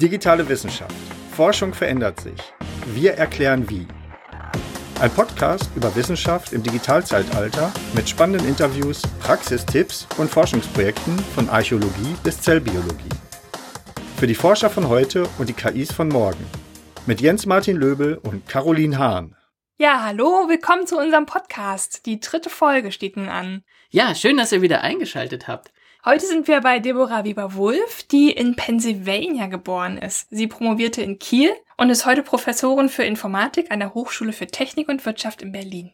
Digitale 0.00 0.46
Wissenschaft. 0.46 0.94
Forschung 1.32 1.72
verändert 1.72 2.20
sich. 2.20 2.38
Wir 2.84 3.14
erklären 3.14 3.68
wie. 3.70 3.86
Ein 5.00 5.10
Podcast 5.10 5.70
über 5.74 5.94
Wissenschaft 5.96 6.52
im 6.52 6.62
Digitalzeitalter 6.62 7.72
mit 7.94 8.06
spannenden 8.06 8.46
Interviews, 8.46 9.00
Praxistipps 9.20 10.06
und 10.18 10.30
Forschungsprojekten 10.30 11.18
von 11.34 11.48
Archäologie 11.48 12.14
bis 12.22 12.42
Zellbiologie. 12.42 13.08
Für 14.18 14.26
die 14.26 14.34
Forscher 14.34 14.68
von 14.68 14.88
heute 14.88 15.26
und 15.38 15.48
die 15.48 15.54
KIs 15.54 15.92
von 15.92 16.08
morgen. 16.08 16.44
Mit 17.06 17.22
Jens 17.22 17.46
Martin 17.46 17.76
Löbel 17.76 18.18
und 18.18 18.46
Caroline 18.46 18.98
Hahn. 18.98 19.34
Ja, 19.78 20.04
hallo, 20.04 20.46
willkommen 20.48 20.86
zu 20.86 20.98
unserem 20.98 21.24
Podcast. 21.24 22.04
Die 22.04 22.20
dritte 22.20 22.50
Folge 22.50 22.92
steht 22.92 23.16
nun 23.16 23.28
an. 23.28 23.62
Ja, 23.88 24.14
schön, 24.14 24.36
dass 24.36 24.52
ihr 24.52 24.60
wieder 24.60 24.82
eingeschaltet 24.82 25.48
habt. 25.48 25.72
Heute 26.08 26.24
sind 26.24 26.46
wir 26.46 26.60
bei 26.60 26.78
Deborah 26.78 27.24
Weber-Wulff, 27.24 28.04
die 28.04 28.30
in 28.30 28.54
Pennsylvania 28.54 29.48
geboren 29.48 29.98
ist. 29.98 30.28
Sie 30.30 30.46
promovierte 30.46 31.02
in 31.02 31.18
Kiel 31.18 31.50
und 31.78 31.90
ist 31.90 32.06
heute 32.06 32.22
Professorin 32.22 32.88
für 32.88 33.02
Informatik 33.02 33.72
an 33.72 33.80
der 33.80 33.92
Hochschule 33.92 34.32
für 34.32 34.46
Technik 34.46 34.88
und 34.88 35.04
Wirtschaft 35.04 35.42
in 35.42 35.50
Berlin. 35.50 35.90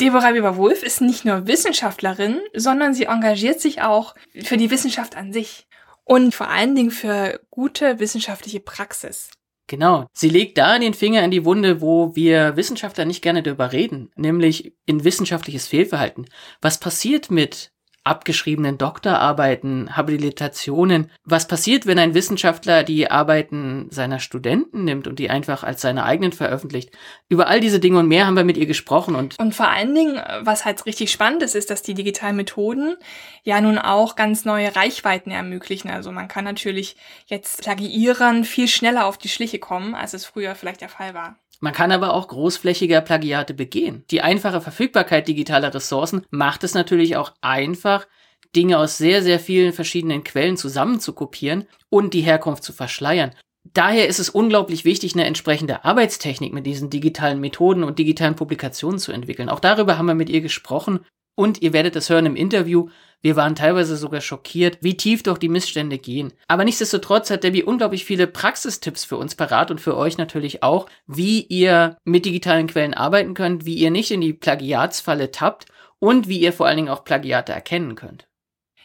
Deborah 0.00 0.34
Weber-Wulff 0.34 0.84
ist 0.84 1.00
nicht 1.00 1.24
nur 1.24 1.48
Wissenschaftlerin, 1.48 2.38
sondern 2.54 2.94
sie 2.94 3.06
engagiert 3.06 3.60
sich 3.60 3.82
auch 3.82 4.14
für 4.44 4.56
die 4.56 4.70
Wissenschaft 4.70 5.16
an 5.16 5.32
sich 5.32 5.66
und 6.04 6.32
vor 6.32 6.48
allen 6.48 6.76
Dingen 6.76 6.92
für 6.92 7.40
gute 7.50 7.98
wissenschaftliche 7.98 8.60
Praxis. 8.60 9.30
Genau. 9.66 10.06
Sie 10.12 10.28
legt 10.28 10.58
da 10.58 10.78
den 10.78 10.94
Finger 10.94 11.24
in 11.24 11.32
die 11.32 11.44
Wunde, 11.44 11.80
wo 11.80 12.14
wir 12.14 12.56
Wissenschaftler 12.56 13.04
nicht 13.04 13.20
gerne 13.20 13.42
darüber 13.42 13.72
reden, 13.72 14.12
nämlich 14.14 14.74
in 14.86 15.02
wissenschaftliches 15.02 15.66
Fehlverhalten. 15.66 16.26
Was 16.62 16.78
passiert 16.78 17.32
mit 17.32 17.72
abgeschriebenen 18.06 18.78
Doktorarbeiten, 18.78 19.96
Habilitationen. 19.96 21.10
Was 21.24 21.48
passiert, 21.48 21.86
wenn 21.86 21.98
ein 21.98 22.14
Wissenschaftler 22.14 22.82
die 22.82 23.10
Arbeiten 23.10 23.88
seiner 23.90 24.20
Studenten 24.20 24.84
nimmt 24.84 25.06
und 25.06 25.18
die 25.18 25.30
einfach 25.30 25.62
als 25.62 25.80
seine 25.80 26.04
eigenen 26.04 26.32
veröffentlicht? 26.32 26.90
Über 27.28 27.48
all 27.48 27.60
diese 27.60 27.80
Dinge 27.80 27.98
und 27.98 28.08
mehr 28.08 28.26
haben 28.26 28.36
wir 28.36 28.44
mit 28.44 28.56
ihr 28.56 28.66
gesprochen 28.66 29.14
und 29.14 29.36
und 29.38 29.54
vor 29.54 29.68
allen 29.68 29.94
Dingen, 29.94 30.20
was 30.40 30.64
halt 30.64 30.86
richtig 30.86 31.10
spannend 31.10 31.42
ist, 31.42 31.54
ist, 31.54 31.70
dass 31.70 31.82
die 31.82 31.94
digitalen 31.94 32.36
Methoden 32.36 32.96
ja 33.42 33.60
nun 33.60 33.78
auch 33.78 34.16
ganz 34.16 34.44
neue 34.44 34.74
Reichweiten 34.74 35.30
ermöglichen. 35.30 35.90
Also 35.90 36.10
man 36.10 36.28
kann 36.28 36.44
natürlich 36.44 36.96
jetzt 37.26 37.62
Plagiierern 37.62 38.44
viel 38.44 38.68
schneller 38.68 39.06
auf 39.06 39.18
die 39.18 39.28
Schliche 39.28 39.58
kommen, 39.58 39.94
als 39.94 40.14
es 40.14 40.24
früher 40.24 40.54
vielleicht 40.54 40.80
der 40.80 40.88
Fall 40.88 41.14
war. 41.14 41.38
Man 41.60 41.72
kann 41.72 41.92
aber 41.92 42.12
auch 42.14 42.28
großflächiger 42.28 43.00
Plagiate 43.00 43.54
begehen. 43.54 44.04
Die 44.10 44.20
einfache 44.20 44.60
Verfügbarkeit 44.60 45.26
digitaler 45.26 45.72
Ressourcen 45.72 46.24
macht 46.30 46.64
es 46.64 46.74
natürlich 46.74 47.16
auch 47.16 47.32
einfach, 47.40 48.06
Dinge 48.54 48.78
aus 48.78 48.96
sehr, 48.96 49.22
sehr 49.22 49.38
vielen 49.38 49.72
verschiedenen 49.72 50.24
Quellen 50.24 50.56
zusammen 50.56 51.00
zu 51.00 51.12
kopieren 51.12 51.66
und 51.90 52.14
die 52.14 52.22
Herkunft 52.22 52.64
zu 52.64 52.72
verschleiern. 52.72 53.32
Daher 53.74 54.06
ist 54.08 54.20
es 54.20 54.30
unglaublich 54.30 54.84
wichtig, 54.84 55.14
eine 55.14 55.24
entsprechende 55.24 55.84
Arbeitstechnik 55.84 56.52
mit 56.52 56.66
diesen 56.66 56.88
digitalen 56.88 57.40
Methoden 57.40 57.84
und 57.84 57.98
digitalen 57.98 58.36
Publikationen 58.36 58.98
zu 58.98 59.12
entwickeln. 59.12 59.48
Auch 59.48 59.60
darüber 59.60 59.98
haben 59.98 60.06
wir 60.06 60.14
mit 60.14 60.30
ihr 60.30 60.40
gesprochen 60.40 61.00
und 61.36 61.62
ihr 61.62 61.72
werdet 61.72 61.94
es 61.94 62.10
hören 62.10 62.26
im 62.26 62.34
Interview. 62.34 62.88
Wir 63.20 63.36
waren 63.36 63.54
teilweise 63.54 63.96
sogar 63.96 64.20
schockiert, 64.20 64.78
wie 64.80 64.96
tief 64.96 65.22
doch 65.22 65.38
die 65.38 65.48
Missstände 65.48 65.98
gehen. 65.98 66.32
Aber 66.48 66.64
nichtsdestotrotz 66.64 67.30
hat 67.30 67.44
Debbie 67.44 67.62
unglaublich 67.62 68.04
viele 68.04 68.26
Praxistipps 68.26 69.04
für 69.04 69.16
uns 69.16 69.36
parat 69.36 69.70
und 69.70 69.80
für 69.80 69.96
euch 69.96 70.18
natürlich 70.18 70.62
auch, 70.62 70.88
wie 71.06 71.42
ihr 71.42 71.96
mit 72.04 72.24
digitalen 72.24 72.66
Quellen 72.66 72.94
arbeiten 72.94 73.34
könnt, 73.34 73.64
wie 73.64 73.74
ihr 73.74 73.90
nicht 73.90 74.10
in 74.10 74.20
die 74.20 74.32
Plagiatsfalle 74.32 75.30
tappt 75.30 75.66
und 75.98 76.28
wie 76.28 76.40
ihr 76.40 76.52
vor 76.52 76.66
allen 76.66 76.76
Dingen 76.76 76.88
auch 76.88 77.04
Plagiate 77.04 77.52
erkennen 77.52 77.94
könnt. 77.94 78.28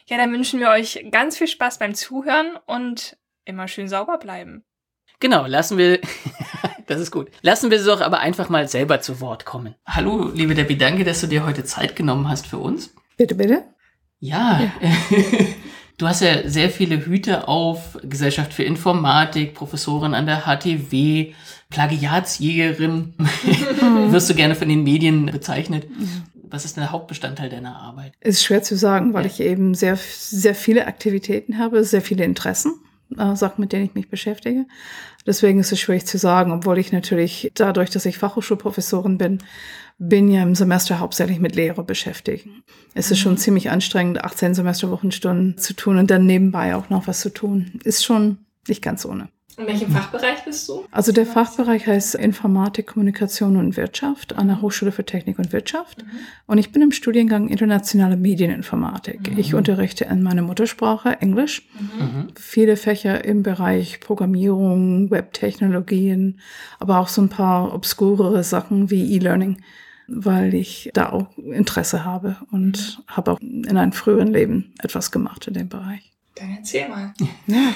Ja, 0.06 0.16
dann 0.16 0.32
wünschen 0.32 0.60
wir 0.60 0.70
euch 0.70 1.06
ganz 1.10 1.38
viel 1.38 1.46
Spaß 1.46 1.78
beim 1.78 1.94
Zuhören 1.94 2.58
und 2.66 3.16
immer 3.44 3.68
schön 3.68 3.88
sauber 3.88 4.18
bleiben. 4.18 4.64
Genau, 5.20 5.46
lassen 5.46 5.78
wir, 5.78 6.00
das 6.92 7.00
ist 7.00 7.10
gut. 7.10 7.28
Lassen 7.40 7.70
wir 7.70 7.78
sie 7.78 7.86
doch 7.86 8.00
aber 8.00 8.20
einfach 8.20 8.48
mal 8.48 8.68
selber 8.68 9.00
zu 9.00 9.20
Wort 9.20 9.44
kommen. 9.44 9.74
Hallo, 9.86 10.30
liebe 10.34 10.54
Debbie, 10.54 10.76
danke, 10.76 11.04
dass 11.04 11.20
du 11.20 11.26
dir 11.26 11.46
heute 11.46 11.64
Zeit 11.64 11.96
genommen 11.96 12.28
hast 12.28 12.46
für 12.46 12.58
uns. 12.58 12.94
Bitte, 13.16 13.34
bitte. 13.34 13.64
Ja, 14.20 14.60
ja. 14.80 14.90
du 15.98 16.06
hast 16.06 16.20
ja 16.20 16.48
sehr 16.48 16.70
viele 16.70 17.04
Hüte 17.04 17.48
auf, 17.48 17.98
Gesellschaft 18.02 18.52
für 18.52 18.62
Informatik, 18.62 19.54
Professorin 19.54 20.14
an 20.14 20.26
der 20.26 20.42
HTW, 20.42 21.32
Plagiatsjägerin, 21.70 23.14
wirst 24.10 24.28
du 24.28 24.34
gerne 24.34 24.54
von 24.54 24.68
den 24.68 24.84
Medien 24.84 25.26
bezeichnet. 25.26 25.86
Was 26.44 26.66
ist 26.66 26.76
denn 26.76 26.82
der 26.82 26.92
Hauptbestandteil 26.92 27.48
deiner 27.48 27.76
Arbeit? 27.76 28.12
Ist 28.20 28.44
schwer 28.44 28.62
zu 28.62 28.76
sagen, 28.76 29.14
weil 29.14 29.24
ja. 29.24 29.30
ich 29.30 29.40
eben 29.40 29.74
sehr, 29.74 29.96
sehr 29.96 30.54
viele 30.54 30.86
Aktivitäten 30.86 31.56
habe, 31.56 31.82
sehr 31.82 32.02
viele 32.02 32.24
Interessen 32.24 32.74
äh, 33.18 33.36
Sachen, 33.36 33.60
mit 33.60 33.72
denen 33.72 33.86
ich 33.86 33.94
mich 33.94 34.08
beschäftige. 34.08 34.66
Deswegen 35.26 35.60
ist 35.60 35.72
es 35.72 35.80
schwierig 35.80 36.06
zu 36.06 36.18
sagen, 36.18 36.52
obwohl 36.52 36.78
ich 36.78 36.92
natürlich 36.92 37.50
dadurch, 37.54 37.90
dass 37.90 38.06
ich 38.06 38.18
Fachhochschulprofessorin 38.18 39.18
bin, 39.18 39.38
bin 39.98 40.28
ja 40.28 40.42
im 40.42 40.54
Semester 40.54 40.98
hauptsächlich 40.98 41.38
mit 41.38 41.54
Lehre 41.54 41.84
beschäftigt. 41.84 42.48
Es 42.94 43.10
ist 43.10 43.18
schon 43.18 43.32
mhm. 43.32 43.38
ziemlich 43.38 43.70
anstrengend, 43.70 44.24
18 44.24 44.54
Semesterwochenstunden 44.54 45.58
zu 45.58 45.74
tun 45.74 45.98
und 45.98 46.10
dann 46.10 46.26
nebenbei 46.26 46.74
auch 46.74 46.90
noch 46.90 47.06
was 47.06 47.20
zu 47.20 47.30
tun. 47.30 47.78
Ist 47.84 48.04
schon 48.04 48.38
nicht 48.66 48.82
ganz 48.82 49.04
ohne. 49.04 49.28
In 49.58 49.66
welchem 49.66 49.90
Fachbereich 49.90 50.44
bist 50.44 50.68
du? 50.68 50.84
Also 50.90 51.12
der 51.12 51.26
Fachbereich 51.26 51.86
heißt 51.86 52.14
Informatik, 52.14 52.86
Kommunikation 52.86 53.56
und 53.56 53.76
Wirtschaft 53.76 54.34
an 54.34 54.48
der 54.48 54.62
Hochschule 54.62 54.92
für 54.92 55.04
Technik 55.04 55.38
und 55.38 55.52
Wirtschaft. 55.52 56.02
Mhm. 56.02 56.10
Und 56.46 56.58
ich 56.58 56.72
bin 56.72 56.80
im 56.80 56.92
Studiengang 56.92 57.48
internationale 57.48 58.16
Medieninformatik. 58.16 59.30
Mhm. 59.30 59.38
Ich 59.38 59.54
unterrichte 59.54 60.06
in 60.06 60.22
meiner 60.22 60.42
Muttersprache 60.42 61.20
Englisch. 61.20 61.68
Mhm. 61.78 62.28
Viele 62.34 62.76
Fächer 62.76 63.24
im 63.24 63.42
Bereich 63.42 64.00
Programmierung, 64.00 65.10
Webtechnologien, 65.10 66.40
aber 66.78 66.98
auch 66.98 67.08
so 67.08 67.20
ein 67.20 67.28
paar 67.28 67.74
obskurere 67.74 68.44
Sachen 68.44 68.90
wie 68.90 69.16
E-Learning, 69.16 69.58
weil 70.08 70.54
ich 70.54 70.90
da 70.94 71.10
auch 71.10 71.36
Interesse 71.36 72.06
habe 72.06 72.36
und 72.50 72.98
mhm. 72.98 73.02
habe 73.06 73.32
auch 73.32 73.40
in 73.40 73.76
einem 73.76 73.92
früheren 73.92 74.28
Leben 74.28 74.72
etwas 74.82 75.10
gemacht 75.10 75.46
in 75.46 75.54
dem 75.54 75.68
Bereich. 75.68 76.11
Dann 76.34 76.56
erzähl 76.56 76.88
mal. 76.88 77.12
Ja. 77.46 77.74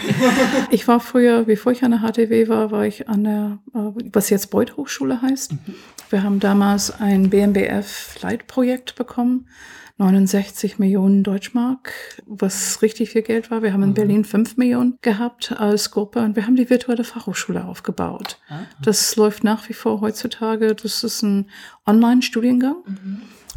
Ich 0.70 0.88
war 0.88 1.00
früher, 1.00 1.44
bevor 1.44 1.72
ich 1.72 1.84
an 1.84 1.90
der 1.90 2.00
HTW 2.00 2.48
war, 2.48 2.70
war 2.70 2.86
ich 2.86 3.08
an 3.08 3.24
der, 3.24 3.58
äh, 3.74 4.08
was 4.12 4.30
jetzt 4.30 4.50
Beuth 4.50 4.76
Hochschule 4.76 5.20
heißt. 5.20 5.52
Mhm. 5.52 5.74
Wir 6.10 6.22
haben 6.22 6.40
damals 6.40 6.90
ein 6.90 7.30
BMBF-Leitprojekt 7.30 8.94
bekommen. 8.94 9.46
69 9.98 10.78
Millionen 10.78 11.22
Deutschmark, 11.22 11.92
was 12.26 12.82
richtig 12.82 13.10
viel 13.10 13.22
Geld 13.22 13.50
war. 13.50 13.62
Wir 13.62 13.72
haben 13.72 13.82
in 13.82 13.90
mhm. 13.90 13.94
Berlin 13.94 14.24
5 14.24 14.58
Millionen 14.58 14.98
gehabt 15.00 15.54
als 15.58 15.90
Gruppe 15.90 16.20
und 16.20 16.36
wir 16.36 16.46
haben 16.46 16.56
die 16.56 16.68
virtuelle 16.68 17.04
Fachhochschule 17.04 17.64
aufgebaut. 17.64 18.38
Ah. 18.48 18.60
Das 18.82 19.16
läuft 19.16 19.42
nach 19.42 19.68
wie 19.70 19.72
vor 19.72 20.02
heutzutage. 20.02 20.74
Das 20.74 21.02
ist 21.02 21.22
ein 21.22 21.46
Online-Studiengang. 21.86 22.76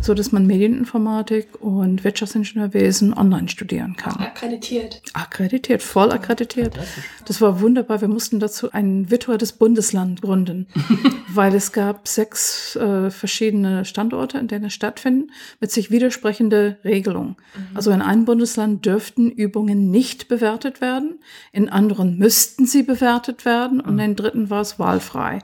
So 0.01 0.13
dass 0.13 0.31
man 0.31 0.47
Medieninformatik 0.47 1.61
und 1.61 2.03
Wirtschaftsingenieurwesen 2.03 3.13
online 3.13 3.49
studieren 3.49 3.95
kann. 3.97 4.15
Akkreditiert. 4.15 5.01
Akkreditiert, 5.13 5.81
voll 5.81 6.11
akkreditiert. 6.11 6.77
Das 7.25 7.41
war 7.41 7.61
wunderbar. 7.61 8.01
Wir 8.01 8.07
mussten 8.07 8.39
dazu 8.39 8.71
ein 8.71 9.11
virtuelles 9.11 9.51
Bundesland 9.51 10.21
gründen, 10.21 10.67
weil 11.33 11.53
es 11.53 11.73
gab 11.73 12.07
sechs 12.07 12.75
äh, 12.77 13.11
verschiedene 13.11 13.83
Standorte, 13.83 14.37
in 14.37 14.47
denen 14.47 14.65
es 14.65 14.73
stattfinden, 14.73 15.31
mit 15.59 15.71
sich 15.71 15.91
widersprechende 15.91 16.77
Regelungen. 16.83 17.35
Mhm. 17.55 17.75
Also 17.75 17.91
in 17.91 18.01
einem 18.01 18.25
Bundesland 18.25 18.85
dürften 18.85 19.29
Übungen 19.29 19.91
nicht 19.91 20.27
bewertet 20.29 20.81
werden, 20.81 21.19
in 21.51 21.69
anderen 21.69 22.17
müssten 22.17 22.65
sie 22.65 22.83
bewertet 22.83 23.43
werden 23.45 23.81
und 23.81 23.95
mhm. 23.95 23.99
in 23.99 24.15
dritten 24.15 24.49
war 24.49 24.61
es 24.61 24.79
wahlfrei. 24.79 25.39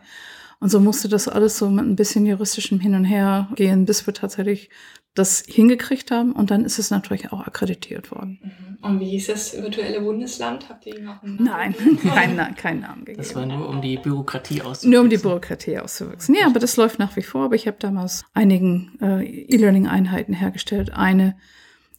Und 0.66 0.72
so 0.72 0.80
musste 0.80 1.08
das 1.08 1.28
alles 1.28 1.60
so 1.60 1.70
mit 1.70 1.86
ein 1.86 1.96
bisschen 1.96 2.26
juristischem 2.26 2.80
Hin 2.80 2.96
und 2.96 3.06
Her 3.06 3.50
gehen, 3.54 3.86
bis 3.86 4.08
wir 4.08 4.16
tatsächlich 4.16 4.72
das 5.14 5.44
hingekriegt 5.46 6.10
haben. 6.10 6.32
Und 6.32 6.50
dann 6.50 6.66
ist 6.66 6.80
es 6.80 6.90
natürlich 6.90 7.32
auch 7.32 7.46
akkreditiert 7.46 8.10
worden. 8.10 8.40
Mhm. 8.42 8.78
Und 8.82 9.00
wie 9.00 9.12
hieß 9.12 9.28
das 9.28 9.54
virtuelle 9.62 10.02
Bundesland? 10.02 10.68
Habt 10.68 10.88
ihr 10.88 11.00
noch 11.04 11.22
einen 11.22 11.36
Namen 11.36 11.76
Nein, 11.76 12.00
keinen, 12.02 12.56
keinen 12.56 12.80
Namen 12.80 13.06
gegeben. 13.06 13.20
Das 13.20 13.36
war 13.36 13.46
nur 13.46 13.70
um 13.70 13.80
die 13.80 13.98
Bürokratie 13.98 14.64
auszuwachsen. 14.64 14.90
Nur 14.90 15.02
um 15.02 15.10
die 15.12 15.20
Bürokratie 15.20 15.78
auszuwachsen. 15.78 16.34
Ja, 16.34 16.48
aber 16.48 16.60
das 16.60 16.78
läuft 16.78 16.98
nach 16.98 17.16
wie 17.16 17.22
vor. 17.22 17.46
Aber 17.46 17.54
ich 17.54 17.68
habe 17.68 17.78
damals 17.80 18.26
einigen 18.34 18.98
äh, 19.04 19.24
E-Learning-Einheiten 19.24 20.34
hergestellt. 20.34 20.92
Eine 20.96 21.36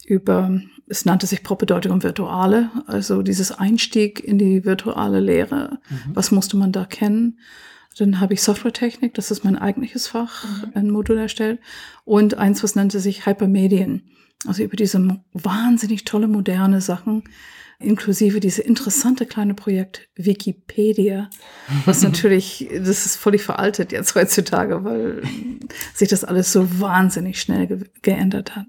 über, 0.05 0.61
es 0.89 1.05
nannte 1.05 1.29
sich 1.29 1.45
Propedeutikum 1.45 2.03
Virtuale, 2.03 2.73
also 2.89 3.23
dieses 3.23 3.53
Einstieg 3.53 4.19
in 4.25 4.39
die 4.39 4.65
virtuelle 4.65 5.21
Lehre. 5.21 5.79
Mhm. 5.89 6.11
Was 6.15 6.33
musste 6.33 6.57
man 6.57 6.73
da 6.73 6.85
kennen? 6.85 7.39
Dann 7.99 8.21
habe 8.21 8.35
ich 8.35 8.43
Softwaretechnik, 8.43 9.15
das 9.15 9.31
ist 9.31 9.45
mein 9.45 9.57
eigentliches 9.57 10.07
Fach, 10.09 10.45
mhm. 10.45 10.73
ein 10.75 10.91
Modul 10.91 11.19
erstellt. 11.19 11.61
Und 12.05 12.35
eins, 12.35 12.63
was 12.63 12.75
nannte 12.75 13.01
sich 13.01 13.27
Hypermedien. 13.27 14.03
Also 14.47 14.63
über 14.63 14.77
diese 14.77 15.21
wahnsinnig 15.33 16.05
tolle 16.05 16.29
moderne 16.29 16.81
Sachen, 16.81 17.25
inklusive 17.79 18.41
diese 18.41 18.63
interessante 18.63 19.27
kleine 19.27 19.55
Projekt 19.55 20.09
Wikipedia, 20.15 21.31
was 21.85 22.03
natürlich, 22.03 22.69
das 22.71 23.07
ist 23.07 23.17
völlig 23.17 23.43
veraltet 23.43 23.93
jetzt 23.93 24.15
heutzutage, 24.15 24.85
weil 24.85 25.23
sich 25.95 26.09
das 26.09 26.25
alles 26.25 26.53
so 26.53 26.81
wahnsinnig 26.81 27.41
schnell 27.41 27.67
ge 27.67 27.85
geändert 28.03 28.57
hat. 28.57 28.67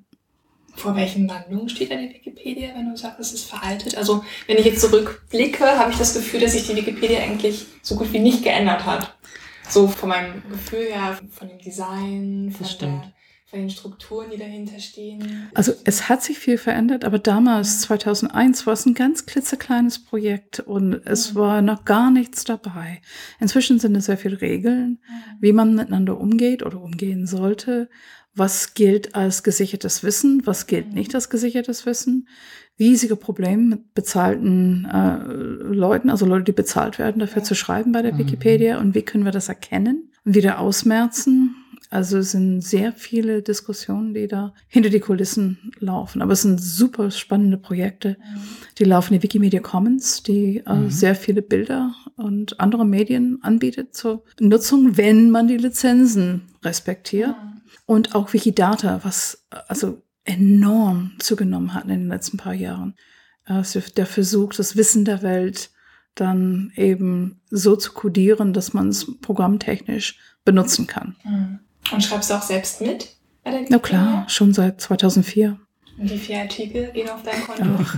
Vor 0.76 0.96
welchen 0.96 1.28
Wandlungen 1.28 1.70
steht 1.70 1.90
in 1.90 2.02
der 2.02 2.10
Wikipedia, 2.10 2.70
wenn 2.76 2.88
du 2.88 2.96
sagst, 2.96 3.20
es 3.20 3.34
ist 3.34 3.50
veraltet? 3.50 3.98
Also, 3.98 4.24
wenn 4.46 4.58
ich 4.58 4.66
jetzt 4.66 4.82
zurückblicke, 4.82 5.66
habe 5.66 5.92
ich 5.92 5.98
das 5.98 6.14
Gefühl, 6.14 6.40
dass 6.40 6.52
sich 6.52 6.68
die 6.68 6.76
Wikipedia 6.76 7.20
eigentlich 7.20 7.66
so 7.82 7.96
gut 7.96 8.14
wie 8.14 8.20
nicht 8.20 8.44
geändert 8.44 8.86
hat. 8.86 9.17
So 9.70 9.88
von 9.88 10.10
meinem 10.10 10.42
Gefühl 10.50 10.86
her, 10.86 11.20
von 11.32 11.48
dem 11.50 11.60
Design, 11.60 12.56
von, 12.58 12.68
der, 12.80 13.14
von 13.46 13.60
den 13.60 13.70
Strukturen, 13.70 14.30
die 14.32 14.38
dahinter 14.38 14.80
stehen. 14.80 15.50
Also 15.54 15.74
es 15.84 16.10
hat 16.10 16.24
sich 16.24 16.40
viel 16.40 16.58
verändert, 16.58 17.06
aber 17.06 17.20
damals, 17.20 17.82
2001, 17.82 18.66
war 18.66 18.74
es 18.74 18.86
ein 18.86 18.94
ganz 18.94 19.26
klitzekleines 19.26 20.04
Projekt 20.04 20.62
und 20.62 20.94
es 21.06 21.34
mhm. 21.34 21.40
war 21.40 21.62
noch 21.62 21.86
gar 21.86 22.12
nichts 22.12 22.44
dabei. 22.44 23.02
Inzwischen 23.40 23.80
sind 23.80 23.96
es 23.96 24.06
sehr 24.06 24.18
viele 24.18 24.42
Regeln, 24.42 25.00
mhm. 25.08 25.38
wie 25.42 25.52
man 25.52 25.76
miteinander 25.76 26.20
umgeht 26.20 26.64
oder 26.64 26.82
umgehen 26.82 27.28
sollte. 27.28 27.90
Was 28.34 28.76
gilt 28.76 29.16
als 29.16 29.42
gesichertes 29.42 30.04
Wissen? 30.04 30.46
Was 30.46 30.68
gilt 30.68 30.94
nicht 30.94 31.16
als 31.16 31.30
gesichertes 31.30 31.88
Wissen? 31.88 32.28
Riesige 32.80 33.16
Probleme 33.16 33.64
mit 33.64 33.94
bezahlten 33.94 34.86
äh, 34.86 35.18
Leuten, 35.74 36.10
also 36.10 36.26
Leute, 36.26 36.46
die 36.46 36.52
bezahlt 36.52 37.00
werden, 37.00 37.20
dafür 37.20 37.44
zu 37.44 37.56
schreiben 37.56 37.92
bei 37.92 38.02
der 38.02 38.14
mhm. 38.14 38.20
Wikipedia. 38.20 38.80
Und 38.80 38.96
wie 38.96 39.02
können 39.02 39.26
wir 39.26 39.32
das 39.32 39.50
erkennen 39.50 40.12
und 40.26 40.36
wieder 40.36 40.60
ausmerzen? 40.60 41.56
Also 41.90 42.18
es 42.18 42.32
sind 42.32 42.62
sehr 42.62 42.92
viele 42.92 43.42
Diskussionen, 43.42 44.14
die 44.14 44.28
da 44.28 44.54
hinter 44.68 44.90
die 44.90 45.00
Kulissen 45.00 45.72
laufen. 45.80 46.22
Aber 46.22 46.34
es 46.34 46.42
sind 46.42 46.62
super 46.62 47.12
spannende 47.12 47.58
Projekte. 47.58 48.18
Die 48.78 48.84
laufen 48.84 49.14
in 49.14 49.24
Wikimedia 49.24 49.62
Commons, 49.62 50.22
die 50.22 50.64
äh, 50.66 50.74
mhm. 50.74 50.90
sehr 50.90 51.16
viele 51.16 51.42
Bilder 51.42 51.94
und 52.18 52.60
andere 52.60 52.86
Medien 52.86 53.40
anbietet 53.42 53.96
zur 53.96 54.24
Nutzung, 54.40 54.98
wenn 54.98 55.32
man 55.32 55.48
die 55.48 55.58
Lizenzen 55.58 56.42
respektiert. 56.64 57.30
Mhm. 57.30 57.62
Und 57.86 58.16
auch 58.16 58.34
Wikidata, 58.34 59.00
was 59.04 59.46
also 59.70 60.02
enorm 60.28 61.14
zugenommen 61.20 61.74
hat 61.74 61.84
in 61.84 61.90
den 61.90 62.08
letzten 62.10 62.38
paar 62.38 62.54
Jahren. 62.54 62.96
Also 63.46 63.80
der 63.96 64.06
Versuch, 64.06 64.54
das 64.54 64.76
Wissen 64.76 65.06
der 65.06 65.22
Welt 65.22 65.72
dann 66.16 66.72
eben 66.76 67.42
so 67.50 67.76
zu 67.76 67.94
codieren, 67.94 68.54
dass 68.54 68.74
man 68.74 68.90
es 68.90 69.20
programmtechnisch 69.22 70.20
benutzen 70.44 70.88
kann. 70.88 71.16
Mhm. 71.24 71.60
Und 71.92 72.04
schreibst 72.04 72.30
du 72.30 72.34
auch 72.34 72.42
selbst 72.42 72.82
mit? 72.82 73.16
Na 73.70 73.80
klar, 73.80 74.28
schon 74.28 74.54
seit 74.54 74.82
2004. 74.82 75.58
Und 75.98 76.12
wie 76.12 76.18
viele 76.18 76.40
Artikel 76.40 76.92
gehen 76.92 77.10
auf 77.10 77.24
dein 77.24 77.42
Konto? 77.42 77.64
Ach, 77.80 77.98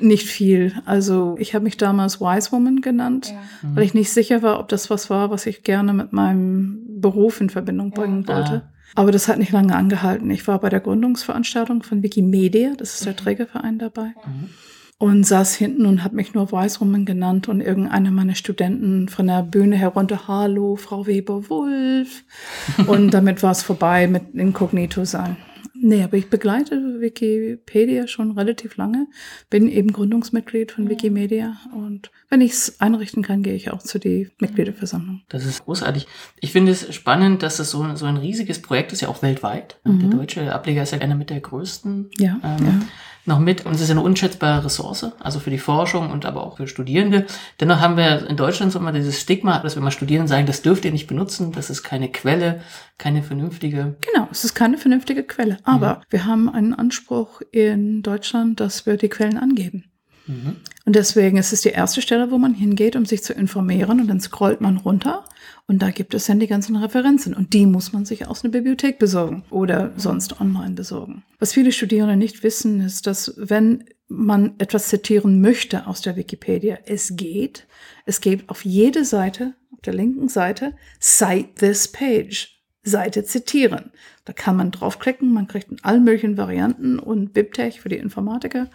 nicht 0.00 0.26
viel. 0.26 0.72
Also 0.86 1.36
ich 1.38 1.54
habe 1.54 1.64
mich 1.64 1.76
damals 1.76 2.20
Wise 2.20 2.50
Woman 2.52 2.80
genannt, 2.80 3.28
ja. 3.30 3.42
weil 3.74 3.84
ich 3.84 3.94
nicht 3.94 4.10
sicher 4.10 4.42
war, 4.42 4.58
ob 4.58 4.68
das 4.68 4.88
was 4.88 5.10
war, 5.10 5.30
was 5.30 5.44
ich 5.46 5.64
gerne 5.64 5.92
mit 5.92 6.12
meinem 6.12 7.00
Beruf 7.00 7.40
in 7.40 7.50
Verbindung 7.50 7.90
bringen 7.90 8.24
ja. 8.26 8.36
wollte. 8.36 8.70
Aber 8.94 9.12
das 9.12 9.28
hat 9.28 9.38
nicht 9.38 9.52
lange 9.52 9.74
angehalten. 9.74 10.30
Ich 10.30 10.46
war 10.48 10.58
bei 10.58 10.68
der 10.68 10.80
Gründungsveranstaltung 10.80 11.82
von 11.82 12.02
Wikimedia, 12.02 12.72
das 12.76 12.94
ist 12.94 13.06
der 13.06 13.12
mhm. 13.12 13.18
Trägerverein 13.18 13.78
dabei, 13.78 14.14
mhm. 14.26 14.50
und 14.98 15.24
saß 15.24 15.54
hinten 15.54 15.86
und 15.86 16.04
habe 16.04 16.16
mich 16.16 16.34
nur 16.34 16.50
Weißrummen 16.50 17.04
genannt 17.04 17.48
und 17.48 17.60
irgendeiner 17.60 18.10
meiner 18.10 18.34
Studenten 18.34 19.08
von 19.08 19.26
der 19.26 19.42
Bühne 19.42 19.76
herunter, 19.76 20.26
hallo, 20.26 20.76
Frau 20.76 21.06
Weber-Wulf. 21.06 22.24
und 22.86 23.10
damit 23.12 23.42
war 23.42 23.52
es 23.52 23.62
vorbei 23.62 24.06
mit 24.06 24.34
Inkognito 24.34 25.04
sein. 25.04 25.36
Nee, 25.80 26.02
aber 26.02 26.16
ich 26.16 26.28
begleite 26.28 27.00
Wikipedia 27.00 28.06
schon 28.08 28.32
relativ 28.32 28.76
lange, 28.76 29.06
bin 29.48 29.68
eben 29.68 29.92
Gründungsmitglied 29.92 30.72
von 30.72 30.88
Wikimedia 30.88 31.56
und 31.72 32.10
wenn 32.28 32.40
ich 32.40 32.52
es 32.52 32.80
einrichten 32.80 33.22
kann, 33.22 33.42
gehe 33.42 33.54
ich 33.54 33.70
auch 33.70 33.82
zu 33.82 33.98
die 33.98 34.30
Mitgliederversammlung. 34.40 35.22
Das 35.28 35.44
ist 35.44 35.64
großartig. 35.64 36.06
Ich 36.40 36.52
finde 36.52 36.72
es 36.72 36.92
spannend, 36.94 37.42
dass 37.42 37.58
es 37.58 37.70
so, 37.70 37.94
so 37.94 38.06
ein 38.06 38.16
riesiges 38.16 38.60
Projekt 38.60 38.92
ist, 38.92 39.02
ja 39.02 39.08
auch 39.08 39.22
weltweit. 39.22 39.78
Mhm. 39.84 40.00
Der 40.00 40.08
deutsche 40.10 40.52
Ableger 40.52 40.82
ist 40.82 40.92
ja 40.92 40.98
einer 40.98 41.14
mit 41.14 41.30
der 41.30 41.40
größten. 41.40 42.10
Ja, 42.18 42.38
ähm, 42.42 42.66
ja 42.66 42.80
noch 43.28 43.38
mit. 43.38 43.64
Und 43.64 43.74
es 43.74 43.80
ist 43.80 43.90
eine 43.90 44.00
unschätzbare 44.00 44.64
Ressource, 44.64 45.06
also 45.20 45.38
für 45.38 45.50
die 45.50 45.58
Forschung 45.58 46.10
und 46.10 46.26
aber 46.26 46.44
auch 46.44 46.56
für 46.56 46.66
Studierende. 46.66 47.26
Dennoch 47.60 47.80
haben 47.80 47.96
wir 47.96 48.26
in 48.28 48.36
Deutschland 48.36 48.72
so 48.72 48.78
immer 48.80 48.92
dieses 48.92 49.20
Stigma, 49.20 49.60
dass 49.60 49.76
wir 49.76 49.82
mal 49.82 49.90
Studierenden 49.90 50.28
sagen, 50.28 50.46
das 50.46 50.62
dürft 50.62 50.84
ihr 50.84 50.92
nicht 50.92 51.06
benutzen, 51.06 51.52
das 51.52 51.70
ist 51.70 51.82
keine 51.82 52.10
Quelle, 52.10 52.62
keine 52.98 53.22
vernünftige. 53.22 53.96
Genau, 54.00 54.28
es 54.32 54.44
ist 54.44 54.54
keine 54.54 54.78
vernünftige 54.78 55.22
Quelle. 55.22 55.58
Aber 55.62 55.96
mhm. 55.96 56.02
wir 56.10 56.24
haben 56.24 56.48
einen 56.48 56.74
Anspruch 56.74 57.40
in 57.52 58.02
Deutschland, 58.02 58.58
dass 58.58 58.86
wir 58.86 58.96
die 58.96 59.08
Quellen 59.08 59.38
angeben. 59.38 59.84
Mhm. 60.26 60.56
Und 60.84 60.96
deswegen 60.96 61.36
ist 61.36 61.52
es 61.52 61.62
die 61.62 61.68
erste 61.68 62.02
Stelle, 62.02 62.30
wo 62.30 62.38
man 62.38 62.54
hingeht, 62.54 62.96
um 62.96 63.04
sich 63.04 63.22
zu 63.22 63.32
informieren. 63.32 64.00
Und 64.00 64.08
dann 64.08 64.20
scrollt 64.20 64.60
man 64.60 64.78
runter 64.78 65.24
und 65.68 65.82
da 65.82 65.90
gibt 65.90 66.14
es 66.14 66.26
dann 66.26 66.40
die 66.40 66.46
ganzen 66.46 66.76
Referenzen. 66.76 67.34
Und 67.34 67.52
die 67.52 67.66
muss 67.66 67.92
man 67.92 68.06
sich 68.06 68.26
aus 68.26 68.42
einer 68.42 68.50
Bibliothek 68.50 68.98
besorgen 68.98 69.44
oder 69.50 69.92
sonst 69.96 70.40
online 70.40 70.74
besorgen. 70.74 71.22
Was 71.38 71.52
viele 71.52 71.72
Studierende 71.72 72.16
nicht 72.16 72.42
wissen, 72.42 72.80
ist, 72.80 73.06
dass 73.06 73.34
wenn 73.36 73.84
man 74.08 74.54
etwas 74.58 74.88
zitieren 74.88 75.42
möchte 75.42 75.86
aus 75.86 76.00
der 76.00 76.16
Wikipedia, 76.16 76.78
es 76.86 77.16
geht. 77.16 77.66
Es 78.06 78.22
geht 78.22 78.48
auf 78.48 78.64
jede 78.64 79.04
Seite, 79.04 79.52
auf 79.70 79.82
der 79.82 79.92
linken 79.92 80.28
Seite, 80.28 80.72
Cite 81.00 81.54
this 81.56 81.86
page. 81.86 82.54
Seite 82.82 83.24
zitieren. 83.24 83.90
Da 84.24 84.32
kann 84.32 84.56
man 84.56 84.70
draufklicken, 84.70 85.34
man 85.34 85.48
kriegt 85.48 85.70
in 85.70 85.84
allen 85.84 86.04
möglichen 86.04 86.38
Varianten 86.38 86.98
und 86.98 87.34
BibTech 87.34 87.82
für 87.82 87.90
die 87.90 87.96
Informatiker 87.96 88.70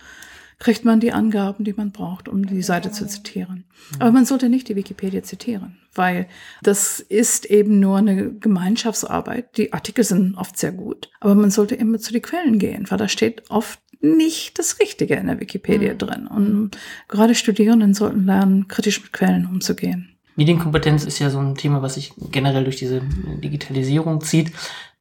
kriegt 0.63 0.85
man 0.85 1.01
die 1.01 1.11
Angaben, 1.11 1.65
die 1.65 1.73
man 1.73 1.91
braucht, 1.91 2.29
um 2.29 2.45
die 2.45 2.61
Seite 2.61 2.89
zu 2.89 3.05
zitieren. 3.05 3.65
Aber 3.99 4.13
man 4.13 4.23
sollte 4.23 4.47
nicht 4.47 4.69
die 4.69 4.77
Wikipedia 4.77 5.21
zitieren, 5.21 5.77
weil 5.93 6.25
das 6.61 7.01
ist 7.01 7.45
eben 7.45 7.81
nur 7.81 7.97
eine 7.97 8.31
Gemeinschaftsarbeit. 8.31 9.57
Die 9.57 9.73
Artikel 9.73 10.05
sind 10.05 10.37
oft 10.37 10.57
sehr 10.57 10.71
gut, 10.71 11.09
aber 11.19 11.35
man 11.35 11.51
sollte 11.51 11.75
immer 11.75 11.99
zu 11.99 12.13
den 12.13 12.21
Quellen 12.21 12.59
gehen, 12.59 12.89
weil 12.89 12.97
da 12.97 13.09
steht 13.09 13.43
oft 13.51 13.81
nicht 13.99 14.57
das 14.57 14.79
Richtige 14.79 15.15
in 15.15 15.27
der 15.27 15.41
Wikipedia 15.41 15.95
mhm. 15.95 15.97
drin. 15.97 16.27
Und 16.27 16.71
gerade 17.09 17.35
Studierenden 17.35 17.93
sollten 17.93 18.25
lernen, 18.25 18.69
kritisch 18.69 19.01
mit 19.01 19.11
Quellen 19.11 19.45
umzugehen. 19.45 20.15
Medienkompetenz 20.35 21.03
ist 21.03 21.19
ja 21.19 21.29
so 21.29 21.39
ein 21.39 21.55
Thema, 21.55 21.81
was 21.81 21.95
sich 21.95 22.13
generell 22.31 22.63
durch 22.63 22.77
diese 22.77 23.01
Digitalisierung 23.43 24.21
zieht. 24.21 24.51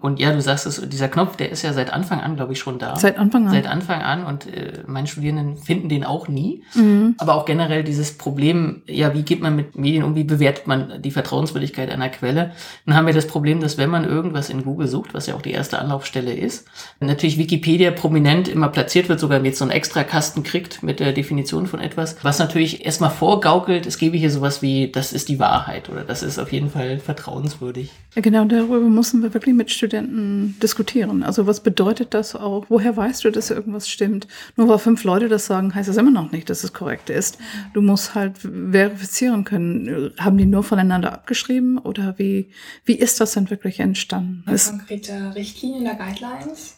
Und 0.03 0.19
ja, 0.19 0.33
du 0.33 0.43
sagst 0.43 0.67
es, 0.67 0.81
dieser 0.89 1.07
Knopf, 1.07 1.37
der 1.37 1.53
ist 1.53 1.63
ja 1.63 1.73
seit 1.73 1.93
Anfang 1.93 2.21
an, 2.21 2.35
glaube 2.35 2.55
ich, 2.55 2.59
schon 2.59 2.81
da. 2.81 2.97
Seit 2.97 3.19
Anfang 3.19 3.47
an. 3.47 3.53
Seit 3.53 3.69
Anfang 3.69 4.03
an. 4.03 4.27
Und 4.27 4.53
äh, 4.53 4.83
meine 4.89 5.07
Studierenden 5.07 5.57
finden 5.57 5.89
den 5.89 6.03
auch 6.03 6.27
nie. 6.27 6.65
Mhm. 6.75 7.15
Aber 7.19 7.37
auch 7.37 7.45
generell 7.45 7.85
dieses 7.85 8.19
Problem, 8.19 8.83
ja, 8.89 9.15
wie 9.15 9.23
geht 9.23 9.41
man 9.41 9.55
mit 9.55 9.79
Medien 9.79 10.03
um, 10.03 10.17
wie 10.17 10.25
bewertet 10.25 10.67
man 10.67 11.01
die 11.01 11.13
Vertrauenswürdigkeit 11.13 11.89
einer 11.89 12.09
Quelle? 12.09 12.51
Dann 12.85 12.97
haben 12.97 13.07
wir 13.07 13.15
das 13.15 13.29
Problem, 13.29 13.61
dass 13.61 13.79
wenn 13.79 13.91
man 13.91 14.05
irgendwas 14.05 14.51
in 14.51 14.65
Google 14.65 14.89
sucht, 14.89 15.15
was 15.15 15.29
ja 15.29 15.37
auch 15.37 15.43
die 15.43 15.53
erste 15.53 15.79
Anlaufstelle 15.79 16.35
ist, 16.35 16.67
natürlich 16.99 17.39
Wikipedia 17.39 17.93
prominent 17.93 18.49
immer 18.49 18.71
platziert 18.71 19.09
wird, 19.09 19.21
sogar 19.21 19.45
jetzt 19.45 19.59
so 19.59 19.65
einen 19.65 19.71
extra 19.71 20.03
Kasten 20.03 20.43
kriegt 20.43 20.83
mit 20.83 20.99
der 20.99 21.13
Definition 21.13 21.69
von 21.69 21.79
etwas, 21.79 22.17
was 22.23 22.41
natürlich 22.41 22.85
erstmal 22.85 23.11
vorgaukelt, 23.11 23.87
es 23.87 23.99
gebe 23.99 24.17
hier 24.17 24.33
sowas 24.33 24.63
wie, 24.63 24.91
das 24.91 25.13
ist 25.13 25.29
die 25.29 25.39
Wahrheit 25.39 25.89
oder 25.89 26.03
das 26.03 26.25
ist 26.25 26.41
auf 26.41 26.53
jeden 26.53 26.71
Fall 26.71 26.99
vertrauenswürdig. 26.99 27.93
Ja, 28.17 28.21
genau, 28.21 28.45
darüber 28.47 28.81
müssen 28.81 29.23
wir 29.23 29.33
wirklich 29.33 29.55
mit 29.55 29.71
Studierenden 29.71 29.92
Studenten 29.93 30.57
diskutieren. 30.63 31.23
Also 31.23 31.47
was 31.47 31.61
bedeutet 31.61 32.15
das 32.15 32.35
auch? 32.35 32.65
Woher 32.71 32.97
weißt 32.97 33.25
du, 33.25 33.31
dass 33.31 33.51
irgendwas 33.51 33.91
stimmt? 33.91 34.27
Nur 34.57 34.69
weil 34.69 34.79
fünf 34.79 35.05
Leute 35.05 35.29
das 35.29 35.45
sagen, 35.45 35.75
heißt 35.75 35.89
das 35.89 35.99
immer 35.99 36.11
noch 36.11 36.33
nicht, 36.33 36.49
dass 36.49 36.65
es 36.65 36.73
korrekt 36.73 37.11
ist. 37.11 37.37
Du 37.75 37.83
musst 37.83 38.15
halt 38.15 38.39
verifizieren 38.39 39.45
können. 39.45 40.13
Haben 40.19 40.39
die 40.39 40.47
nur 40.47 40.63
voneinander 40.63 41.13
abgeschrieben 41.13 41.77
oder 41.77 42.15
wie, 42.19 42.51
wie 42.87 42.95
ist 42.95 43.21
das 43.21 43.33
denn 43.33 43.51
wirklich 43.51 43.81
entstanden? 43.81 44.45
Konkrete 44.47 45.35
Richtlinien 45.35 45.83
oder 45.83 45.97
Guidelines? 45.97 46.77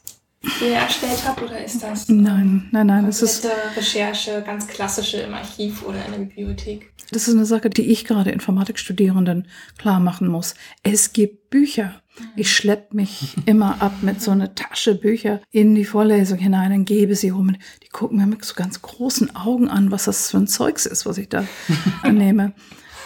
Ihr 0.60 0.74
erstellt 0.74 1.22
habt 1.26 1.42
oder 1.42 1.64
ist 1.64 1.82
das 1.82 2.08
nein 2.08 2.68
nein 2.70 2.86
nein 2.86 3.06
das 3.06 3.22
ist 3.22 3.48
Recherche 3.76 4.42
ganz 4.44 4.66
klassische 4.66 5.18
im 5.18 5.34
Archiv 5.34 5.82
oder 5.84 6.04
in 6.06 6.12
der 6.12 6.18
Bibliothek 6.18 6.92
das 7.10 7.28
ist 7.28 7.34
eine 7.34 7.46
Sache 7.46 7.70
die 7.70 7.90
ich 7.90 8.04
gerade 8.04 8.30
Informatikstudierenden 8.30 9.48
klar 9.78 10.00
machen 10.00 10.28
muss 10.28 10.54
es 10.82 11.12
gibt 11.12 11.50
Bücher 11.50 12.00
ich 12.36 12.52
schleppe 12.52 12.96
mich 12.96 13.34
immer 13.46 13.80
ab 13.82 14.02
mit 14.02 14.20
so 14.20 14.30
einer 14.30 14.54
Tasche 14.54 14.94
Bücher 14.94 15.40
in 15.50 15.74
die 15.74 15.84
Vorlesung 15.84 16.38
hinein 16.38 16.72
und 16.72 16.84
gebe 16.84 17.14
sie 17.14 17.30
rum. 17.30 17.56
Die 17.82 17.88
gucken 17.88 18.18
mir 18.18 18.26
mit 18.26 18.44
so 18.44 18.54
ganz 18.54 18.82
großen 18.82 19.34
Augen 19.36 19.68
an, 19.68 19.90
was 19.90 20.04
das 20.04 20.30
für 20.30 20.38
ein 20.38 20.46
Zeugs 20.46 20.86
ist, 20.86 21.06
was 21.06 21.18
ich 21.18 21.28
da 21.28 21.46
annehme. 22.02 22.54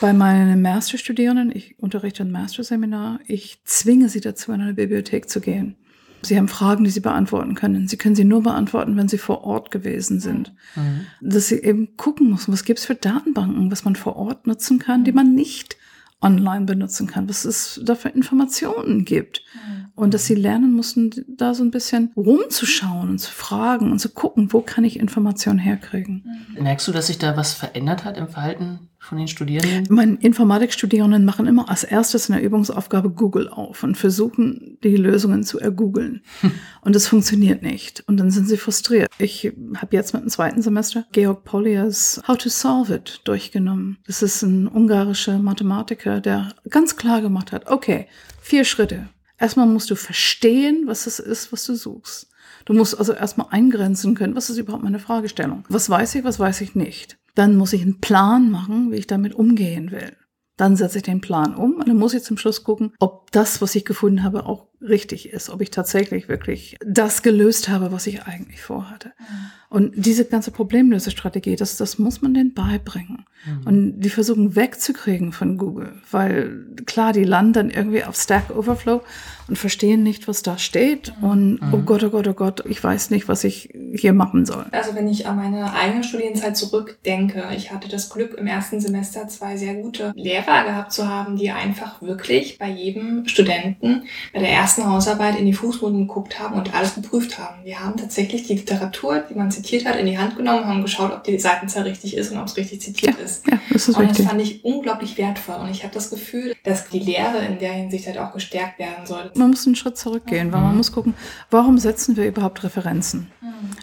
Bei 0.00 0.12
meinen 0.12 0.62
Masterstudierenden, 0.62 1.50
ich 1.54 1.76
unterrichte 1.78 2.22
ein 2.22 2.30
Masterseminar, 2.30 3.18
ich 3.26 3.62
zwinge 3.64 4.08
sie 4.08 4.20
dazu, 4.20 4.52
in 4.52 4.60
eine 4.60 4.74
Bibliothek 4.74 5.28
zu 5.28 5.40
gehen. 5.40 5.76
Sie 6.22 6.36
haben 6.36 6.48
Fragen, 6.48 6.84
die 6.84 6.90
sie 6.90 7.00
beantworten 7.00 7.54
können. 7.54 7.88
Sie 7.88 7.96
können 7.96 8.14
sie 8.14 8.24
nur 8.24 8.42
beantworten, 8.42 8.96
wenn 8.96 9.08
sie 9.08 9.18
vor 9.18 9.44
Ort 9.44 9.70
gewesen 9.70 10.20
sind. 10.20 10.52
Mhm. 10.74 11.06
Dass 11.20 11.48
sie 11.48 11.62
eben 11.62 11.96
gucken 11.96 12.30
müssen, 12.30 12.52
was 12.52 12.64
gibt 12.64 12.80
es 12.80 12.86
für 12.86 12.94
Datenbanken, 12.94 13.70
was 13.70 13.84
man 13.84 13.96
vor 13.96 14.16
Ort 14.16 14.46
nutzen 14.46 14.78
kann, 14.78 15.04
die 15.04 15.12
man 15.12 15.34
nicht 15.34 15.76
online 16.20 16.64
benutzen 16.64 17.06
kann, 17.06 17.28
was 17.28 17.44
es 17.44 17.80
da 17.84 17.94
für 17.94 18.08
Informationen 18.08 19.04
gibt. 19.04 19.42
Mhm. 19.54 19.86
Und 19.94 20.14
dass 20.14 20.26
sie 20.26 20.34
lernen 20.34 20.72
mussten, 20.72 21.10
da 21.28 21.54
so 21.54 21.62
ein 21.62 21.70
bisschen 21.70 22.12
rumzuschauen 22.16 23.10
und 23.10 23.18
zu 23.18 23.32
fragen 23.32 23.92
und 23.92 24.00
zu 24.00 24.08
gucken, 24.08 24.52
wo 24.52 24.60
kann 24.60 24.84
ich 24.84 24.98
Informationen 24.98 25.58
herkriegen. 25.58 26.24
Mhm. 26.56 26.62
Merkst 26.64 26.88
du, 26.88 26.92
dass 26.92 27.06
sich 27.06 27.18
da 27.18 27.36
was 27.36 27.52
verändert 27.52 28.04
hat 28.04 28.16
im 28.16 28.28
Verhalten 28.28 28.88
von 28.98 29.18
den 29.18 29.28
Studierenden? 29.28 29.86
Meine 29.94 30.16
Informatikstudierenden 30.16 31.24
machen 31.24 31.46
immer 31.46 31.68
als 31.68 31.84
erstes 31.84 32.28
in 32.28 32.34
der 32.34 32.44
Übungsaufgabe 32.44 33.10
Google 33.10 33.48
auf 33.48 33.82
und 33.82 33.96
versuchen, 33.96 34.78
die 34.82 34.96
Lösungen 34.96 35.44
zu 35.44 35.58
ergoogeln. 35.58 36.22
Und 36.80 36.96
es 36.96 37.06
funktioniert 37.06 37.62
nicht. 37.62 38.02
Und 38.06 38.16
dann 38.16 38.30
sind 38.30 38.48
sie 38.48 38.56
frustriert. 38.56 39.08
Ich 39.18 39.52
habe 39.76 39.96
jetzt 39.96 40.14
mit 40.14 40.22
dem 40.22 40.30
zweiten 40.30 40.62
Semester 40.62 41.06
Georg 41.12 41.44
Polias 41.44 42.22
How 42.26 42.38
to 42.38 42.48
Solve 42.48 42.94
It 42.94 43.20
durchgenommen. 43.24 43.98
Das 44.06 44.22
ist 44.22 44.42
ein 44.42 44.68
ungarischer 44.68 45.38
Mathematiker, 45.38 46.20
der 46.20 46.54
ganz 46.70 46.96
klar 46.96 47.20
gemacht 47.20 47.52
hat, 47.52 47.66
okay, 47.68 48.06
vier 48.40 48.64
Schritte. 48.64 49.08
Erstmal 49.38 49.66
musst 49.66 49.90
du 49.90 49.96
verstehen, 49.96 50.84
was 50.86 51.06
es 51.06 51.18
ist, 51.18 51.52
was 51.52 51.64
du 51.64 51.74
suchst. 51.74 52.28
Du 52.64 52.74
musst 52.74 52.98
also 52.98 53.12
erstmal 53.12 53.48
eingrenzen 53.50 54.14
können, 54.14 54.34
was 54.34 54.50
ist 54.50 54.58
überhaupt 54.58 54.84
meine 54.84 54.98
Fragestellung? 54.98 55.64
Was 55.68 55.88
weiß 55.88 56.16
ich, 56.16 56.24
was 56.24 56.38
weiß 56.38 56.60
ich 56.60 56.74
nicht? 56.74 57.17
Dann 57.38 57.54
muss 57.54 57.72
ich 57.72 57.82
einen 57.82 58.00
Plan 58.00 58.50
machen, 58.50 58.90
wie 58.90 58.96
ich 58.96 59.06
damit 59.06 59.32
umgehen 59.32 59.92
will. 59.92 60.16
Dann 60.56 60.74
setze 60.74 60.98
ich 60.98 61.04
den 61.04 61.20
Plan 61.20 61.54
um 61.54 61.74
und 61.74 61.86
dann 61.86 61.96
muss 61.96 62.14
ich 62.14 62.24
zum 62.24 62.36
Schluss 62.36 62.64
gucken, 62.64 62.92
ob 62.98 63.30
das, 63.30 63.62
was 63.62 63.76
ich 63.76 63.84
gefunden 63.84 64.24
habe, 64.24 64.44
auch 64.44 64.66
richtig 64.80 65.28
ist, 65.32 65.48
ob 65.48 65.60
ich 65.60 65.70
tatsächlich 65.70 66.28
wirklich 66.28 66.76
das 66.84 67.22
gelöst 67.22 67.68
habe, 67.68 67.92
was 67.92 68.08
ich 68.08 68.24
eigentlich 68.24 68.60
vorhatte. 68.60 69.12
Mhm. 69.18 69.34
Und 69.68 69.92
diese 69.94 70.24
ganze 70.24 70.50
Problemlösestrategie, 70.50 71.54
das, 71.54 71.76
das 71.76 72.00
muss 72.00 72.22
man 72.22 72.34
denen 72.34 72.54
beibringen. 72.54 73.24
Mhm. 73.46 73.66
Und 73.66 74.00
die 74.00 74.10
versuchen 74.10 74.56
wegzukriegen 74.56 75.30
von 75.30 75.58
Google, 75.58 75.92
weil 76.10 76.66
klar, 76.86 77.12
die 77.12 77.22
landen 77.22 77.52
dann 77.52 77.70
irgendwie 77.70 78.02
auf 78.02 78.16
Stack 78.16 78.50
Overflow 78.50 79.02
und 79.48 79.56
verstehen 79.56 80.02
nicht, 80.02 80.28
was 80.28 80.42
da 80.42 80.58
steht. 80.58 81.12
Mhm. 81.20 81.28
Und 81.28 81.60
oh 81.72 81.78
mhm. 81.78 81.86
Gott, 81.86 82.04
oh 82.04 82.10
Gott, 82.10 82.28
oh 82.28 82.34
Gott, 82.34 82.64
ich 82.66 82.82
weiß 82.82 83.10
nicht, 83.10 83.28
was 83.28 83.44
ich 83.44 83.70
hier 83.94 84.12
machen 84.12 84.44
soll. 84.44 84.66
Also 84.72 84.94
wenn 84.94 85.08
ich 85.08 85.26
an 85.26 85.36
meine 85.36 85.72
eigene 85.72 86.04
Studienzeit 86.04 86.56
zurückdenke, 86.56 87.44
ich 87.56 87.72
hatte 87.72 87.88
das 87.88 88.10
Glück, 88.10 88.34
im 88.34 88.46
ersten 88.46 88.80
Semester 88.80 89.26
zwei 89.28 89.56
sehr 89.56 89.74
gute 89.74 90.12
Lehrer 90.14 90.64
gehabt 90.64 90.92
zu 90.92 91.08
haben, 91.08 91.36
die 91.36 91.50
einfach 91.50 92.02
wirklich 92.02 92.58
bei 92.58 92.68
jedem 92.68 93.26
Studenten 93.26 94.02
bei 94.32 94.40
der 94.40 94.50
ersten 94.50 94.86
Hausarbeit 94.86 95.38
in 95.38 95.46
die 95.46 95.54
Fußnoten 95.54 96.06
geguckt 96.06 96.38
haben 96.38 96.56
und 96.56 96.74
alles 96.74 96.94
geprüft 96.94 97.38
haben. 97.38 97.64
Wir 97.64 97.80
haben 97.80 97.96
tatsächlich 97.96 98.46
die 98.46 98.54
Literatur, 98.54 99.24
die 99.30 99.34
man 99.34 99.50
zitiert 99.50 99.86
hat, 99.86 99.96
in 99.96 100.06
die 100.06 100.18
Hand 100.18 100.36
genommen, 100.36 100.66
haben 100.66 100.82
geschaut, 100.82 101.12
ob 101.12 101.24
die 101.24 101.38
Seitenzahl 101.38 101.84
richtig 101.84 102.16
ist 102.16 102.30
und 102.32 102.38
ob 102.38 102.46
es 102.46 102.56
richtig 102.56 102.82
zitiert 102.82 103.16
ja, 103.18 103.24
ist. 103.24 103.46
Ja, 103.46 103.58
das 103.72 103.88
ist 103.88 103.96
und 103.96 104.02
richtig. 104.02 104.18
das 104.18 104.26
fand 104.26 104.42
ich 104.42 104.64
unglaublich 104.64 105.16
wertvoll. 105.16 105.56
Und 105.56 105.70
ich 105.70 105.84
habe 105.84 105.94
das 105.94 106.10
Gefühl, 106.10 106.54
dass 106.64 106.88
die 106.88 106.98
Lehre 106.98 107.38
in 107.46 107.58
der 107.58 107.72
Hinsicht 107.72 108.06
halt 108.06 108.18
auch 108.18 108.32
gestärkt 108.32 108.78
werden 108.78 109.06
soll 109.06 109.30
man 109.38 109.50
muss 109.50 109.66
einen 109.66 109.76
Schritt 109.76 109.96
zurückgehen, 109.96 110.52
weil 110.52 110.60
man 110.60 110.76
muss 110.76 110.92
gucken, 110.92 111.14
warum 111.50 111.78
setzen 111.78 112.16
wir 112.16 112.26
überhaupt 112.26 112.62
Referenzen? 112.64 113.28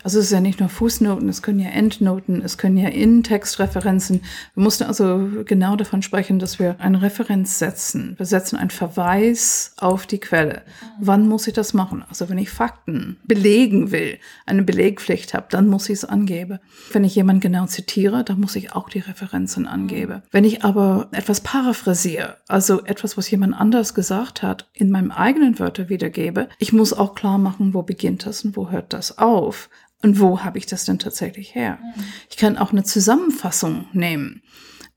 Also 0.03 0.19
es 0.19 0.25
ist 0.25 0.31
ja 0.31 0.39
nicht 0.39 0.59
nur 0.59 0.69
Fußnoten, 0.69 1.27
es 1.29 1.41
können 1.41 1.59
ja 1.59 1.69
Endnoten, 1.69 2.41
es 2.41 2.57
können 2.57 2.77
ja 2.77 2.89
In-Text-Referenzen. 2.89 4.21
Wir 4.53 4.63
mussten 4.63 4.83
also 4.83 5.29
genau 5.45 5.75
davon 5.75 6.01
sprechen, 6.01 6.39
dass 6.39 6.59
wir 6.59 6.75
eine 6.79 7.01
Referenz 7.01 7.59
setzen. 7.59 8.15
Wir 8.17 8.25
setzen 8.25 8.57
einen 8.57 8.69
Verweis 8.69 9.73
auf 9.77 10.05
die 10.05 10.19
Quelle. 10.19 10.61
Wann 10.99 11.27
muss 11.27 11.47
ich 11.47 11.53
das 11.53 11.73
machen? 11.73 12.03
Also 12.07 12.29
wenn 12.29 12.37
ich 12.37 12.49
Fakten 12.49 13.17
belegen 13.25 13.91
will, 13.91 14.17
eine 14.45 14.63
Belegpflicht 14.63 15.33
habe, 15.33 15.47
dann 15.49 15.67
muss 15.67 15.89
ich 15.89 15.93
es 15.93 16.05
angeben. 16.05 16.59
Wenn 16.91 17.03
ich 17.03 17.15
jemanden 17.15 17.41
genau 17.41 17.65
zitiere, 17.65 18.23
dann 18.23 18.39
muss 18.39 18.55
ich 18.55 18.73
auch 18.73 18.89
die 18.89 18.99
Referenzen 18.99 19.67
angeben. 19.67 20.21
Wenn 20.31 20.43
ich 20.43 20.63
aber 20.63 21.07
etwas 21.11 21.41
paraphrasiere, 21.41 22.37
also 22.47 22.83
etwas, 22.85 23.17
was 23.17 23.29
jemand 23.29 23.55
anders 23.55 23.93
gesagt 23.93 24.43
hat, 24.43 24.67
in 24.73 24.89
meinem 24.89 25.11
eigenen 25.11 25.44
Wörter 25.59 25.89
wiedergebe, 25.89 26.49
ich 26.59 26.73
muss 26.73 26.93
auch 26.93 27.15
klar 27.15 27.37
machen, 27.37 27.73
wo 27.73 27.83
beginnt 27.83 28.25
das 28.25 28.43
und 28.43 28.55
wo 28.57 28.69
hört 28.69 28.93
das 28.93 29.17
auf. 29.17 29.69
Und 30.01 30.19
wo 30.19 30.41
habe 30.43 30.57
ich 30.57 30.65
das 30.65 30.85
denn 30.85 30.99
tatsächlich 30.99 31.55
her? 31.55 31.79
Mhm. 31.81 32.03
Ich 32.29 32.37
kann 32.37 32.57
auch 32.57 32.71
eine 32.71 32.83
Zusammenfassung 32.83 33.87
nehmen, 33.93 34.43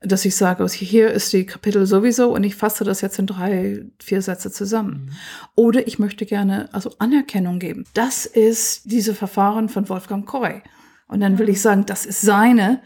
dass 0.01 0.25
ich 0.25 0.35
sage, 0.35 0.61
also 0.61 0.75
hier 0.75 1.11
ist 1.11 1.33
die 1.33 1.45
Kapitel 1.45 1.85
sowieso 1.85 2.33
und 2.33 2.43
ich 2.43 2.55
fasse 2.55 2.83
das 2.83 3.01
jetzt 3.01 3.17
in 3.17 3.25
drei, 3.25 3.85
vier 3.99 4.21
Sätze 4.21 4.51
zusammen. 4.51 5.05
Mhm. 5.05 5.11
Oder 5.55 5.87
ich 5.87 5.99
möchte 5.99 6.25
gerne 6.25 6.69
also 6.73 6.91
Anerkennung 6.99 7.59
geben. 7.59 7.85
Das 7.93 8.25
ist 8.25 8.91
diese 8.91 9.15
Verfahren 9.15 9.67
von 9.69 9.89
Wolfgang 9.89 10.25
Koy. 10.25 10.61
Und 11.07 11.21
dann 11.21 11.39
will 11.39 11.49
ich 11.49 11.61
sagen, 11.61 11.85
das 11.87 12.05
ist 12.05 12.21
seine 12.21 12.81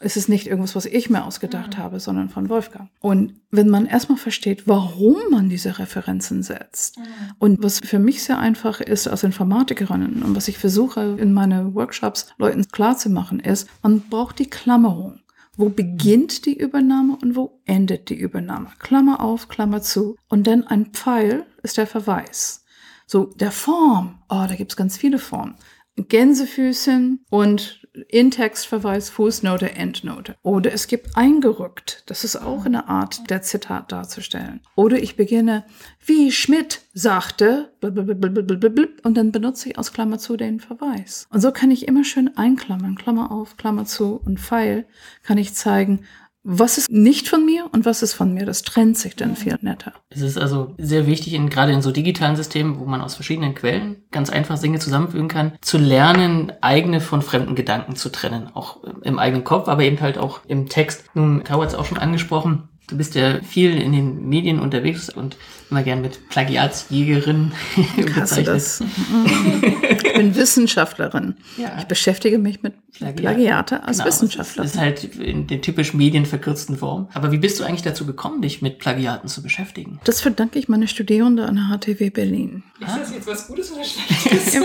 es 0.00 0.16
ist 0.16 0.28
nicht 0.28 0.46
irgendwas, 0.46 0.76
was 0.76 0.86
ich 0.86 1.10
mir 1.10 1.24
ausgedacht 1.24 1.76
mhm. 1.76 1.82
habe, 1.82 2.00
sondern 2.00 2.28
von 2.28 2.48
Wolfgang. 2.48 2.88
Und 3.00 3.34
wenn 3.50 3.68
man 3.68 3.86
erstmal 3.86 4.18
versteht, 4.18 4.68
warum 4.68 5.16
man 5.30 5.48
diese 5.48 5.78
Referenzen 5.78 6.42
setzt 6.42 6.98
mhm. 6.98 7.04
und 7.38 7.62
was 7.62 7.80
für 7.80 7.98
mich 7.98 8.22
sehr 8.22 8.38
einfach 8.38 8.80
ist 8.80 9.08
als 9.08 9.24
Informatikerin 9.24 10.22
und 10.22 10.36
was 10.36 10.48
ich 10.48 10.58
versuche 10.58 11.16
in 11.18 11.32
meine 11.32 11.74
Workshops 11.74 12.28
Leuten 12.38 12.68
klarzumachen, 12.68 13.40
ist, 13.40 13.68
man 13.82 14.00
braucht 14.00 14.38
die 14.38 14.50
Klammerung. 14.50 15.20
Wo 15.56 15.70
beginnt 15.70 16.46
die 16.46 16.56
Übernahme 16.56 17.18
und 17.20 17.34
wo 17.34 17.60
endet 17.64 18.10
die 18.10 18.14
Übernahme? 18.14 18.68
Klammer 18.78 19.20
auf, 19.20 19.48
Klammer 19.48 19.82
zu. 19.82 20.14
Und 20.28 20.46
dann 20.46 20.64
ein 20.64 20.86
Pfeil 20.92 21.46
ist 21.64 21.78
der 21.78 21.88
Verweis. 21.88 22.64
So, 23.06 23.24
der 23.24 23.50
Form, 23.50 24.22
oh, 24.28 24.44
da 24.48 24.54
gibt's 24.54 24.76
ganz 24.76 24.96
viele 24.96 25.18
Formen. 25.18 25.56
Gänsefüßchen 25.96 27.24
und 27.30 27.77
In-Text-Verweis, 28.08 29.10
Fußnote, 29.10 29.72
Endnote. 29.72 30.36
Oder 30.42 30.72
es 30.72 30.86
gibt 30.86 31.16
eingerückt. 31.16 32.02
Das 32.06 32.24
ist 32.24 32.36
auch 32.36 32.64
eine 32.64 32.88
Art, 32.88 33.30
der 33.30 33.42
Zitat 33.42 33.92
darzustellen. 33.92 34.60
Oder 34.74 34.98
ich 35.02 35.16
beginne, 35.16 35.64
wie 36.04 36.30
Schmidt 36.32 36.82
sagte, 36.94 37.72
und 37.80 39.16
dann 39.16 39.32
benutze 39.32 39.68
ich 39.68 39.78
aus 39.78 39.92
Klammer 39.92 40.18
zu 40.18 40.36
den 40.36 40.60
Verweis. 40.60 41.26
Und 41.30 41.40
so 41.40 41.52
kann 41.52 41.70
ich 41.70 41.88
immer 41.88 42.04
schön 42.04 42.36
einklammern, 42.36 42.96
Klammer 42.96 43.30
auf, 43.30 43.56
Klammer 43.56 43.84
zu 43.84 44.20
und 44.24 44.40
Pfeil, 44.40 44.86
kann 45.22 45.38
ich 45.38 45.54
zeigen, 45.54 46.04
was 46.44 46.78
ist 46.78 46.90
nicht 46.90 47.28
von 47.28 47.44
mir 47.44 47.68
und 47.72 47.84
was 47.84 48.02
ist 48.02 48.14
von 48.14 48.32
mir. 48.32 48.46
Das 48.46 48.62
trennt 48.62 48.96
sich 48.96 49.16
dann 49.16 49.36
viel 49.36 49.58
netter. 49.60 49.92
Es 50.08 50.22
ist 50.22 50.38
also 50.38 50.74
sehr 50.78 51.06
wichtig, 51.06 51.34
in, 51.34 51.50
gerade 51.50 51.72
in 51.72 51.82
so 51.82 51.90
digitalen 51.90 52.36
Systemen, 52.36 52.78
wo 52.78 52.84
man 52.84 53.00
aus 53.00 53.14
verschiedenen 53.14 53.54
Quellen 53.54 54.04
ganz 54.10 54.30
einfach 54.30 54.58
Dinge 54.58 54.78
zusammenfügen 54.78 55.28
kann, 55.28 55.52
zu 55.60 55.78
lernen, 55.78 56.52
eigene 56.60 57.00
von 57.00 57.22
fremden 57.22 57.54
Gedanken 57.54 57.96
zu 57.96 58.10
trennen. 58.10 58.50
Auch 58.54 58.82
im 59.02 59.18
eigenen 59.18 59.44
Kopf, 59.44 59.68
aber 59.68 59.82
eben 59.82 60.00
halt 60.00 60.16
auch 60.18 60.40
im 60.46 60.68
Text. 60.68 61.04
Nun, 61.14 61.44
Kau 61.44 61.60
hat 61.60 61.68
es 61.68 61.74
auch 61.74 61.84
schon 61.84 61.98
angesprochen, 61.98 62.68
Du 62.88 62.96
bist 62.96 63.14
ja 63.14 63.42
viel 63.42 63.78
in 63.80 63.92
den 63.92 64.28
Medien 64.28 64.58
unterwegs 64.58 65.10
und 65.10 65.36
immer 65.70 65.82
gern 65.82 66.00
mit 66.00 66.30
Plagiatsjägerin 66.30 67.52
bezeichnet. 67.96 68.48
Das? 68.48 68.80
ich 68.80 70.12
bin 70.14 70.34
Wissenschaftlerin. 70.34 71.36
Ja. 71.58 71.76
Ich 71.78 71.84
beschäftige 71.84 72.38
mich 72.38 72.62
mit 72.62 72.74
Plagiat. 72.92 73.16
Plagiate 73.16 73.82
als 73.84 73.98
genau, 73.98 74.08
Wissenschaftlerin. 74.08 74.66
Das 74.66 74.74
ist 74.74 74.80
halt 74.80 75.04
in 75.16 75.46
der 75.46 75.60
typisch 75.60 75.92
medienverkürzten 75.92 76.78
Form. 76.78 77.08
Aber 77.12 77.30
wie 77.30 77.38
bist 77.38 77.60
du 77.60 77.64
eigentlich 77.64 77.82
dazu 77.82 78.06
gekommen, 78.06 78.40
dich 78.40 78.62
mit 78.62 78.78
Plagiaten 78.78 79.28
zu 79.28 79.42
beschäftigen? 79.42 80.00
Das 80.04 80.22
verdanke 80.22 80.58
ich 80.58 80.70
meine 80.70 80.88
Studierende 80.88 81.44
an 81.44 81.56
der 81.56 81.78
HTW 81.78 82.08
Berlin. 82.08 82.62
Ist 82.80 82.96
das 82.96 83.12
jetzt 83.12 83.26
was 83.26 83.46
Gutes 83.48 83.70
oder 83.70 83.84
Schlechtes? 83.84 84.62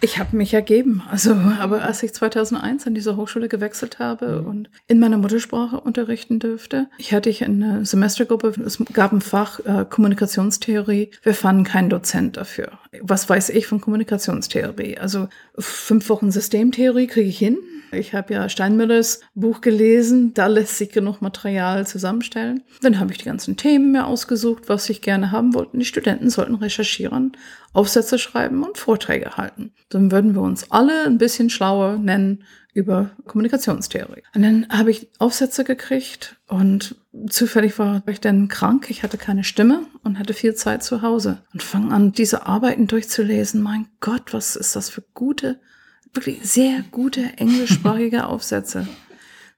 Ich 0.00 0.18
habe 0.18 0.36
mich 0.36 0.54
ergeben. 0.54 1.02
Also, 1.10 1.32
aber 1.58 1.82
als 1.82 2.02
ich 2.02 2.14
2001 2.14 2.86
an 2.86 2.94
diese 2.94 3.16
Hochschule 3.16 3.48
gewechselt 3.48 3.98
habe 3.98 4.42
mhm. 4.42 4.46
und 4.46 4.70
in 4.86 5.00
meiner 5.00 5.18
Muttersprache 5.18 5.80
unterrichten 5.80 6.38
dürfte, 6.38 6.88
ich 6.98 7.12
hatte 7.12 7.30
ich 7.30 7.44
eine 7.44 7.84
Semestergruppe, 7.84 8.54
es 8.64 8.78
gab 8.92 9.12
ein 9.12 9.20
Fach 9.20 9.60
äh, 9.60 9.84
Kommunikationstheorie. 9.88 11.10
Wir 11.22 11.34
fanden 11.34 11.64
keinen 11.64 11.90
Dozent 11.90 12.36
dafür. 12.36 12.72
Was 13.00 13.28
weiß 13.28 13.50
ich 13.50 13.66
von 13.66 13.80
Kommunikationstheorie? 13.80 14.98
Also 14.98 15.28
fünf 15.58 16.08
Wochen 16.08 16.30
Systemtheorie 16.30 17.08
kriege 17.08 17.28
ich 17.28 17.38
hin. 17.38 17.58
Ich 17.92 18.14
habe 18.14 18.34
ja 18.34 18.48
Steinmüllers 18.48 19.20
Buch 19.34 19.60
gelesen, 19.60 20.34
da 20.34 20.46
lässt 20.46 20.76
sich 20.76 20.90
genug 20.90 21.22
Material 21.22 21.86
zusammenstellen. 21.86 22.62
Dann 22.82 22.98
habe 22.98 23.12
ich 23.12 23.18
die 23.18 23.24
ganzen 23.24 23.56
Themen 23.56 23.92
mir 23.92 24.06
ausgesucht, 24.06 24.64
was 24.68 24.88
ich 24.88 25.00
gerne 25.00 25.32
haben 25.32 25.54
wollte. 25.54 25.78
Die 25.78 25.84
Studenten 25.84 26.30
sollten 26.30 26.54
recherchieren, 26.54 27.36
Aufsätze 27.72 28.18
schreiben 28.18 28.62
und 28.62 28.78
Vorträge 28.78 29.36
halten. 29.36 29.72
Dann 29.88 30.10
würden 30.10 30.34
wir 30.34 30.42
uns 30.42 30.70
alle 30.70 31.04
ein 31.06 31.18
bisschen 31.18 31.50
schlauer 31.50 31.98
nennen 31.98 32.44
über 32.74 33.10
Kommunikationstheorie. 33.26 34.22
Und 34.34 34.42
dann 34.42 34.68
habe 34.68 34.90
ich 34.90 35.08
Aufsätze 35.18 35.64
gekriegt 35.64 36.36
und 36.46 36.94
zufällig 37.28 37.78
war 37.78 38.02
ich 38.06 38.20
dann 38.20 38.48
krank. 38.48 38.86
Ich 38.88 39.02
hatte 39.02 39.18
keine 39.18 39.42
Stimme 39.42 39.82
und 40.04 40.18
hatte 40.18 40.32
viel 40.32 40.54
Zeit 40.54 40.84
zu 40.84 41.02
Hause 41.02 41.42
und 41.52 41.62
fange 41.62 41.92
an, 41.92 42.12
diese 42.12 42.46
Arbeiten 42.46 42.86
durchzulesen. 42.86 43.62
Mein 43.62 43.88
Gott, 44.00 44.32
was 44.32 44.54
ist 44.54 44.76
das 44.76 44.90
für 44.90 45.02
gute 45.14 45.58
wirklich 46.12 46.40
sehr 46.42 46.82
gute 46.90 47.22
englischsprachige 47.36 48.26
Aufsätze. 48.28 48.86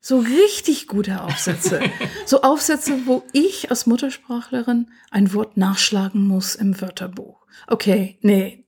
So 0.00 0.19
richtig 0.19 0.87
gute 0.87 1.23
Aufsätze. 1.23 1.80
So 2.25 2.40
Aufsätze, 2.40 3.07
wo 3.07 3.23
ich 3.33 3.71
als 3.71 3.87
Muttersprachlerin 3.87 4.90
ein 5.11 5.35
Wort 5.35 5.59
nachschlagen 5.59 6.26
muss 6.26 6.54
im 6.54 6.80
Wörterbuch. 6.80 7.45
Okay, 7.66 8.19
nee, 8.23 8.66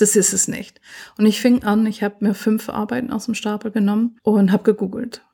das 0.00 0.14
ist 0.14 0.34
es 0.34 0.46
nicht. 0.46 0.80
Und 1.16 1.24
ich 1.24 1.40
fing 1.40 1.64
an, 1.64 1.86
ich 1.86 2.02
habe 2.02 2.16
mir 2.20 2.34
fünf 2.34 2.68
Arbeiten 2.68 3.10
aus 3.10 3.24
dem 3.24 3.34
Stapel 3.34 3.70
genommen 3.70 4.18
und 4.22 4.52
habe 4.52 4.62
gegoogelt. 4.62 5.24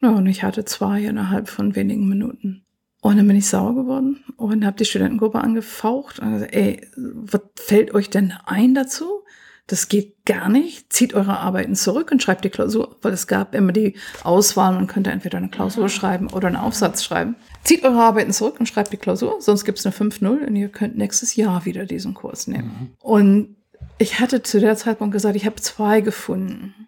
Ja, 0.00 0.10
und 0.10 0.26
ich 0.26 0.42
hatte 0.42 0.64
zwei 0.64 1.02
innerhalb 1.02 1.48
von 1.48 1.74
wenigen 1.74 2.08
Minuten. 2.08 2.64
Und 3.00 3.16
dann 3.16 3.26
bin 3.26 3.36
ich 3.36 3.48
sauer 3.48 3.74
geworden 3.74 4.24
und 4.36 4.64
habe 4.64 4.76
die 4.76 4.84
Studentengruppe 4.84 5.40
angefaucht 5.40 6.18
und 6.18 6.32
gesagt, 6.32 6.54
ey, 6.54 6.86
was 6.96 7.40
fällt 7.56 7.94
euch 7.94 8.10
denn 8.10 8.34
ein 8.44 8.74
dazu? 8.74 9.24
Das 9.66 9.88
geht 9.88 10.24
gar 10.24 10.48
nicht. 10.48 10.92
Zieht 10.92 11.14
eure 11.14 11.38
Arbeiten 11.38 11.74
zurück 11.74 12.10
und 12.12 12.22
schreibt 12.22 12.44
die 12.44 12.50
Klausur, 12.50 12.96
weil 13.02 13.12
es 13.12 13.26
gab 13.26 13.54
immer 13.54 13.72
die 13.72 13.94
Auswahl, 14.22 14.72
man 14.72 14.86
könnte 14.86 15.10
entweder 15.10 15.38
eine 15.38 15.48
Klausur 15.48 15.88
schreiben 15.88 16.28
oder 16.28 16.48
einen 16.48 16.56
Aufsatz 16.56 17.02
schreiben. 17.02 17.36
Zieht 17.64 17.84
eure 17.84 18.00
Arbeiten 18.00 18.32
zurück 18.32 18.60
und 18.60 18.66
schreibt 18.66 18.92
die 18.92 18.96
Klausur, 18.96 19.36
sonst 19.40 19.64
gibt 19.64 19.78
es 19.78 19.86
eine 19.86 19.94
5-0 19.94 20.46
und 20.46 20.56
ihr 20.56 20.68
könnt 20.68 20.96
nächstes 20.96 21.34
Jahr 21.34 21.64
wieder 21.64 21.84
diesen 21.84 22.14
Kurs 22.14 22.46
nehmen. 22.46 22.94
Und 23.00 23.56
ich 23.98 24.20
hatte 24.20 24.42
zu 24.42 24.60
der 24.60 24.76
Zeitpunkt 24.76 25.12
gesagt, 25.12 25.36
ich 25.36 25.46
habe 25.46 25.56
zwei 25.56 26.00
gefunden. 26.00 26.85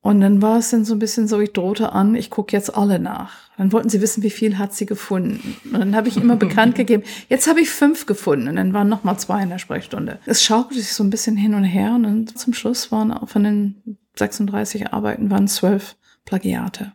Und 0.00 0.20
dann 0.20 0.40
war 0.40 0.58
es 0.58 0.70
dann 0.70 0.84
so 0.84 0.94
ein 0.94 1.00
bisschen 1.00 1.26
so, 1.26 1.40
ich 1.40 1.52
drohte 1.52 1.92
an, 1.92 2.14
ich 2.14 2.30
gucke 2.30 2.56
jetzt 2.56 2.74
alle 2.74 2.98
nach. 2.98 3.50
Dann 3.56 3.72
wollten 3.72 3.88
sie 3.88 4.00
wissen, 4.00 4.22
wie 4.22 4.30
viel 4.30 4.56
hat 4.56 4.72
sie 4.72 4.86
gefunden. 4.86 5.56
Und 5.64 5.80
dann 5.80 5.96
habe 5.96 6.08
ich 6.08 6.16
immer 6.16 6.36
bekannt 6.36 6.74
gegeben, 6.76 7.02
jetzt 7.28 7.48
habe 7.48 7.60
ich 7.60 7.70
fünf 7.70 8.06
gefunden. 8.06 8.48
Und 8.48 8.56
dann 8.56 8.72
waren 8.72 8.88
noch 8.88 9.02
mal 9.02 9.18
zwei 9.18 9.42
in 9.42 9.50
der 9.50 9.58
Sprechstunde. 9.58 10.20
Es 10.24 10.44
schaukelte 10.44 10.80
sich 10.80 10.92
so 10.92 11.02
ein 11.02 11.10
bisschen 11.10 11.36
hin 11.36 11.54
und 11.54 11.64
her. 11.64 11.94
Und 11.94 12.04
dann 12.04 12.26
zum 12.28 12.54
Schluss 12.54 12.92
waren 12.92 13.12
auch 13.12 13.28
von 13.28 13.42
den 13.42 13.98
36 14.16 14.92
Arbeiten 14.92 15.30
waren 15.30 15.48
zwölf 15.48 15.96
Plagiate. 16.24 16.92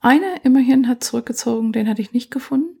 Eine 0.00 0.36
immerhin 0.44 0.88
hat 0.88 1.02
zurückgezogen, 1.04 1.72
den 1.72 1.88
hatte 1.88 2.02
ich 2.02 2.12
nicht 2.12 2.30
gefunden. 2.30 2.77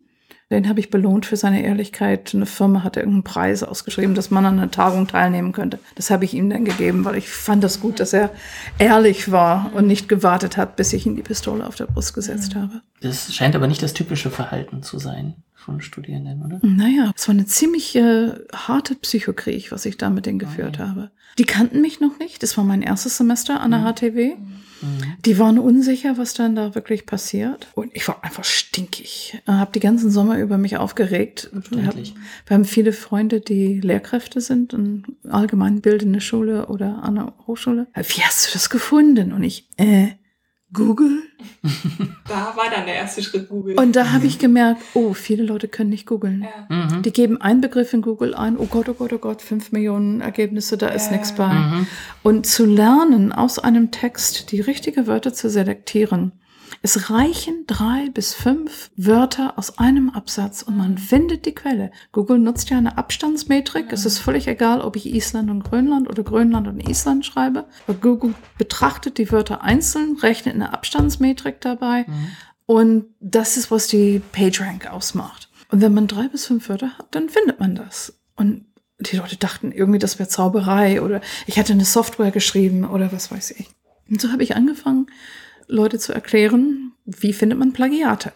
Den 0.50 0.66
habe 0.66 0.80
ich 0.80 0.88
belohnt 0.88 1.26
für 1.26 1.36
seine 1.36 1.62
Ehrlichkeit. 1.62 2.34
Eine 2.34 2.46
Firma 2.46 2.82
hatte 2.82 3.00
irgendeinen 3.00 3.24
Preis 3.24 3.62
ausgeschrieben, 3.62 4.14
dass 4.14 4.30
man 4.30 4.46
an 4.46 4.58
einer 4.58 4.70
Tagung 4.70 5.06
teilnehmen 5.06 5.52
könnte. 5.52 5.78
Das 5.94 6.10
habe 6.10 6.24
ich 6.24 6.32
ihm 6.32 6.48
dann 6.48 6.64
gegeben, 6.64 7.04
weil 7.04 7.16
ich 7.16 7.28
fand 7.28 7.62
das 7.62 7.80
gut, 7.80 8.00
dass 8.00 8.14
er 8.14 8.30
ehrlich 8.78 9.30
war 9.30 9.70
und 9.74 9.86
nicht 9.86 10.08
gewartet 10.08 10.56
hat, 10.56 10.76
bis 10.76 10.94
ich 10.94 11.04
ihm 11.04 11.16
die 11.16 11.22
Pistole 11.22 11.66
auf 11.66 11.74
der 11.74 11.84
Brust 11.84 12.14
gesetzt 12.14 12.54
habe. 12.54 12.80
Das 13.02 13.34
scheint 13.34 13.56
aber 13.56 13.66
nicht 13.66 13.82
das 13.82 13.92
typische 13.92 14.30
Verhalten 14.30 14.82
zu 14.82 14.98
sein 14.98 15.34
von 15.54 15.82
Studierenden, 15.82 16.42
oder? 16.42 16.60
Naja, 16.62 17.12
es 17.14 17.28
war 17.28 17.34
eine 17.34 17.44
ziemlich 17.44 17.94
äh, 17.94 18.30
harte 18.54 18.94
Psychokrieg, 18.94 19.70
was 19.70 19.84
ich 19.84 19.98
da 19.98 20.08
mit 20.08 20.24
denen 20.24 20.38
geführt 20.38 20.78
habe. 20.78 21.10
Die 21.36 21.44
kannten 21.44 21.80
mich 21.80 22.00
noch 22.00 22.18
nicht. 22.18 22.42
Das 22.42 22.56
war 22.56 22.64
mein 22.64 22.82
erstes 22.82 23.16
Semester 23.16 23.60
an 23.60 23.70
der 23.70 23.80
HTW. 23.80 24.36
Die 25.24 25.38
waren 25.38 25.58
unsicher, 25.58 26.18
was 26.18 26.34
dann 26.34 26.54
da 26.54 26.74
wirklich 26.74 27.04
passiert. 27.04 27.66
Und 27.74 27.90
ich 27.94 28.06
war 28.06 28.22
einfach 28.22 28.44
stinkig. 28.44 29.40
Habe 29.46 29.72
die 29.72 29.80
ganzen 29.80 30.10
Sommer 30.10 30.38
über 30.38 30.56
mich 30.56 30.76
aufgeregt. 30.76 31.50
Wir 31.70 31.86
haben, 31.86 32.04
wir 32.46 32.54
haben 32.54 32.64
viele 32.64 32.92
Freunde, 32.92 33.40
die 33.40 33.80
Lehrkräfte 33.80 34.40
sind 34.40 34.72
in 34.72 35.04
allgemeinbildende 35.28 36.20
Schule 36.20 36.66
oder 36.66 37.02
an 37.02 37.16
der 37.16 37.34
Hochschule. 37.46 37.88
Wie 37.94 38.22
hast 38.22 38.46
du 38.46 38.52
das 38.52 38.70
gefunden? 38.70 39.32
Und 39.32 39.42
ich, 39.42 39.68
äh, 39.76 40.08
Google? 40.72 41.22
Da 42.28 42.52
war 42.56 42.68
dann 42.70 42.84
der 42.84 42.94
erste 42.96 43.22
Schritt 43.22 43.48
Google. 43.48 43.78
Und 43.78 43.96
da 43.96 44.12
habe 44.12 44.26
ich 44.26 44.38
gemerkt, 44.38 44.82
oh, 44.92 45.14
viele 45.14 45.42
Leute 45.44 45.66
können 45.66 45.88
nicht 45.88 46.06
googeln. 46.06 46.42
ja. 46.68 46.76
Mhm. 46.98 47.02
Die 47.02 47.10
geben 47.12 47.40
einen 47.40 47.62
Begriff 47.62 47.94
in 47.94 48.02
Google 48.02 48.34
ein, 48.34 48.58
oh 48.58 48.66
Gott, 48.66 48.86
oh 48.90 48.92
Gott, 48.94 49.12
oh 49.14 49.18
Gott, 49.18 49.40
fünf 49.40 49.72
Millionen 49.72 50.20
Ergebnisse, 50.20 50.76
da 50.76 50.88
ist 50.88 51.06
Ja. 51.06 51.12
nichts 51.12 51.34
bei. 51.34 51.48
Mhm. 51.52 51.86
Und 52.22 52.46
zu 52.46 52.66
lernen, 52.66 53.32
aus 53.32 53.58
einem 53.58 53.90
Text 53.90 54.52
die 54.52 54.60
richtige 54.60 55.06
Wörter 55.06 55.32
zu 55.32 55.48
selektieren. 55.48 56.32
Es 56.80 57.10
reichen 57.10 57.64
drei 57.66 58.08
bis 58.10 58.34
fünf 58.34 58.90
Wörter 58.96 59.58
aus 59.58 59.78
einem 59.78 60.10
Absatz 60.10 60.62
und 60.62 60.76
man 60.76 60.96
findet 60.96 61.44
die 61.44 61.54
Quelle. 61.54 61.90
Google 62.12 62.38
nutzt 62.38 62.70
ja 62.70 62.78
eine 62.78 62.96
Abstandsmetrik. 62.96 63.92
Es 63.92 64.06
ist 64.06 64.18
völlig 64.18 64.46
egal, 64.46 64.80
ob 64.80 64.94
ich 64.94 65.06
Island 65.06 65.50
und 65.50 65.64
Grönland 65.64 66.08
oder 66.08 66.22
Grönland 66.22 66.68
und 66.68 66.88
Island 66.88 67.26
schreibe. 67.26 67.66
Aber 67.86 67.98
Google 67.98 68.34
betrachtet 68.58 69.18
die 69.18 69.30
Wörter 69.32 69.62
einzeln, 69.62 70.16
rechnet 70.18 70.54
eine 70.54 70.72
Abstandsmetrik 70.72 71.60
dabei 71.60 72.06
und 72.66 73.06
das 73.18 73.56
ist, 73.56 73.70
was 73.70 73.86
die 73.86 74.20
PageRank 74.32 74.90
ausmacht. 74.90 75.48
Und 75.70 75.80
wenn 75.80 75.94
man 75.94 76.06
drei 76.06 76.28
bis 76.28 76.44
fünf 76.44 76.68
Wörter 76.68 76.98
hat, 76.98 77.06
dann 77.12 77.30
findet 77.30 77.60
man 77.60 77.74
das. 77.74 78.20
Und 78.36 78.66
die 79.00 79.16
Leute 79.16 79.36
dachten 79.36 79.72
irgendwie, 79.72 79.98
das 79.98 80.18
wäre 80.18 80.28
Zauberei 80.28 81.00
oder 81.00 81.22
ich 81.46 81.56
hätte 81.56 81.72
eine 81.72 81.86
Software 81.86 82.30
geschrieben 82.30 82.84
oder 82.84 83.10
was 83.10 83.30
weiß 83.30 83.52
ich. 83.52 83.68
Und 84.10 84.20
so 84.20 84.30
habe 84.32 84.42
ich 84.42 84.54
angefangen, 84.54 85.06
Leute 85.68 85.98
zu 85.98 86.12
erklären, 86.12 86.92
wie 87.04 87.32
findet 87.32 87.58
man 87.58 87.72
Plagiate. 87.72 88.32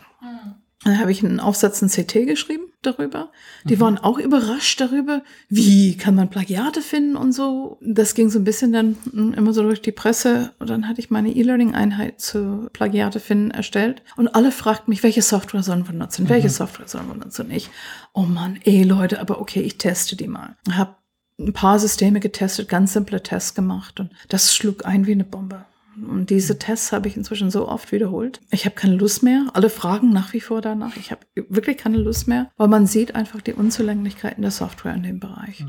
Dann 0.84 0.98
habe 0.98 1.12
ich 1.12 1.24
einen 1.24 1.38
Aufsatz 1.38 1.80
in 1.80 1.88
CT 1.88 2.26
geschrieben 2.26 2.64
darüber. 2.82 3.30
Die 3.64 3.78
waren 3.78 3.98
auch 3.98 4.18
überrascht 4.18 4.80
darüber, 4.80 5.22
wie 5.48 5.96
kann 5.96 6.16
man 6.16 6.28
Plagiate 6.28 6.82
finden 6.82 7.16
und 7.16 7.32
so. 7.32 7.78
Das 7.80 8.14
ging 8.14 8.30
so 8.30 8.40
ein 8.40 8.44
bisschen 8.44 8.72
dann 8.72 8.96
mm, 9.12 9.34
immer 9.34 9.52
so 9.52 9.62
durch 9.62 9.80
die 9.80 9.92
Presse. 9.92 10.52
Und 10.58 10.70
dann 10.70 10.88
hatte 10.88 10.98
ich 10.98 11.10
meine 11.10 11.30
E-Learning-Einheit 11.30 12.20
zu 12.20 12.68
Plagiate 12.72 13.20
finden 13.20 13.52
erstellt. 13.52 14.02
Und 14.16 14.34
alle 14.34 14.50
fragten 14.50 14.90
mich, 14.90 15.04
welche 15.04 15.22
Software 15.22 15.62
sollen 15.62 15.86
wir 15.86 15.94
nutzen? 15.94 16.28
Welche 16.28 16.50
Software 16.50 16.88
sollen 16.88 17.06
wir 17.06 17.14
nutzen? 17.14 17.46
Und 17.46 17.52
ich, 17.52 17.70
oh 18.12 18.22
Mann, 18.22 18.58
ey 18.64 18.82
Leute, 18.82 19.20
aber 19.20 19.40
okay, 19.40 19.60
ich 19.60 19.78
teste 19.78 20.16
die 20.16 20.26
mal. 20.26 20.56
Hab 20.68 21.00
ein 21.38 21.52
paar 21.52 21.78
Systeme 21.78 22.18
getestet, 22.18 22.68
ganz 22.68 22.92
simple 22.92 23.22
Tests 23.22 23.54
gemacht. 23.54 24.00
Und 24.00 24.10
das 24.28 24.52
schlug 24.52 24.84
ein 24.84 25.06
wie 25.06 25.12
eine 25.12 25.24
Bombe. 25.24 25.64
Und 25.96 26.30
diese 26.30 26.58
Tests 26.58 26.92
habe 26.92 27.08
ich 27.08 27.16
inzwischen 27.16 27.50
so 27.50 27.68
oft 27.68 27.92
wiederholt. 27.92 28.40
Ich 28.50 28.64
habe 28.64 28.74
keine 28.74 28.96
Lust 28.96 29.22
mehr. 29.22 29.46
Alle 29.52 29.70
fragen 29.70 30.10
nach 30.10 30.32
wie 30.32 30.40
vor 30.40 30.60
danach. 30.60 30.96
Ich 30.96 31.10
habe 31.10 31.22
wirklich 31.34 31.76
keine 31.76 31.98
Lust 31.98 32.28
mehr, 32.28 32.50
weil 32.56 32.68
man 32.68 32.86
sieht 32.86 33.14
einfach 33.14 33.40
die 33.40 33.52
Unzulänglichkeiten 33.52 34.42
der 34.42 34.50
Software 34.50 34.94
in 34.94 35.02
dem 35.02 35.20
Bereich. 35.20 35.64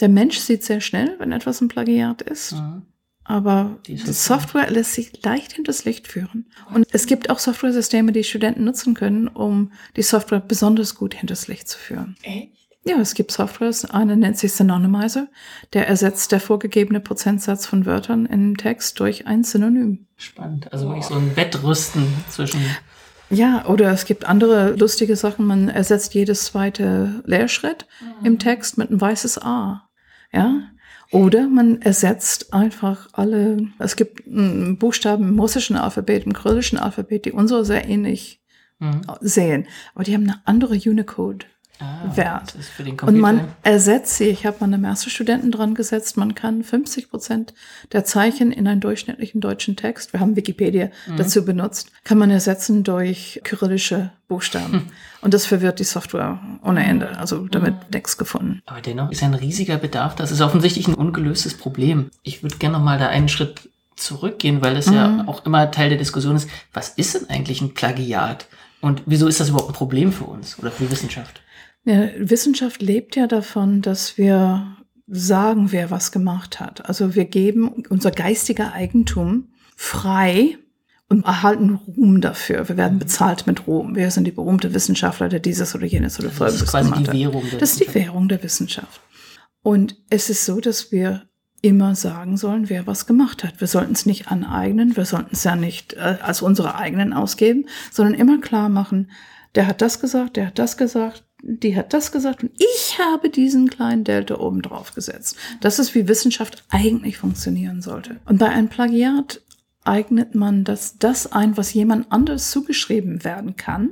Der 0.00 0.08
Mensch 0.08 0.38
sieht 0.38 0.64
sehr 0.64 0.80
schnell, 0.80 1.14
wenn 1.18 1.32
etwas 1.32 1.60
ein 1.60 1.68
Plagiat 1.68 2.22
ist. 2.22 2.52
Mhm. 2.52 2.82
Aber 3.24 3.78
Die. 3.86 3.96
Software 3.96 4.68
lässt 4.72 4.94
sich 4.94 5.22
leicht 5.22 5.52
hinters 5.52 5.84
Licht 5.84 6.08
führen. 6.08 6.46
Und 6.74 6.88
es 6.90 7.06
gibt 7.06 7.30
auch 7.30 7.38
Software-Systeme, 7.38 8.10
die 8.10 8.24
Studenten 8.24 8.64
nutzen 8.64 8.94
können, 8.94 9.28
um 9.28 9.70
die 9.94 10.02
Software 10.02 10.40
besonders 10.40 10.96
gut 10.96 11.14
hinters 11.14 11.46
Licht 11.46 11.68
zu 11.68 11.78
führen. 11.78 12.16
Echt? 12.22 12.59
Ja, 12.84 12.96
es 12.98 13.14
gibt 13.14 13.30
Softwares. 13.30 13.84
Eine 13.84 14.16
nennt 14.16 14.38
sich 14.38 14.52
Synonymizer. 14.52 15.28
Der 15.74 15.86
ersetzt 15.86 16.32
der 16.32 16.40
vorgegebene 16.40 17.00
Prozentsatz 17.00 17.66
von 17.66 17.84
Wörtern 17.84 18.24
im 18.26 18.56
Text 18.56 18.98
durch 19.00 19.26
ein 19.26 19.44
Synonym. 19.44 20.06
Spannend. 20.16 20.72
Also 20.72 20.86
wirklich 20.88 21.04
so 21.04 21.14
ein 21.14 21.36
Wettrüsten 21.36 22.06
zwischen. 22.30 22.60
Ja, 23.28 23.66
oder 23.66 23.92
es 23.92 24.06
gibt 24.06 24.24
andere 24.24 24.72
lustige 24.76 25.14
Sachen. 25.14 25.46
Man 25.46 25.68
ersetzt 25.68 26.14
jedes 26.14 26.46
zweite 26.46 27.22
Leerschritt 27.26 27.86
im 28.24 28.38
Text 28.38 28.78
mit 28.78 28.90
ein 28.90 29.00
weißes 29.00 29.38
A. 29.42 29.88
Ja. 30.32 30.62
Oder 31.12 31.48
man 31.48 31.82
ersetzt 31.82 32.54
einfach 32.54 33.08
alle, 33.12 33.66
es 33.78 33.96
gibt 33.96 34.22
Buchstaben 34.26 35.28
im 35.28 35.38
russischen 35.38 35.76
Alphabet, 35.76 36.24
im 36.24 36.32
kyrillischen 36.32 36.78
Alphabet, 36.78 37.24
die 37.24 37.32
unsere 37.32 37.64
sehr 37.64 37.86
ähnlich 37.88 38.40
Mhm. 38.82 39.02
sehen. 39.20 39.66
Aber 39.94 40.04
die 40.04 40.14
haben 40.14 40.22
eine 40.22 40.40
andere 40.46 40.74
Unicode. 40.74 41.44
Ah, 41.80 42.14
Wert. 42.14 42.54
Und 43.02 43.18
man 43.18 43.48
ersetzt 43.62 44.16
sie. 44.16 44.24
Ich 44.24 44.44
habe 44.44 44.58
meine 44.60 44.76
Masterstudenten 44.76 45.50
dran 45.50 45.74
gesetzt. 45.74 46.18
Man 46.18 46.34
kann 46.34 46.62
50 46.62 47.08
Prozent 47.08 47.54
der 47.92 48.04
Zeichen 48.04 48.52
in 48.52 48.66
einen 48.66 48.80
durchschnittlichen 48.80 49.40
deutschen 49.40 49.76
Text, 49.76 50.12
wir 50.12 50.20
haben 50.20 50.36
Wikipedia 50.36 50.90
dazu 51.16 51.44
benutzt, 51.44 51.90
kann 52.04 52.18
man 52.18 52.30
ersetzen 52.30 52.84
durch 52.84 53.40
kyrillische 53.44 54.10
Buchstaben. 54.28 54.90
Und 55.22 55.34
das 55.34 55.46
verwirrt 55.46 55.80
die 55.80 55.84
Software 55.84 56.38
ohne 56.62 56.84
Ende. 56.84 57.18
Also 57.18 57.46
damit 57.48 57.92
nichts 57.92 58.16
gefunden. 58.16 58.62
Aber 58.66 58.80
dennoch 58.80 59.10
ist 59.10 59.22
ein 59.22 59.34
riesiger 59.34 59.76
Bedarf. 59.76 60.14
Das 60.14 60.30
ist 60.30 60.40
offensichtlich 60.40 60.86
ein 60.86 60.94
ungelöstes 60.94 61.54
Problem. 61.56 62.10
Ich 62.22 62.42
würde 62.42 62.56
gerne 62.56 62.78
noch 62.78 62.84
mal 62.84 62.98
da 62.98 63.08
einen 63.08 63.28
Schritt 63.28 63.68
zurückgehen, 63.96 64.62
weil 64.62 64.74
das 64.74 64.86
ja 64.86 65.24
auch 65.26 65.44
immer 65.44 65.70
Teil 65.70 65.88
der 65.90 65.98
Diskussion 65.98 66.36
ist. 66.36 66.48
Was 66.72 66.90
ist 66.90 67.14
denn 67.14 67.28
eigentlich 67.28 67.60
ein 67.60 67.74
Plagiat? 67.74 68.46
Und 68.80 69.02
wieso 69.06 69.28
ist 69.28 69.40
das 69.40 69.50
überhaupt 69.50 69.70
ein 69.70 69.74
Problem 69.74 70.12
für 70.12 70.24
uns 70.24 70.58
oder 70.58 70.70
für 70.70 70.84
die 70.84 70.90
Wissenschaft? 70.90 71.42
Wissenschaft 72.18 72.82
lebt 72.82 73.16
ja 73.16 73.26
davon, 73.26 73.82
dass 73.82 74.18
wir 74.18 74.76
sagen, 75.06 75.72
wer 75.72 75.90
was 75.90 76.12
gemacht 76.12 76.60
hat. 76.60 76.86
Also 76.86 77.14
wir 77.14 77.24
geben 77.24 77.84
unser 77.88 78.10
geistiger 78.10 78.72
Eigentum 78.72 79.48
frei 79.76 80.58
und 81.08 81.24
erhalten 81.24 81.74
Ruhm 81.74 82.20
dafür. 82.20 82.68
Wir 82.68 82.76
werden 82.76 82.98
bezahlt 82.98 83.46
mit 83.46 83.66
Ruhm. 83.66 83.96
Wir 83.96 84.10
sind 84.12 84.24
die 84.24 84.30
berühmte 84.30 84.72
Wissenschaftler, 84.72 85.28
der 85.28 85.40
dieses 85.40 85.74
oder 85.74 85.86
jenes 85.86 86.18
oder 86.20 86.28
Das 86.28 86.38
folgendes 86.38 86.62
ist 86.62 86.70
quasi 86.70 86.84
gemacht 86.90 87.06
die 87.06 87.08
hat. 87.08 87.16
Währung 87.16 87.50
der 87.50 87.58
Das 87.58 87.72
ist 87.72 87.80
die. 87.80 87.94
Währung 87.94 88.28
der 88.28 88.42
Wissenschaft. 88.42 89.00
Und 89.62 89.96
es 90.08 90.30
ist 90.30 90.44
so, 90.46 90.60
dass 90.60 90.92
wir 90.92 91.22
immer 91.62 91.94
sagen 91.94 92.36
sollen, 92.36 92.70
wer 92.70 92.86
was 92.86 93.06
gemacht 93.06 93.44
hat. 93.44 93.60
Wir 93.60 93.66
sollten 93.66 93.92
es 93.92 94.06
nicht 94.06 94.30
aneignen, 94.30 94.96
wir 94.96 95.04
sollten 95.04 95.30
es 95.32 95.44
ja 95.44 95.56
nicht 95.56 95.94
äh, 95.94 96.16
als 96.22 96.40
unsere 96.40 96.76
eigenen 96.76 97.12
ausgeben, 97.12 97.66
sondern 97.90 98.14
immer 98.14 98.40
klar 98.40 98.68
machen, 98.68 99.10
der 99.54 99.66
hat 99.66 99.82
das 99.82 100.00
gesagt, 100.00 100.36
der 100.36 100.46
hat 100.46 100.58
das 100.58 100.76
gesagt, 100.76 101.24
die 101.42 101.76
hat 101.76 101.92
das 101.92 102.12
gesagt 102.12 102.42
und 102.42 102.52
ich 102.58 102.98
habe 102.98 103.30
diesen 103.30 103.70
kleinen 103.70 104.04
Delta 104.04 104.38
oben 104.38 104.62
drauf 104.62 104.94
gesetzt. 104.94 105.36
Das 105.60 105.78
ist, 105.78 105.94
wie 105.94 106.08
Wissenschaft 106.08 106.64
eigentlich 106.70 107.18
funktionieren 107.18 107.82
sollte. 107.82 108.20
Und 108.26 108.38
bei 108.38 108.48
einem 108.48 108.68
Plagiat 108.68 109.40
eignet 109.84 110.34
man 110.34 110.64
das, 110.64 110.98
das 110.98 111.32
ein, 111.32 111.56
was 111.56 111.72
jemand 111.72 112.12
anders 112.12 112.50
zugeschrieben 112.50 113.24
werden 113.24 113.56
kann, 113.56 113.90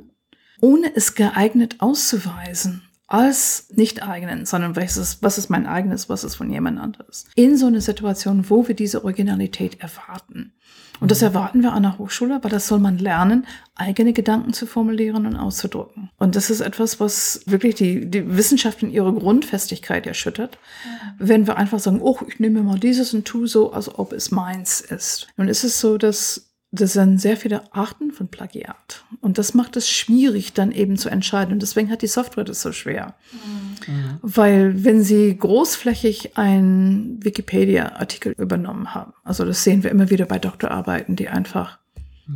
ohne 0.60 0.94
es 0.94 1.14
geeignet 1.14 1.76
auszuweisen 1.78 2.82
als 3.08 3.68
nicht 3.70 4.02
eigenen, 4.02 4.44
sondern 4.44 4.76
was 4.76 4.98
ist, 4.98 5.22
was 5.22 5.38
ist 5.38 5.48
mein 5.48 5.66
eigenes, 5.66 6.10
was 6.10 6.24
ist 6.24 6.34
von 6.36 6.50
jemand 6.50 6.78
anderes. 6.78 7.24
In 7.34 7.56
so 7.56 7.66
einer 7.66 7.80
Situation, 7.80 8.50
wo 8.50 8.68
wir 8.68 8.74
diese 8.74 9.02
Originalität 9.02 9.80
erwarten. 9.80 10.52
Und 11.00 11.10
das 11.10 11.22
erwarten 11.22 11.62
wir 11.62 11.72
an 11.72 11.82
der 11.82 11.98
Hochschule, 11.98 12.38
weil 12.42 12.50
das 12.50 12.66
soll 12.66 12.78
man 12.78 12.98
lernen, 12.98 13.46
eigene 13.74 14.12
Gedanken 14.12 14.52
zu 14.52 14.66
formulieren 14.66 15.26
und 15.26 15.36
auszudrücken. 15.36 16.10
Und 16.18 16.34
das 16.34 16.50
ist 16.50 16.60
etwas, 16.60 16.98
was 16.98 17.42
wirklich 17.46 17.76
die, 17.76 18.10
die 18.10 18.36
Wissenschaft 18.36 18.82
in 18.82 18.90
ihre 18.90 19.12
Grundfestigkeit 19.12 20.06
erschüttert. 20.06 20.58
Wenn 21.18 21.46
wir 21.46 21.56
einfach 21.56 21.78
sagen, 21.78 22.00
oh, 22.02 22.18
ich 22.26 22.40
nehme 22.40 22.62
mal 22.62 22.78
dieses 22.78 23.14
und 23.14 23.24
tu 23.24 23.46
so, 23.46 23.72
als 23.72 23.96
ob 23.98 24.12
es 24.12 24.30
meins 24.30 24.80
ist. 24.80 25.28
Nun 25.36 25.48
ist 25.48 25.64
es 25.64 25.80
so, 25.80 25.98
dass 25.98 26.47
das 26.70 26.92
sind 26.92 27.18
sehr 27.18 27.36
viele 27.36 27.72
Arten 27.72 28.12
von 28.12 28.28
Plagiat. 28.28 29.04
Und 29.20 29.38
das 29.38 29.54
macht 29.54 29.76
es 29.76 29.88
schwierig, 29.88 30.52
dann 30.52 30.70
eben 30.70 30.96
zu 30.96 31.08
entscheiden. 31.08 31.52
Und 31.52 31.62
deswegen 31.62 31.90
hat 31.90 32.02
die 32.02 32.08
Software 32.08 32.44
das 32.44 32.60
so 32.60 32.72
schwer. 32.72 33.14
Mhm. 33.86 34.18
Weil 34.20 34.84
wenn 34.84 35.02
Sie 35.02 35.36
großflächig 35.36 36.36
einen 36.36 37.24
Wikipedia-Artikel 37.24 38.34
übernommen 38.36 38.94
haben, 38.94 39.14
also 39.24 39.46
das 39.46 39.64
sehen 39.64 39.82
wir 39.82 39.90
immer 39.90 40.10
wieder 40.10 40.26
bei 40.26 40.38
Doktorarbeiten, 40.38 41.16
die 41.16 41.28
einfach, 41.28 41.78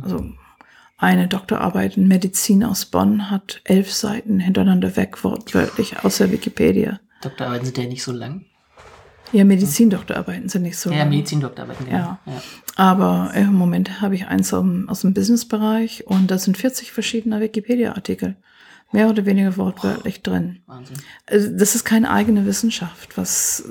also 0.01 0.25
eine 0.97 1.27
Doktorarbeit 1.27 1.97
in 1.97 2.07
Medizin 2.07 2.63
aus 2.63 2.85
Bonn 2.85 3.29
hat 3.29 3.61
elf 3.65 3.93
Seiten 3.93 4.39
hintereinander 4.39 4.95
weg, 4.95 5.23
wortwörtlich, 5.23 5.99
außer 6.03 6.31
Wikipedia. 6.31 6.99
Doktorarbeiten 7.21 7.65
sind 7.65 7.77
ja 7.77 7.85
nicht 7.85 8.03
so 8.03 8.11
lang. 8.11 8.45
Ja, 9.33 9.43
Medizindoktorarbeiten 9.43 10.47
sind 10.47 10.61
nicht 10.61 10.77
so. 10.77 10.91
Ja, 10.91 11.05
Medizindoktorarbeiten, 11.05 11.85
genau. 11.85 11.97
Ja. 11.97 12.19
ja. 12.25 12.41
Aber 12.75 13.31
im 13.35 13.53
Moment 13.53 13.99
habe 13.99 14.15
ich 14.15 14.27
eins 14.27 14.53
aus 14.53 15.01
dem 15.01 15.13
Businessbereich 15.13 16.05
und 16.07 16.31
da 16.31 16.37
sind 16.37 16.57
40 16.57 16.91
verschiedene 16.91 17.41
Wikipedia-Artikel. 17.41 18.37
Mehr 18.91 19.09
oder 19.09 19.25
weniger 19.25 19.57
wortwörtlich 19.57 20.19
oh, 20.19 20.29
drin. 20.29 20.59
Wahnsinn. 20.67 20.97
Also, 21.25 21.49
das 21.57 21.73
ist 21.73 21.83
keine 21.83 22.11
eigene 22.11 22.45
Wissenschaft, 22.45 23.17
was, 23.17 23.63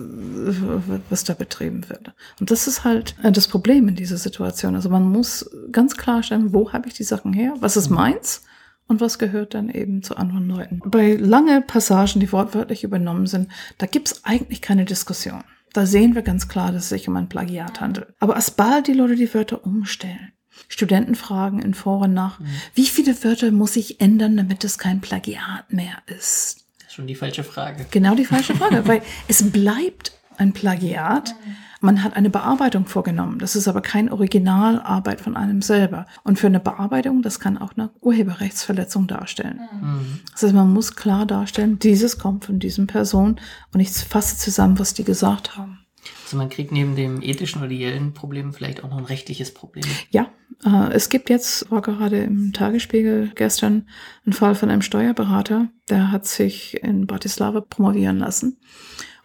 was 1.08 1.22
da 1.22 1.34
betrieben 1.34 1.88
wird. 1.88 2.12
Und 2.40 2.50
das 2.50 2.66
ist 2.66 2.82
halt 2.82 3.14
das 3.22 3.46
Problem 3.46 3.86
in 3.86 3.94
dieser 3.94 4.16
Situation. 4.16 4.74
Also 4.74 4.90
man 4.90 5.04
muss 5.04 5.48
ganz 5.70 5.96
klar 5.96 6.24
stellen, 6.24 6.52
wo 6.52 6.72
habe 6.72 6.88
ich 6.88 6.94
die 6.94 7.04
Sachen 7.04 7.32
her? 7.32 7.54
Was 7.60 7.76
ist 7.76 7.88
mhm. 7.88 7.96
meins? 7.96 8.42
Und 8.88 9.00
was 9.00 9.18
gehört 9.18 9.54
dann 9.54 9.68
eben 9.68 10.02
zu 10.02 10.16
anderen 10.16 10.48
Leuten. 10.48 10.80
Bei 10.84 11.14
lange 11.14 11.62
Passagen, 11.62 12.20
die 12.20 12.32
wortwörtlich 12.32 12.84
übernommen 12.84 13.26
sind, 13.26 13.48
da 13.78 13.86
gibt's 13.86 14.24
eigentlich 14.24 14.60
keine 14.60 14.84
Diskussion. 14.84 15.44
Da 15.72 15.86
sehen 15.86 16.14
wir 16.14 16.22
ganz 16.22 16.48
klar, 16.48 16.72
dass 16.72 16.84
es 16.84 16.88
sich 16.90 17.08
um 17.08 17.16
ein 17.16 17.28
Plagiat 17.28 17.80
handelt. 17.80 18.08
Aber 18.20 18.36
als 18.36 18.50
bald 18.50 18.88
die 18.88 18.92
Leute 18.92 19.16
die 19.16 19.32
Wörter 19.32 19.64
umstellen, 19.64 20.32
Studenten 20.68 21.14
fragen 21.14 21.62
in 21.62 21.72
Foren 21.72 22.12
nach, 22.12 22.38
mhm. 22.38 22.46
wie 22.74 22.86
viele 22.86 23.24
Wörter 23.24 23.50
muss 23.50 23.76
ich 23.76 24.00
ändern, 24.00 24.36
damit 24.36 24.64
es 24.64 24.78
kein 24.78 25.00
Plagiat 25.00 25.72
mehr 25.72 25.96
ist? 26.06 26.66
Das 26.78 26.88
ist 26.88 26.94
schon 26.94 27.06
die 27.06 27.14
falsche 27.14 27.44
Frage. 27.44 27.86
Genau 27.90 28.14
die 28.14 28.26
falsche 28.26 28.54
Frage, 28.54 28.82
weil 28.86 29.02
es 29.28 29.50
bleibt 29.50 30.12
ein 30.36 30.52
Plagiat. 30.52 31.34
Mhm 31.44 31.56
man 31.82 32.04
hat 32.04 32.14
eine 32.14 32.30
Bearbeitung 32.30 32.86
vorgenommen. 32.86 33.38
Das 33.38 33.56
ist 33.56 33.66
aber 33.66 33.80
kein 33.80 34.10
Originalarbeit 34.10 35.20
von 35.20 35.36
einem 35.36 35.62
selber. 35.62 36.06
Und 36.22 36.38
für 36.38 36.46
eine 36.46 36.60
Bearbeitung, 36.60 37.22
das 37.22 37.40
kann 37.40 37.58
auch 37.58 37.72
eine 37.76 37.90
Urheberrechtsverletzung 38.00 39.08
darstellen. 39.08 39.60
Mhm. 39.80 40.20
Das 40.32 40.44
heißt, 40.44 40.54
man 40.54 40.72
muss 40.72 40.94
klar 40.94 41.26
darstellen, 41.26 41.78
dieses 41.78 42.18
kommt 42.18 42.44
von 42.44 42.60
diesen 42.60 42.86
Personen 42.86 43.40
und 43.74 43.80
ich 43.80 43.90
fasse 43.90 44.38
zusammen, 44.38 44.78
was 44.78 44.94
die 44.94 45.04
gesagt 45.04 45.56
haben. 45.56 45.80
Also 46.24 46.36
man 46.36 46.48
kriegt 46.48 46.72
neben 46.72 46.96
dem 46.96 47.20
ethischen 47.20 47.62
oder 47.62 47.70
ideellen 47.70 48.12
Problem 48.14 48.52
vielleicht 48.52 48.82
auch 48.82 48.90
noch 48.90 48.98
ein 48.98 49.04
rechtliches 49.04 49.52
Problem. 49.52 49.84
Ja, 50.10 50.28
äh, 50.64 50.92
es 50.92 51.08
gibt 51.08 51.30
jetzt, 51.30 51.70
war 51.70 51.82
gerade 51.82 52.22
im 52.22 52.52
Tagesspiegel 52.52 53.32
gestern, 53.34 53.88
ein 54.26 54.32
Fall 54.32 54.54
von 54.54 54.70
einem 54.70 54.82
Steuerberater, 54.82 55.68
der 55.90 56.10
hat 56.10 56.26
sich 56.26 56.82
in 56.82 57.06
Bratislava 57.06 57.60
promovieren 57.60 58.18
lassen 58.18 58.58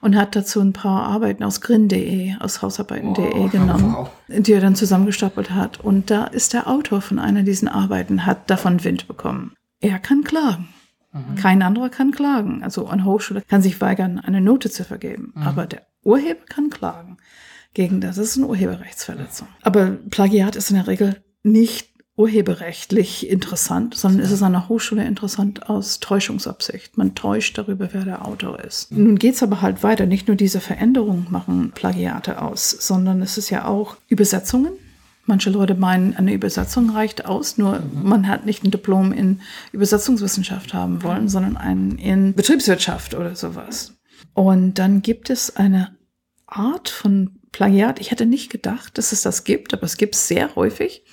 und 0.01 0.15
hat 0.15 0.35
dazu 0.35 0.61
ein 0.61 0.73
paar 0.73 1.03
Arbeiten 1.03 1.43
aus 1.43 1.61
grin.de, 1.61 2.35
aus 2.39 2.61
hausarbeiten.de 2.61 3.33
oh, 3.33 3.47
genommen, 3.47 3.93
wow. 3.97 4.09
die 4.27 4.53
er 4.53 4.61
dann 4.61 4.75
zusammengestapelt 4.75 5.51
hat. 5.51 5.79
Und 5.79 6.11
da 6.11 6.25
ist 6.25 6.53
der 6.53 6.67
Autor 6.67 7.01
von 7.01 7.19
einer 7.19 7.43
dieser 7.43 7.73
Arbeiten, 7.73 8.25
hat 8.25 8.49
davon 8.49 8.83
Wind 8.83 9.07
bekommen. 9.07 9.53
Er 9.79 9.99
kann 9.99 10.23
klagen. 10.23 10.69
Mhm. 11.13 11.35
Kein 11.35 11.61
anderer 11.61 11.89
kann 11.89 12.11
klagen. 12.11 12.63
Also 12.63 12.87
eine 12.87 13.05
Hochschule 13.05 13.41
kann 13.41 13.61
sich 13.61 13.81
weigern, 13.81 14.19
eine 14.19 14.41
Note 14.41 14.69
zu 14.69 14.83
vergeben. 14.83 15.33
Mhm. 15.35 15.43
Aber 15.43 15.65
der 15.65 15.81
Urheber 16.03 16.45
kann 16.45 16.69
klagen 16.69 17.17
gegen 17.73 18.01
das. 18.01 18.15
Das 18.15 18.27
ist 18.27 18.37
eine 18.37 18.47
Urheberrechtsverletzung. 18.47 19.47
Aber 19.61 19.91
Plagiat 20.09 20.55
ist 20.55 20.69
in 20.69 20.77
der 20.77 20.87
Regel 20.87 21.21
nicht 21.43 21.89
urheberrechtlich 22.17 23.29
interessant, 23.29 23.95
sondern 23.95 24.21
ist 24.21 24.31
es 24.31 24.41
an 24.41 24.53
der 24.53 24.67
Hochschule 24.67 25.05
interessant 25.05 25.69
aus 25.69 25.99
Täuschungsabsicht. 25.99 26.97
Man 26.97 27.13
täuscht 27.13 27.57
darüber, 27.59 27.89
wer 27.93 28.05
der 28.05 28.25
Autor 28.25 28.59
ist. 28.59 28.91
Nun 28.91 29.19
geht's 29.19 29.43
aber 29.43 29.61
halt 29.61 29.83
weiter. 29.83 30.07
Nicht 30.07 30.27
nur 30.27 30.35
diese 30.35 30.59
Veränderungen 30.59 31.27
machen 31.29 31.71
Plagiate 31.75 32.41
aus, 32.41 32.71
sondern 32.71 33.21
es 33.21 33.37
ist 33.37 33.51
ja 33.51 33.65
auch 33.65 33.97
Übersetzungen. 34.07 34.73
Manche 35.27 35.51
Leute 35.51 35.75
meinen, 35.75 36.15
eine 36.15 36.33
Übersetzung 36.33 36.89
reicht 36.89 37.25
aus, 37.25 37.57
nur 37.57 37.83
man 37.93 38.27
hat 38.27 38.45
nicht 38.45 38.63
ein 38.63 38.71
Diplom 38.71 39.11
in 39.11 39.41
Übersetzungswissenschaft 39.71 40.73
haben 40.73 41.03
wollen, 41.03 41.29
sondern 41.29 41.55
einen 41.55 41.97
in 41.99 42.33
Betriebswirtschaft 42.33 43.13
oder 43.13 43.35
sowas. 43.35 43.93
Und 44.33 44.75
dann 44.79 45.01
gibt 45.01 45.29
es 45.29 45.55
eine 45.55 45.95
Art 46.47 46.89
von 46.89 47.39
Plagiat. 47.51 47.99
Ich 47.99 48.09
hätte 48.09 48.25
nicht 48.25 48.49
gedacht, 48.49 48.97
dass 48.97 49.11
es 49.11 49.21
das 49.21 49.43
gibt, 49.43 49.73
aber 49.73 49.83
es 49.83 49.97
gibt 49.97 50.15
es 50.15 50.27
sehr 50.27 50.55
häufig. 50.55 51.03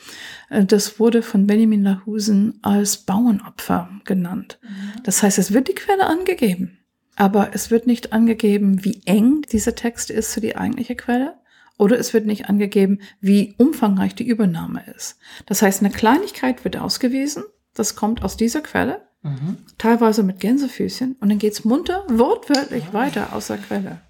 Äh, 0.51 0.65
das 0.65 0.99
wurde 0.99 1.23
von 1.23 1.47
Benjamin 1.47 1.83
Lahusen 1.83 2.59
als 2.63 2.99
Bauernopfer 2.99 3.89
genannt. 4.05 4.59
Mhm. 4.63 5.03
Das 5.03 5.23
heißt, 5.23 5.39
es 5.39 5.53
wird 5.53 5.69
die 5.69 5.75
Quelle 5.75 6.07
angegeben, 6.07 6.79
aber 7.17 7.51
es 7.53 7.71
wird 7.71 7.87
nicht 7.87 8.13
angegeben, 8.13 8.85
wie 8.85 9.03
eng 9.05 9.43
dieser 9.43 9.75
Text 9.75 10.11
ist 10.11 10.33
zu 10.33 10.41
die 10.41 10.57
eigentliche 10.57 10.97
Quelle. 10.97 11.35
Oder 11.77 11.99
es 11.99 12.15
wird 12.15 12.25
nicht 12.25 12.49
angegeben, 12.49 13.01
wie 13.21 13.57
umfangreich 13.59 14.15
die 14.15 14.29
Übernahme 14.29 14.85
ist. 14.95 15.19
Das 15.47 15.61
heißt, 15.61 15.81
eine 15.81 15.93
Kleinigkeit 15.93 16.65
wird 16.65 16.77
ausgewiesen, 16.77 17.43
das 17.75 17.97
kommt 17.97 18.23
aus 18.23 18.37
dieser 18.37 18.61
Quelle, 18.61 19.03
mhm. 19.23 19.57
teilweise 19.77 20.23
mit 20.23 20.39
Gänsefüßchen, 20.39 21.17
und 21.19 21.29
dann 21.29 21.39
geht's 21.39 21.65
munter, 21.65 22.05
wortwörtlich 22.09 22.93
weiter 22.93 23.33
aus 23.33 23.49
der 23.49 23.59
Quelle. 23.59 24.01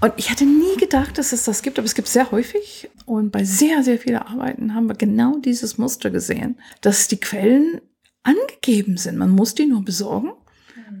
Und 0.00 0.12
ich 0.16 0.30
hatte 0.30 0.44
nie 0.44 0.76
gedacht, 0.78 1.18
dass 1.18 1.32
es 1.32 1.44
das 1.44 1.62
gibt, 1.62 1.78
aber 1.78 1.86
es 1.86 1.94
gibt 1.94 2.08
sehr 2.08 2.30
häufig. 2.30 2.90
Und 3.06 3.30
bei 3.30 3.44
sehr, 3.44 3.82
sehr 3.82 3.98
vielen 3.98 4.18
Arbeiten 4.18 4.74
haben 4.74 4.88
wir 4.88 4.94
genau 4.94 5.38
dieses 5.38 5.78
Muster 5.78 6.10
gesehen, 6.10 6.58
dass 6.80 7.08
die 7.08 7.18
Quellen 7.18 7.80
angegeben 8.22 8.96
sind. 8.96 9.16
Man 9.16 9.30
muss 9.30 9.54
die 9.54 9.66
nur 9.66 9.84
besorgen 9.84 10.32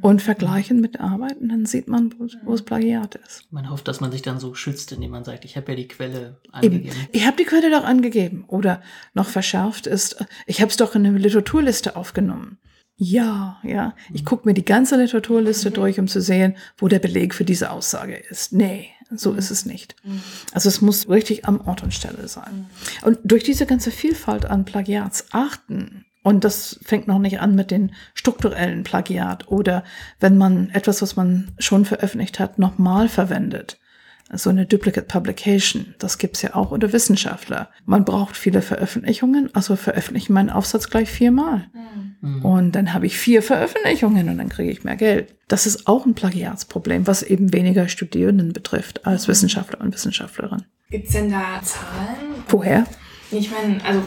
und 0.00 0.22
vergleichen 0.22 0.80
mit 0.80 1.00
Arbeiten, 1.00 1.48
dann 1.48 1.66
sieht 1.66 1.88
man, 1.88 2.14
wo, 2.18 2.52
es 2.54 2.62
Plagiat 2.62 3.16
ist. 3.16 3.50
Man 3.50 3.70
hofft, 3.70 3.88
dass 3.88 4.00
man 4.00 4.12
sich 4.12 4.22
dann 4.22 4.40
so 4.40 4.54
schützt, 4.54 4.92
indem 4.92 5.10
man 5.10 5.24
sagt, 5.24 5.44
ich 5.44 5.56
habe 5.56 5.72
ja 5.72 5.76
die 5.76 5.88
Quelle 5.88 6.40
angegeben. 6.52 6.86
Eben. 6.86 7.08
Ich 7.12 7.26
habe 7.26 7.36
die 7.36 7.44
Quelle 7.44 7.70
doch 7.70 7.84
angegeben. 7.84 8.44
Oder 8.48 8.82
noch 9.14 9.28
verschärft 9.28 9.86
ist, 9.86 10.24
ich 10.46 10.60
habe 10.60 10.70
es 10.70 10.76
doch 10.76 10.94
in 10.94 11.06
eine 11.06 11.18
Literaturliste 11.18 11.96
aufgenommen. 11.96 12.58
Ja, 12.96 13.58
ja. 13.62 13.94
Ich 14.12 14.24
gucke 14.24 14.48
mir 14.48 14.54
die 14.54 14.64
ganze 14.64 14.96
Literaturliste 14.96 15.70
mhm. 15.70 15.74
durch, 15.74 15.98
um 15.98 16.08
zu 16.08 16.20
sehen, 16.20 16.56
wo 16.78 16.88
der 16.88 16.98
Beleg 16.98 17.34
für 17.34 17.44
diese 17.44 17.70
Aussage 17.70 18.16
ist. 18.16 18.52
Nee, 18.52 18.88
so 19.14 19.32
mhm. 19.32 19.38
ist 19.38 19.50
es 19.50 19.66
nicht. 19.66 19.96
Mhm. 20.02 20.22
Also 20.52 20.68
es 20.68 20.80
muss 20.80 21.08
richtig 21.08 21.44
am 21.44 21.60
Ort 21.60 21.82
und 21.82 21.92
Stelle 21.92 22.26
sein. 22.26 22.70
Und 23.02 23.18
durch 23.22 23.44
diese 23.44 23.66
ganze 23.66 23.90
Vielfalt 23.90 24.46
an 24.46 24.64
Plagiatsarten, 24.64 26.06
und 26.22 26.42
das 26.42 26.80
fängt 26.82 27.06
noch 27.06 27.18
nicht 27.18 27.38
an 27.40 27.54
mit 27.54 27.70
den 27.70 27.92
strukturellen 28.14 28.82
Plagiat 28.82 29.46
oder 29.48 29.84
wenn 30.18 30.38
man 30.38 30.70
etwas, 30.70 31.02
was 31.02 31.16
man 31.16 31.52
schon 31.58 31.84
veröffentlicht 31.84 32.40
hat, 32.40 32.58
nochmal 32.58 33.08
verwendet 33.08 33.78
so 34.32 34.50
eine 34.50 34.66
Duplicate 34.66 35.06
Publication. 35.06 35.94
Das 35.98 36.18
gibt's 36.18 36.42
ja 36.42 36.54
auch 36.54 36.72
unter 36.72 36.92
Wissenschaftler. 36.92 37.70
Man 37.84 38.04
braucht 38.04 38.36
viele 38.36 38.60
Veröffentlichungen, 38.60 39.54
also 39.54 39.76
veröffentliche 39.76 40.32
meinen 40.32 40.50
Aufsatz 40.50 40.90
gleich 40.90 41.08
viermal. 41.08 41.68
Mhm. 42.20 42.44
Und 42.44 42.72
dann 42.72 42.92
habe 42.92 43.06
ich 43.06 43.16
vier 43.16 43.42
Veröffentlichungen 43.42 44.28
und 44.28 44.38
dann 44.38 44.48
kriege 44.48 44.70
ich 44.70 44.84
mehr 44.84 44.96
Geld. 44.96 45.34
Das 45.48 45.66
ist 45.66 45.86
auch 45.86 46.06
ein 46.06 46.14
Plagiatsproblem, 46.14 47.06
was 47.06 47.22
eben 47.22 47.52
weniger 47.52 47.88
Studierenden 47.88 48.52
betrifft 48.52 49.06
als 49.06 49.26
mhm. 49.26 49.32
Wissenschaftler 49.32 49.80
und 49.80 49.94
Wissenschaftlerinnen. 49.94 50.66
Gibt's 50.90 51.12
denn 51.12 51.30
da 51.30 51.60
Zahlen? 51.62 52.44
Woher? 52.48 52.86
Ich 53.30 53.50
meine, 53.50 53.84
also 53.84 54.02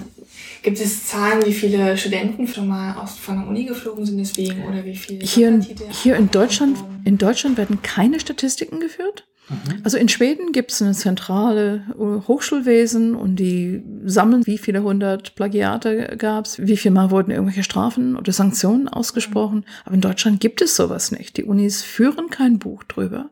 Gibt 0.62 0.80
es 0.80 1.08
Zahlen, 1.08 1.46
wie 1.46 1.54
viele 1.54 1.98
Studenten 1.98 2.48
schon 2.48 2.68
mal 2.68 2.96
aus, 2.96 3.18
von 3.18 3.40
der 3.40 3.48
Uni 3.48 3.64
geflogen 3.64 4.06
sind 4.06 4.18
deswegen 4.18 4.66
oder 4.66 4.84
wie 4.84 4.96
viele? 4.96 5.26
Hier, 5.26 5.48
in, 5.48 5.62
hier 5.62 6.18
in 6.18 6.30
Deutschland, 6.32 6.78
in 7.06 7.18
Deutschland 7.18 7.58
werden 7.58 7.82
keine 7.82 8.20
Statistiken 8.20 8.80
geführt. 8.82 9.26
Mhm. 9.50 9.82
Also 9.84 9.98
in 9.98 10.10
Schweden 10.10 10.52
gibt 10.52 10.72
es 10.72 10.82
eine 10.82 10.94
zentrale 10.94 11.84
äh, 11.90 12.28
Hochschulwesen 12.28 13.16
und 13.16 13.38
die 13.38 13.84
sammeln, 14.06 14.46
wie 14.46 14.58
viele 14.58 14.84
hundert 14.84 15.36
Plagiate 15.36 16.16
gab 16.18 16.46
es, 16.46 16.60
wie 16.60 16.78
viel 16.78 16.92
Mal 16.92 17.12
wurden 17.12 17.32
irgendwelche 17.32 17.64
Strafen 17.64 18.16
oder 18.16 18.32
Sanktionen 18.32 18.88
ausgesprochen. 18.88 19.66
Aber 19.86 19.96
in 19.96 20.02
Deutschland 20.02 20.40
gibt 20.40 20.62
es 20.62 20.76
sowas 20.76 21.12
nicht. 21.12 21.38
Die 21.38 21.44
Unis 21.44 21.82
führen 21.82 22.30
kein 22.30 22.60
Buch 22.60 22.84
drüber. 22.84 23.30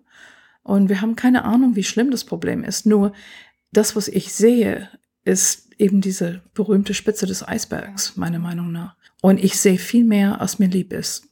Und 0.63 0.89
wir 0.89 1.01
haben 1.01 1.15
keine 1.15 1.45
Ahnung, 1.45 1.75
wie 1.75 1.83
schlimm 1.83 2.11
das 2.11 2.25
Problem 2.25 2.63
ist. 2.63 2.85
Nur 2.85 3.13
das, 3.71 3.95
was 3.95 4.07
ich 4.07 4.33
sehe, 4.33 4.89
ist 5.23 5.67
eben 5.77 6.01
diese 6.01 6.41
berühmte 6.53 6.93
Spitze 6.93 7.25
des 7.25 7.47
Eisbergs, 7.47 8.17
meiner 8.17 8.39
Meinung 8.39 8.71
nach. 8.71 8.95
Und 9.21 9.43
ich 9.43 9.59
sehe 9.59 9.77
viel 9.77 10.03
mehr, 10.03 10.41
als 10.41 10.59
mir 10.59 10.67
lieb 10.67 10.91
ist. 10.93 11.27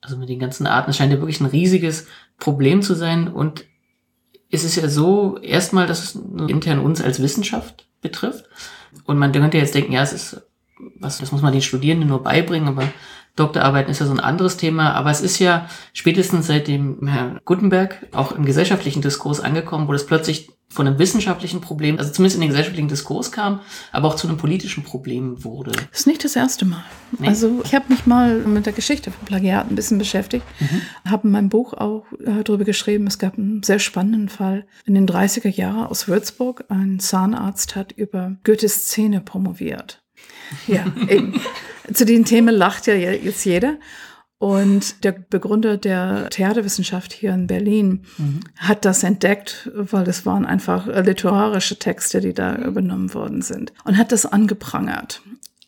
Also 0.00 0.16
mit 0.16 0.28
den 0.28 0.38
ganzen 0.38 0.66
Arten 0.66 0.92
scheint 0.92 1.12
ja 1.12 1.18
wirklich 1.18 1.40
ein 1.40 1.46
riesiges 1.46 2.06
Problem 2.38 2.82
zu 2.82 2.94
sein 2.94 3.28
und 3.28 3.64
ist 4.48 4.64
es 4.64 4.76
ja 4.76 4.88
so, 4.88 5.38
erstmal, 5.38 5.86
dass 5.86 6.02
es 6.02 6.14
intern 6.48 6.78
uns 6.78 7.00
als 7.00 7.20
Wissenschaft 7.20 7.86
betrifft. 8.00 8.44
Und 9.04 9.18
man 9.18 9.32
könnte 9.32 9.58
jetzt 9.58 9.74
denken, 9.74 9.92
ja, 9.92 10.02
es 10.02 10.12
ist, 10.12 10.42
was, 10.98 11.18
das 11.18 11.32
muss 11.32 11.42
man 11.42 11.52
den 11.52 11.62
Studierenden 11.62 12.08
nur 12.08 12.22
beibringen, 12.22 12.68
aber 12.68 12.88
Doktorarbeiten 13.36 13.90
ist 13.90 14.00
ja 14.00 14.06
so 14.06 14.12
ein 14.12 14.20
anderes 14.20 14.56
Thema, 14.56 14.94
aber 14.94 15.10
es 15.10 15.20
ist 15.20 15.38
ja 15.38 15.68
spätestens 15.92 16.46
seit 16.46 16.68
dem 16.68 17.06
Herrn 17.06 17.40
Gutenberg 17.44 18.06
auch 18.12 18.32
im 18.32 18.44
gesellschaftlichen 18.44 19.02
Diskurs 19.02 19.40
angekommen, 19.40 19.88
wo 19.88 19.92
das 19.92 20.06
plötzlich 20.06 20.48
von 20.68 20.86
einem 20.86 20.98
wissenschaftlichen 20.98 21.60
Problem, 21.60 21.98
also 21.98 22.10
zumindest 22.10 22.36
in 22.36 22.40
den 22.40 22.50
gesellschaftlichen 22.50 22.88
Diskurs 22.88 23.30
kam, 23.30 23.60
aber 23.92 24.08
auch 24.08 24.16
zu 24.16 24.26
einem 24.26 24.36
politischen 24.36 24.82
Problem 24.82 25.42
wurde. 25.44 25.72
Das 25.90 26.00
ist 26.00 26.06
nicht 26.06 26.24
das 26.24 26.34
erste 26.34 26.64
Mal. 26.64 26.84
Nee. 27.18 27.28
Also 27.28 27.62
ich 27.64 27.74
habe 27.74 27.86
mich 27.88 28.04
mal 28.04 28.38
mit 28.40 28.66
der 28.66 28.72
Geschichte 28.72 29.10
von 29.10 29.24
Plagiat 29.24 29.70
ein 29.70 29.76
bisschen 29.76 29.98
beschäftigt, 29.98 30.44
mhm. 30.58 31.10
habe 31.10 31.28
in 31.28 31.32
meinem 31.32 31.48
Buch 31.48 31.72
auch 31.72 32.04
äh, 32.24 32.42
darüber 32.42 32.64
geschrieben, 32.64 33.06
es 33.06 33.18
gab 33.18 33.38
einen 33.38 33.62
sehr 33.62 33.78
spannenden 33.78 34.28
Fall 34.28 34.66
in 34.84 34.94
den 34.94 35.06
30er 35.06 35.48
Jahren 35.48 35.86
aus 35.86 36.08
Würzburg. 36.08 36.64
Ein 36.68 36.98
Zahnarzt 36.98 37.76
hat 37.76 37.92
über 37.92 38.36
Goethes 38.44 38.86
Zähne 38.86 39.20
promoviert. 39.20 40.02
Ja, 40.66 40.84
eben. 41.08 41.40
Zu 41.92 42.04
den 42.04 42.24
Themen 42.24 42.54
lacht 42.54 42.86
ja 42.86 42.94
jetzt 42.94 43.44
jeder. 43.44 43.78
Und 44.38 45.02
der 45.02 45.12
Begründer 45.12 45.78
der 45.78 46.28
Theaterwissenschaft 46.28 47.14
hier 47.14 47.32
in 47.32 47.46
Berlin 47.46 48.02
mhm. 48.18 48.40
hat 48.56 48.84
das 48.84 49.02
entdeckt, 49.02 49.70
weil 49.74 50.04
das 50.04 50.26
waren 50.26 50.44
einfach 50.44 50.86
literarische 50.86 51.78
Texte, 51.78 52.20
die 52.20 52.34
da 52.34 52.54
übernommen 52.56 53.14
worden 53.14 53.40
sind. 53.40 53.72
Und 53.84 53.96
hat 53.96 54.12
das 54.12 54.26
angeprangert 54.26 55.22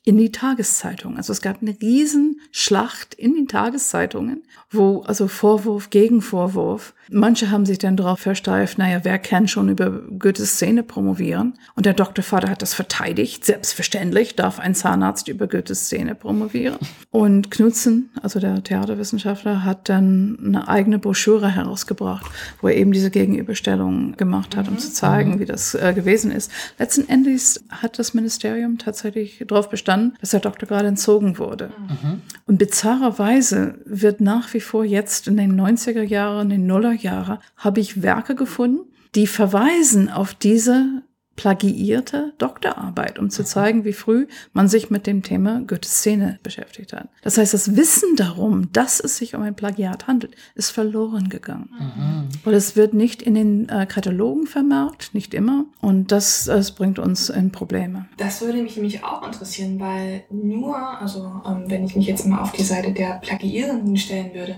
in 0.04 0.16
die 0.16 0.32
Tageszeitung. 0.32 1.16
Also 1.16 1.32
es 1.32 1.40
gab 1.40 1.62
eine 1.62 1.76
Riesenschlacht 1.80 3.14
in 3.14 3.34
den 3.34 3.48
Tageszeitungen, 3.48 4.42
wo 4.70 5.02
also 5.02 5.28
Vorwurf 5.28 5.90
gegen 5.90 6.22
Vorwurf. 6.22 6.94
Manche 7.10 7.50
haben 7.50 7.66
sich 7.66 7.78
dann 7.78 7.96
darauf 7.96 8.20
versteift, 8.20 8.78
naja, 8.78 9.00
wer 9.02 9.18
kann 9.18 9.48
schon 9.48 9.68
über 9.68 9.90
Goethes 9.90 10.54
Szene 10.54 10.82
promovieren? 10.82 11.54
Und 11.74 11.86
der 11.86 11.94
Doktorvater 11.94 12.50
hat 12.50 12.62
das 12.62 12.74
verteidigt. 12.74 13.44
Selbstverständlich 13.44 14.36
darf 14.36 14.58
ein 14.58 14.74
Zahnarzt 14.74 15.28
über 15.28 15.46
Goethes 15.46 15.86
Szene 15.86 16.14
promovieren. 16.14 16.78
Und 17.10 17.50
Knutzen, 17.50 18.10
also 18.22 18.40
der 18.40 18.62
Theaterwissenschaftler, 18.62 19.64
hat 19.64 19.88
dann 19.88 20.38
eine 20.44 20.68
eigene 20.68 20.98
Broschüre 20.98 21.48
herausgebracht, 21.48 22.26
wo 22.60 22.68
er 22.68 22.76
eben 22.76 22.92
diese 22.92 23.10
Gegenüberstellung 23.10 24.16
gemacht 24.16 24.56
hat, 24.56 24.68
um 24.68 24.74
mhm. 24.74 24.78
zu 24.78 24.92
zeigen, 24.92 25.40
wie 25.40 25.46
das 25.46 25.74
äh, 25.74 25.94
gewesen 25.94 26.30
ist. 26.30 26.50
Letzten 26.78 27.08
Endes 27.08 27.64
hat 27.70 27.98
das 27.98 28.14
Ministerium 28.14 28.78
tatsächlich 28.78 29.44
darauf 29.46 29.70
bestanden, 29.70 30.16
dass 30.20 30.30
der 30.30 30.40
Doktor 30.40 30.66
gerade 30.66 30.88
entzogen 30.88 31.38
wurde. 31.38 31.70
Mhm. 31.88 32.22
Und 32.46 32.58
bizarrerweise 32.58 33.78
wird 33.84 34.20
nach 34.20 34.52
wie 34.54 34.60
vor 34.60 34.84
jetzt 34.84 35.28
in 35.28 35.36
den 35.36 35.58
90er 35.58 36.02
Jahren, 36.02 36.50
in 36.50 36.60
den 36.60 36.66
Nuller 36.66 36.97
Jahre, 37.02 37.40
habe 37.56 37.80
ich 37.80 38.02
Werke 38.02 38.34
gefunden, 38.34 38.80
die 39.14 39.26
verweisen 39.26 40.10
auf 40.10 40.34
diese 40.34 41.02
plagiierte 41.38 42.34
Doktorarbeit, 42.38 43.20
um 43.20 43.30
zu 43.30 43.44
zeigen, 43.44 43.84
wie 43.84 43.92
früh 43.92 44.26
man 44.52 44.68
sich 44.68 44.90
mit 44.90 45.06
dem 45.06 45.22
Thema 45.22 45.62
Goethes 45.64 46.00
Szene 46.00 46.40
beschäftigt 46.42 46.92
hat. 46.92 47.08
Das 47.22 47.38
heißt, 47.38 47.54
das 47.54 47.76
Wissen 47.76 48.16
darum, 48.16 48.72
dass 48.72 48.98
es 48.98 49.18
sich 49.18 49.36
um 49.36 49.42
ein 49.42 49.54
Plagiat 49.54 50.08
handelt, 50.08 50.34
ist 50.56 50.70
verloren 50.70 51.28
gegangen. 51.28 51.70
Mhm. 51.78 52.28
Weil 52.42 52.54
es 52.54 52.74
wird 52.74 52.92
nicht 52.92 53.22
in 53.22 53.34
den 53.34 53.68
äh, 53.68 53.86
Katalogen 53.86 54.48
vermerkt, 54.48 55.14
nicht 55.14 55.32
immer. 55.32 55.66
Und 55.80 56.10
das, 56.10 56.46
das 56.46 56.72
bringt 56.72 56.98
uns 56.98 57.30
in 57.30 57.52
Probleme. 57.52 58.08
Das 58.16 58.40
würde 58.40 58.60
mich 58.60 58.74
nämlich 58.74 59.04
auch 59.04 59.24
interessieren, 59.24 59.78
weil 59.78 60.24
nur, 60.30 60.76
also 60.76 61.40
ähm, 61.46 61.66
wenn 61.68 61.84
ich 61.84 61.94
mich 61.94 62.08
jetzt 62.08 62.26
mal 62.26 62.40
auf 62.40 62.50
die 62.50 62.64
Seite 62.64 62.92
der 62.92 63.20
Plagiierenden 63.22 63.96
stellen 63.96 64.34
würde, 64.34 64.56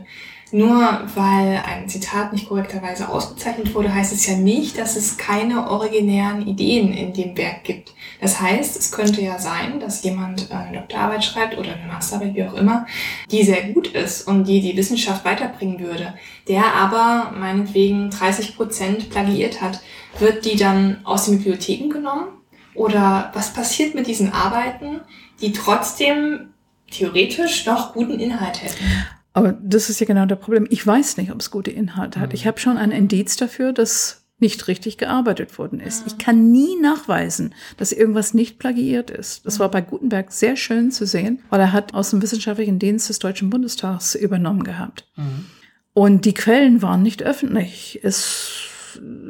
nur 0.53 1.03
weil 1.15 1.63
ein 1.65 1.89
Zitat 1.89 2.33
nicht 2.33 2.49
korrekterweise 2.49 3.09
ausgezeichnet 3.09 3.75
wurde, 3.75 3.95
heißt 3.95 4.13
es 4.13 4.27
ja 4.27 4.37
nicht, 4.37 4.79
dass 4.79 4.97
es 4.97 5.17
keine 5.17 5.71
originären 5.71 6.47
Ideen 6.47 6.93
in 6.93 7.13
dem 7.13 7.37
Werk 7.37 7.65
gibt. 7.65 7.95
Das 8.21 8.41
heißt, 8.41 8.77
es 8.77 8.91
könnte 8.91 9.23
ja 9.23 9.39
sein, 9.39 9.81
dass 9.81 10.03
jemand 10.03 10.51
eine 10.51 10.79
Doktorarbeit 10.79 11.25
schreibt 11.25 11.57
oder 11.57 11.75
eine 11.75 11.87
Masterarbeit, 11.87 12.35
wie 12.35 12.45
auch 12.45 12.55
immer, 12.55 12.87
die 13.31 13.45
sehr 13.45 13.63
gut 13.73 13.89
ist 13.89 14.27
und 14.27 14.45
die 14.45 14.61
die 14.61 14.77
Wissenschaft 14.77 15.25
weiterbringen 15.25 15.81
würde, 15.81 16.15
der 16.49 16.75
aber 16.75 17.33
meinetwegen 17.39 18.11
30 18.11 18.57
Prozent 18.57 19.11
plagiiert 19.11 19.61
hat. 19.61 19.81
Wird 20.19 20.45
die 20.45 20.57
dann 20.57 20.99
aus 21.05 21.27
den 21.27 21.39
Bibliotheken 21.39 21.89
genommen? 21.89 22.29
Oder 22.75 23.31
was 23.35 23.53
passiert 23.53 23.95
mit 23.95 24.07
diesen 24.07 24.33
Arbeiten, 24.33 25.01
die 25.41 25.53
trotzdem 25.53 26.51
theoretisch 26.91 27.67
noch 27.67 27.95
guten 27.95 28.19
Inhalt 28.19 28.63
hätten? 28.63 28.85
Aber 29.33 29.53
das 29.53 29.91
ist 29.91 30.01
ja 30.01 30.07
genau 30.07 30.27
der 30.27 30.37
Problem. 30.37 30.67
Ich 30.71 30.85
weiß 30.87 31.17
nicht, 31.17 31.31
ob 31.31 31.41
es 31.41 31.51
gute 31.51 31.71
Inhalte 31.71 32.21
hat. 32.21 32.35
Ich 32.35 32.47
habe 32.47 32.59
schon 32.59 32.77
ein 32.77 32.91
Indiz 32.91 33.37
dafür, 33.37 33.73
dass 33.73 34.21
nicht 34.41 34.69
richtig 34.69 34.97
gearbeitet 34.97 35.59
worden 35.59 35.81
ist. 35.81 36.07
Ich 36.07 36.19
kann 36.19 36.51
nie 36.51 36.81
nachweisen, 36.81 37.55
dass 37.77 37.93
irgendwas 37.93 38.35
nicht 38.35 38.59
plagiiert 38.59 39.11
ist. 39.11 39.45
Das 39.45 39.61
war 39.61 39.71
bei 39.71 39.83
Gutenberg 39.83 40.33
sehr 40.33 40.57
schön 40.57 40.91
zu 40.91 41.07
sehen, 41.07 41.41
weil 41.51 41.61
er 41.61 41.73
hat 41.73 41.95
aus 41.95 42.11
dem 42.11 42.23
wissenschaftlichen 42.23 42.79
Dienst 42.79 43.09
des 43.09 43.19
Deutschen 43.19 43.51
Bundestags 43.51 44.15
übernommen 44.15 44.65
gehabt. 44.65 45.07
Mhm. 45.17 45.47
Und 45.93 46.25
die 46.25 46.35
Quellen 46.35 46.83
waren 46.83 47.03
nicht 47.03 47.23
öffentlich. 47.23 48.01
Es 48.03 48.69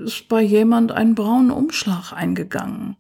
ist 0.05 0.29
bei 0.29 0.43
jemand 0.43 0.93
ein 0.93 1.15
braunen 1.15 1.51
Umschlag 1.51 2.13
eingegangen. 2.13 2.97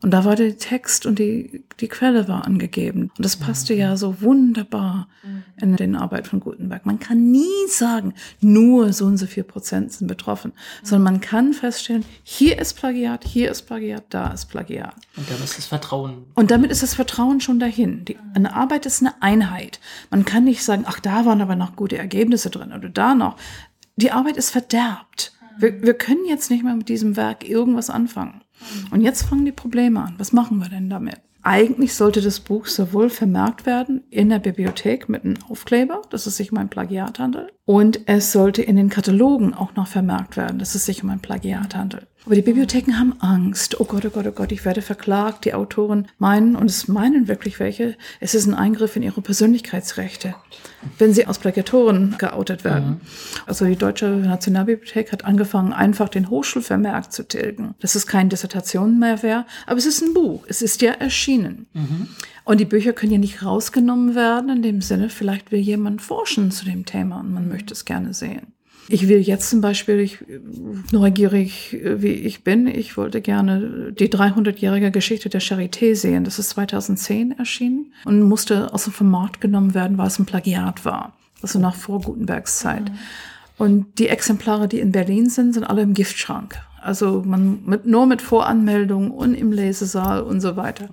Und 0.00 0.12
da 0.12 0.24
war 0.24 0.36
der 0.36 0.56
Text 0.58 1.06
und 1.06 1.18
die, 1.18 1.64
die 1.80 1.88
Quelle 1.88 2.28
war 2.28 2.46
angegeben. 2.46 3.10
Und 3.16 3.24
das 3.24 3.36
passte 3.36 3.74
ja 3.74 3.96
so 3.96 4.20
wunderbar 4.20 5.08
mhm. 5.24 5.42
in 5.60 5.74
den 5.74 5.96
Arbeit 5.96 6.28
von 6.28 6.38
Gutenberg. 6.38 6.86
Man 6.86 7.00
kann 7.00 7.32
nie 7.32 7.66
sagen, 7.68 8.14
nur 8.40 8.92
so 8.92 9.06
und 9.06 9.16
so 9.16 9.26
viel 9.26 9.42
Prozent 9.42 9.92
sind 9.92 10.06
betroffen, 10.06 10.52
sondern 10.84 11.14
man 11.14 11.20
kann 11.20 11.52
feststellen, 11.52 12.04
hier 12.22 12.60
ist 12.60 12.74
Plagiat, 12.74 13.24
hier 13.24 13.50
ist 13.50 13.62
Plagiat, 13.62 14.04
da 14.10 14.28
ist 14.28 14.46
Plagiat. 14.46 14.94
Und 15.16 15.28
damit 15.28 15.44
ist 15.44 15.58
das 15.58 15.66
Vertrauen. 15.66 16.26
Und 16.34 16.52
damit 16.52 16.70
ist 16.70 16.84
das 16.84 16.94
Vertrauen 16.94 17.40
schon 17.40 17.58
dahin. 17.58 18.04
Die, 18.04 18.16
eine 18.34 18.54
Arbeit 18.54 18.86
ist 18.86 19.02
eine 19.02 19.20
Einheit. 19.20 19.80
Man 20.10 20.24
kann 20.24 20.44
nicht 20.44 20.62
sagen, 20.62 20.84
ach, 20.86 21.00
da 21.00 21.24
waren 21.24 21.40
aber 21.40 21.56
noch 21.56 21.74
gute 21.74 21.98
Ergebnisse 21.98 22.50
drin 22.50 22.72
oder 22.72 22.88
da 22.88 23.16
noch. 23.16 23.36
Die 23.96 24.12
Arbeit 24.12 24.36
ist 24.36 24.50
verderbt. 24.50 25.32
Wir, 25.58 25.82
wir 25.82 25.94
können 25.94 26.24
jetzt 26.28 26.52
nicht 26.52 26.62
mehr 26.62 26.76
mit 26.76 26.88
diesem 26.88 27.16
Werk 27.16 27.48
irgendwas 27.48 27.90
anfangen. 27.90 28.42
Und 28.90 29.00
jetzt 29.00 29.22
fangen 29.22 29.44
die 29.44 29.52
Probleme 29.52 30.00
an. 30.00 30.14
Was 30.18 30.32
machen 30.32 30.58
wir 30.58 30.68
denn 30.68 30.90
damit? 30.90 31.20
Eigentlich 31.42 31.94
sollte 31.94 32.20
das 32.20 32.40
Buch 32.40 32.66
sowohl 32.66 33.10
vermerkt 33.10 33.64
werden 33.64 34.02
in 34.10 34.28
der 34.28 34.40
Bibliothek 34.40 35.08
mit 35.08 35.24
einem 35.24 35.36
Aufkleber, 35.48 36.02
dass 36.10 36.26
es 36.26 36.36
sich 36.36 36.50
um 36.52 36.58
ein 36.58 36.68
Plagiat 36.68 37.20
handelt, 37.20 37.52
und 37.64 38.00
es 38.06 38.32
sollte 38.32 38.60
in 38.62 38.76
den 38.76 38.88
Katalogen 38.88 39.54
auch 39.54 39.74
noch 39.74 39.86
vermerkt 39.86 40.36
werden, 40.36 40.58
dass 40.58 40.74
es 40.74 40.84
sich 40.84 41.02
um 41.04 41.10
ein 41.10 41.20
Plagiat 41.20 41.76
handelt. 41.76 42.08
Aber 42.28 42.34
die 42.34 42.42
Bibliotheken 42.42 42.98
haben 42.98 43.14
Angst. 43.20 43.80
Oh 43.80 43.86
Gott, 43.86 44.04
oh 44.04 44.10
Gott, 44.10 44.26
oh 44.26 44.32
Gott, 44.32 44.52
ich 44.52 44.66
werde 44.66 44.82
verklagt. 44.82 45.46
Die 45.46 45.54
Autoren 45.54 46.08
meinen, 46.18 46.56
und 46.56 46.68
es 46.68 46.86
meinen 46.86 47.26
wirklich 47.26 47.58
welche, 47.58 47.96
es 48.20 48.34
ist 48.34 48.44
ein 48.44 48.52
Eingriff 48.52 48.96
in 48.96 49.02
ihre 49.02 49.22
Persönlichkeitsrechte, 49.22 50.34
wenn 50.98 51.14
sie 51.14 51.24
als 51.24 51.38
Plagiatoren 51.38 52.16
geoutet 52.18 52.64
werden. 52.64 52.86
Mhm. 52.86 53.00
Also 53.46 53.64
die 53.64 53.76
Deutsche 53.76 54.08
Nationalbibliothek 54.08 55.10
hat 55.10 55.24
angefangen, 55.24 55.72
einfach 55.72 56.10
den 56.10 56.28
Hochschulvermerk 56.28 57.10
zu 57.10 57.26
tilgen. 57.26 57.74
Das 57.80 57.96
ist 57.96 58.06
keine 58.06 58.28
Dissertation 58.28 58.98
mehr 58.98 59.22
wäre, 59.22 59.46
aber 59.66 59.78
es 59.78 59.86
ist 59.86 60.02
ein 60.02 60.12
Buch. 60.12 60.44
Es 60.48 60.60
ist 60.60 60.82
ja 60.82 60.92
erschienen. 60.92 61.66
Mhm. 61.72 62.08
Und 62.44 62.60
die 62.60 62.66
Bücher 62.66 62.92
können 62.92 63.12
ja 63.12 63.18
nicht 63.18 63.42
rausgenommen 63.42 64.14
werden, 64.14 64.50
in 64.50 64.60
dem 64.60 64.82
Sinne, 64.82 65.08
vielleicht 65.08 65.50
will 65.50 65.60
jemand 65.60 66.02
forschen 66.02 66.50
zu 66.50 66.66
dem 66.66 66.84
Thema 66.84 67.20
und 67.20 67.32
man 67.32 67.48
möchte 67.48 67.72
es 67.72 67.86
gerne 67.86 68.12
sehen. 68.12 68.52
Ich 68.90 69.06
will 69.06 69.20
jetzt 69.20 69.50
zum 69.50 69.60
Beispiel, 69.60 70.00
ich, 70.00 70.18
neugierig 70.92 71.76
wie 71.82 72.08
ich 72.08 72.42
bin, 72.42 72.66
ich 72.66 72.96
wollte 72.96 73.20
gerne 73.20 73.92
die 73.92 74.08
300-jährige 74.08 74.90
Geschichte 74.90 75.28
der 75.28 75.42
Charité 75.42 75.94
sehen. 75.94 76.24
Das 76.24 76.38
ist 76.38 76.50
2010 76.50 77.32
erschienen 77.32 77.92
und 78.06 78.22
musste 78.22 78.72
aus 78.72 78.84
dem 78.84 78.94
Format 78.94 79.42
genommen 79.42 79.74
werden, 79.74 79.98
weil 79.98 80.06
es 80.06 80.18
ein 80.18 80.24
Plagiat 80.24 80.86
war. 80.86 81.12
Also 81.42 81.58
nach 81.58 81.74
vor 81.74 82.00
Gutenbergs 82.00 82.60
Zeit. 82.60 82.84
Mhm. 82.84 82.98
Und 83.58 83.98
die 83.98 84.08
Exemplare, 84.08 84.68
die 84.68 84.78
in 84.78 84.92
Berlin 84.92 85.28
sind, 85.28 85.52
sind 85.52 85.64
alle 85.64 85.82
im 85.82 85.92
Giftschrank. 85.92 86.58
Also 86.80 87.22
man 87.24 87.64
mit, 87.64 87.86
nur 87.86 88.06
mit 88.06 88.22
Voranmeldung 88.22 89.10
und 89.10 89.34
im 89.34 89.52
Lesesaal 89.52 90.22
und 90.22 90.40
so 90.40 90.56
weiter. 90.56 90.88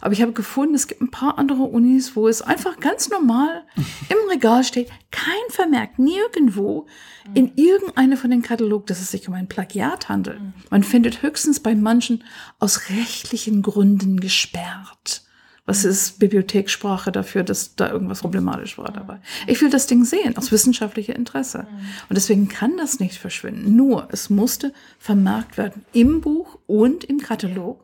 Aber 0.00 0.12
ich 0.12 0.22
habe 0.22 0.32
gefunden, 0.32 0.74
es 0.74 0.86
gibt 0.86 1.00
ein 1.00 1.10
paar 1.10 1.38
andere 1.38 1.62
Unis, 1.62 2.14
wo 2.14 2.28
es 2.28 2.42
einfach 2.42 2.78
ganz 2.78 3.10
normal 3.10 3.64
im 4.08 4.30
Regal 4.30 4.62
steht, 4.62 4.90
kein 5.10 5.50
Vermerk, 5.50 5.98
nirgendwo 5.98 6.86
in 7.32 7.52
irgendeine 7.56 8.16
von 8.16 8.30
den 8.30 8.42
Katalogen, 8.42 8.86
dass 8.86 9.00
es 9.00 9.10
sich 9.10 9.28
um 9.28 9.34
ein 9.34 9.48
Plagiat 9.48 10.08
handelt. 10.08 10.40
Man 10.70 10.82
findet 10.82 11.22
höchstens 11.22 11.60
bei 11.60 11.74
manchen 11.74 12.22
aus 12.58 12.90
rechtlichen 12.90 13.62
Gründen 13.62 14.20
gesperrt. 14.20 15.23
Was 15.66 15.86
ist 15.86 16.18
Bibliothekssprache 16.18 17.10
dafür, 17.10 17.42
dass 17.42 17.74
da 17.74 17.90
irgendwas 17.90 18.20
problematisch 18.20 18.76
war 18.76 18.92
dabei? 18.92 19.18
Ich 19.46 19.62
will 19.62 19.70
das 19.70 19.86
Ding 19.86 20.04
sehen, 20.04 20.36
aus 20.36 20.52
wissenschaftlichem 20.52 21.14
Interesse. 21.14 21.60
Mhm. 21.60 21.78
Und 22.10 22.16
deswegen 22.16 22.48
kann 22.48 22.76
das 22.76 23.00
nicht 23.00 23.16
verschwinden. 23.16 23.74
Nur, 23.74 24.08
es 24.12 24.28
musste 24.28 24.74
vermerkt 24.98 25.56
werden 25.56 25.86
im 25.94 26.20
Buch 26.20 26.58
und 26.66 27.04
im 27.04 27.18
Katalog. 27.18 27.82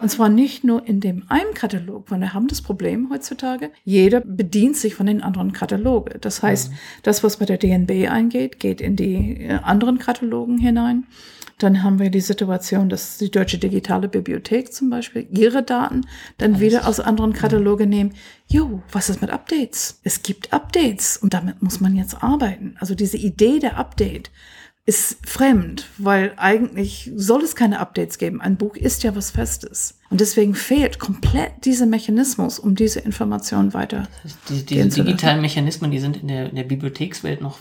Und 0.00 0.10
zwar 0.10 0.28
nicht 0.28 0.62
nur 0.62 0.86
in 0.86 1.00
dem 1.00 1.24
einen 1.28 1.54
Katalog, 1.54 2.10
weil 2.10 2.20
wir 2.20 2.34
haben 2.34 2.48
das 2.48 2.60
Problem 2.60 3.08
heutzutage, 3.10 3.70
jeder 3.84 4.20
bedient 4.20 4.76
sich 4.76 4.94
von 4.94 5.06
den 5.06 5.22
anderen 5.22 5.52
Kataloge. 5.52 6.18
Das 6.18 6.42
heißt, 6.42 6.70
mhm. 6.70 6.74
das, 7.02 7.24
was 7.24 7.38
bei 7.38 7.46
der 7.46 7.56
DNB 7.56 8.10
eingeht, 8.10 8.60
geht 8.60 8.82
in 8.82 8.94
die 8.96 9.44
äh, 9.44 9.58
anderen 9.62 9.98
Katalogen 9.98 10.58
hinein. 10.58 11.06
Dann 11.62 11.82
haben 11.82 11.98
wir 11.98 12.10
die 12.10 12.20
Situation, 12.20 12.88
dass 12.88 13.18
die 13.18 13.30
Deutsche 13.30 13.58
Digitale 13.58 14.08
Bibliothek 14.08 14.72
zum 14.72 14.90
Beispiel 14.90 15.28
ihre 15.30 15.62
Daten 15.62 16.02
dann 16.38 16.58
wieder 16.58 16.88
aus 16.88 16.98
anderen 16.98 17.32
Kataloge 17.32 17.86
nehmen. 17.86 18.14
Jo, 18.48 18.82
was 18.90 19.08
ist 19.08 19.20
mit 19.20 19.30
Updates? 19.30 20.00
Es 20.02 20.22
gibt 20.22 20.52
Updates 20.52 21.16
und 21.16 21.34
damit 21.34 21.62
muss 21.62 21.80
man 21.80 21.94
jetzt 21.94 22.22
arbeiten. 22.22 22.74
Also 22.80 22.94
diese 22.94 23.16
Idee 23.16 23.60
der 23.60 23.76
Update 23.76 24.30
ist 24.84 25.18
fremd, 25.24 25.86
weil 25.98 26.32
eigentlich 26.36 27.12
soll 27.14 27.42
es 27.42 27.54
keine 27.54 27.78
Updates 27.78 28.18
geben. 28.18 28.40
Ein 28.40 28.56
Buch 28.56 28.74
ist 28.74 29.04
ja 29.04 29.14
was 29.14 29.30
Festes. 29.30 30.00
Und 30.10 30.20
deswegen 30.20 30.56
fehlt 30.56 30.98
komplett 30.98 31.64
dieser 31.64 31.86
Mechanismus, 31.86 32.58
um 32.58 32.74
diese 32.74 32.98
Information 32.98 33.74
weiter. 33.74 34.08
Die, 34.48 34.64
diese 34.64 35.04
digitalen 35.04 35.40
Mechanismen, 35.40 35.92
die 35.92 36.00
sind 36.00 36.16
in 36.16 36.26
der, 36.26 36.50
in 36.50 36.56
der 36.56 36.64
Bibliothekswelt 36.64 37.40
noch 37.40 37.60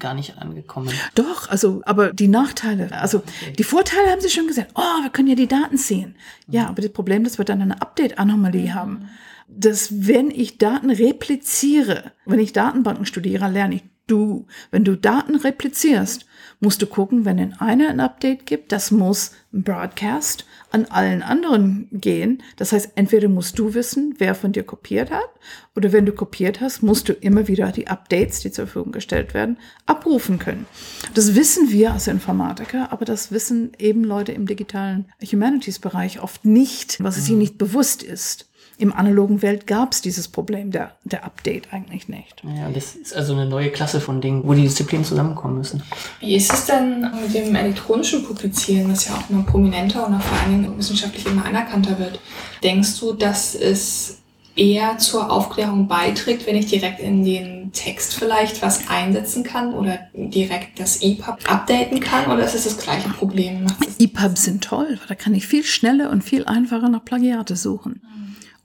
gar 0.00 0.14
nicht 0.14 0.38
angekommen. 0.38 0.90
Doch, 1.14 1.48
also, 1.48 1.82
aber 1.84 2.12
die 2.12 2.28
Nachteile, 2.28 2.92
also 2.92 3.22
die 3.58 3.64
Vorteile 3.64 4.10
haben 4.10 4.20
sie 4.20 4.30
schon 4.30 4.46
gesagt. 4.46 4.72
Oh, 4.74 5.02
wir 5.02 5.10
können 5.10 5.28
ja 5.28 5.34
die 5.34 5.48
Daten 5.48 5.76
sehen. 5.76 6.16
Ja, 6.48 6.68
aber 6.68 6.82
das 6.82 6.92
Problem, 6.92 7.24
dass 7.24 7.38
wir 7.38 7.44
dann 7.44 7.62
eine 7.62 7.80
Update-Anomalie 7.80 8.74
haben, 8.74 9.08
dass 9.48 10.06
wenn 10.06 10.30
ich 10.30 10.58
Daten 10.58 10.90
repliziere, 10.90 12.12
wenn 12.24 12.40
ich 12.40 12.52
Datenbanken 12.52 13.06
studiere, 13.06 13.48
lerne 13.48 13.76
ich 13.76 13.84
du, 14.06 14.46
wenn 14.70 14.84
du 14.84 14.96
Daten 14.96 15.36
replizierst, 15.36 16.26
musst 16.60 16.80
du 16.80 16.86
gucken, 16.86 17.24
wenn 17.24 17.38
in 17.38 17.54
einer 17.54 17.88
ein 17.88 18.00
Update 18.00 18.46
gibt, 18.46 18.72
das 18.72 18.90
muss 18.90 19.32
ein 19.52 19.62
Broadcast 19.62 20.46
an 20.70 20.86
allen 20.86 21.22
anderen 21.22 21.88
gehen. 21.92 22.42
Das 22.56 22.72
heißt, 22.72 22.92
entweder 22.96 23.28
musst 23.28 23.58
du 23.58 23.74
wissen, 23.74 24.14
wer 24.18 24.34
von 24.34 24.52
dir 24.52 24.62
kopiert 24.62 25.10
hat, 25.10 25.28
oder 25.74 25.92
wenn 25.92 26.06
du 26.06 26.12
kopiert 26.12 26.60
hast, 26.60 26.82
musst 26.82 27.08
du 27.08 27.12
immer 27.12 27.48
wieder 27.48 27.70
die 27.72 27.88
Updates, 27.88 28.40
die 28.40 28.50
zur 28.50 28.66
Verfügung 28.66 28.92
gestellt 28.92 29.34
werden, 29.34 29.58
abrufen 29.86 30.38
können. 30.38 30.66
Das 31.14 31.34
wissen 31.34 31.70
wir 31.70 31.92
als 31.92 32.08
Informatiker, 32.08 32.92
aber 32.92 33.04
das 33.04 33.30
wissen 33.30 33.72
eben 33.78 34.04
Leute 34.04 34.32
im 34.32 34.46
digitalen 34.46 35.06
Humanities-Bereich 35.22 36.22
oft 36.22 36.44
nicht, 36.44 37.02
was 37.02 37.16
es 37.16 37.28
ihnen 37.28 37.38
nicht 37.38 37.58
bewusst 37.58 38.02
ist. 38.02 38.48
Im 38.78 38.92
analogen 38.92 39.40
Welt 39.40 39.66
gab 39.66 39.92
es 39.92 40.02
dieses 40.02 40.28
Problem 40.28 40.70
der, 40.70 40.92
der 41.04 41.24
Update 41.24 41.72
eigentlich 41.72 42.08
nicht. 42.08 42.42
Ja, 42.44 42.68
das 42.68 42.94
ist 42.94 43.16
also 43.16 43.32
eine 43.32 43.46
neue 43.46 43.70
Klasse 43.70 44.00
von 44.00 44.20
Dingen, 44.20 44.42
wo 44.44 44.52
die 44.52 44.62
Disziplinen 44.62 45.04
zusammenkommen 45.04 45.56
müssen. 45.56 45.82
Wie 46.20 46.34
ist 46.36 46.52
es 46.52 46.66
denn 46.66 47.00
mit 47.22 47.34
dem 47.34 47.54
elektronischen 47.54 48.24
Publizieren, 48.24 48.90
das 48.90 49.08
ja 49.08 49.14
auch 49.14 49.30
immer 49.30 49.44
prominenter 49.44 50.06
und 50.06 50.22
vor 50.22 50.38
allen 50.38 50.62
Dingen 50.62 50.78
wissenschaftlich 50.78 51.24
immer 51.24 51.46
anerkannter 51.46 51.98
wird? 51.98 52.20
Denkst 52.62 53.00
du, 53.00 53.14
dass 53.14 53.54
es 53.54 54.18
eher 54.56 54.98
zur 54.98 55.30
Aufklärung 55.30 55.86
beiträgt, 55.86 56.46
wenn 56.46 56.56
ich 56.56 56.66
direkt 56.66 57.00
in 57.00 57.24
den 57.24 57.72
Text 57.72 58.14
vielleicht 58.14 58.62
was 58.62 58.88
einsetzen 58.88 59.44
kann 59.44 59.74
oder 59.74 59.98
direkt 60.14 60.80
das 60.80 61.02
EPUB 61.02 61.38
updaten 61.46 62.00
kann 62.00 62.30
oder 62.30 62.44
ist 62.44 62.54
es 62.54 62.64
das 62.64 62.78
gleiche 62.78 63.10
Problem? 63.10 63.66
EPUBs 63.98 64.44
sind 64.44 64.64
toll, 64.64 64.98
weil 64.98 65.08
da 65.08 65.14
kann 65.14 65.34
ich 65.34 65.46
viel 65.46 65.62
schneller 65.62 66.10
und 66.10 66.24
viel 66.24 66.44
einfacher 66.46 66.88
nach 66.88 67.04
Plagiate 67.04 67.56
suchen. 67.56 68.02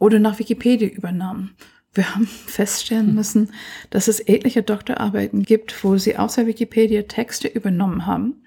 Oder 0.01 0.17
nach 0.17 0.39
Wikipedia 0.39 0.89
übernahmen. 0.89 1.51
Wir 1.93 2.15
haben 2.15 2.25
feststellen 2.47 3.09
hm. 3.09 3.15
müssen, 3.15 3.51
dass 3.91 4.07
es 4.07 4.19
etliche 4.19 4.63
Doktorarbeiten 4.63 5.43
gibt, 5.43 5.83
wo 5.83 5.97
sie 5.97 6.17
außer 6.17 6.47
Wikipedia 6.47 7.03
Texte 7.03 7.47
übernommen 7.47 8.07
haben. 8.07 8.41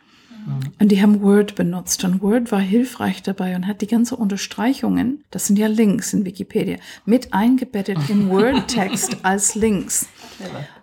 Mhm. 0.46 0.72
Und 0.80 0.88
die 0.90 1.00
haben 1.00 1.22
Word 1.22 1.54
benutzt. 1.54 2.02
Und 2.02 2.20
Word 2.22 2.50
war 2.50 2.60
hilfreich 2.60 3.22
dabei 3.22 3.54
und 3.54 3.68
hat 3.68 3.82
die 3.82 3.86
ganze 3.86 4.16
Unterstreichungen, 4.16 5.22
das 5.30 5.46
sind 5.46 5.56
ja 5.56 5.68
Links 5.68 6.12
in 6.12 6.24
Wikipedia, 6.24 6.78
mit 7.06 7.32
eingebettet 7.32 7.98
im 8.08 8.28
Word-Text 8.30 9.18
als 9.22 9.54
Links. 9.54 10.08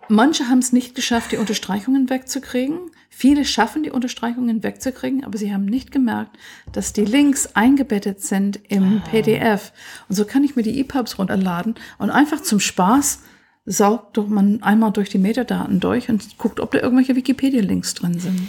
Manche 0.08 0.48
haben 0.48 0.60
es 0.60 0.72
nicht 0.72 0.96
geschafft, 0.96 1.34
die 1.34 1.38
Unterstreichungen 1.38 2.10
wegzukriegen. 2.10 2.92
Viele 3.22 3.46
schaffen 3.46 3.84
die 3.84 3.92
Unterstreichungen 3.92 4.64
wegzukriegen, 4.64 5.24
aber 5.24 5.38
sie 5.38 5.54
haben 5.54 5.66
nicht 5.66 5.92
gemerkt, 5.92 6.40
dass 6.72 6.92
die 6.92 7.06
Links 7.06 7.52
eingebettet 7.54 8.20
sind 8.20 8.60
im 8.68 8.98
ah. 8.98 9.10
PDF. 9.12 9.74
Und 10.10 10.16
so 10.16 10.26
kann 10.26 10.44
ich 10.44 10.56
mir 10.56 10.64
die 10.64 10.80
EPUBs 10.80 11.20
runterladen 11.20 11.76
und 12.00 12.10
einfach 12.10 12.42
zum 12.42 12.60
Spaß 12.60 13.20
saugt 13.64 14.18
doch 14.18 14.28
man 14.28 14.64
einmal 14.64 14.92
durch 14.92 15.10
die 15.10 15.20
Metadaten 15.20 15.80
durch 15.80 16.10
und 16.10 16.40
guckt, 16.40 16.60
ob 16.60 16.72
da 16.72 16.80
irgendwelche 16.80 17.16
Wikipedia-Links 17.16 17.94
drin 17.94 18.18
sind. 18.18 18.48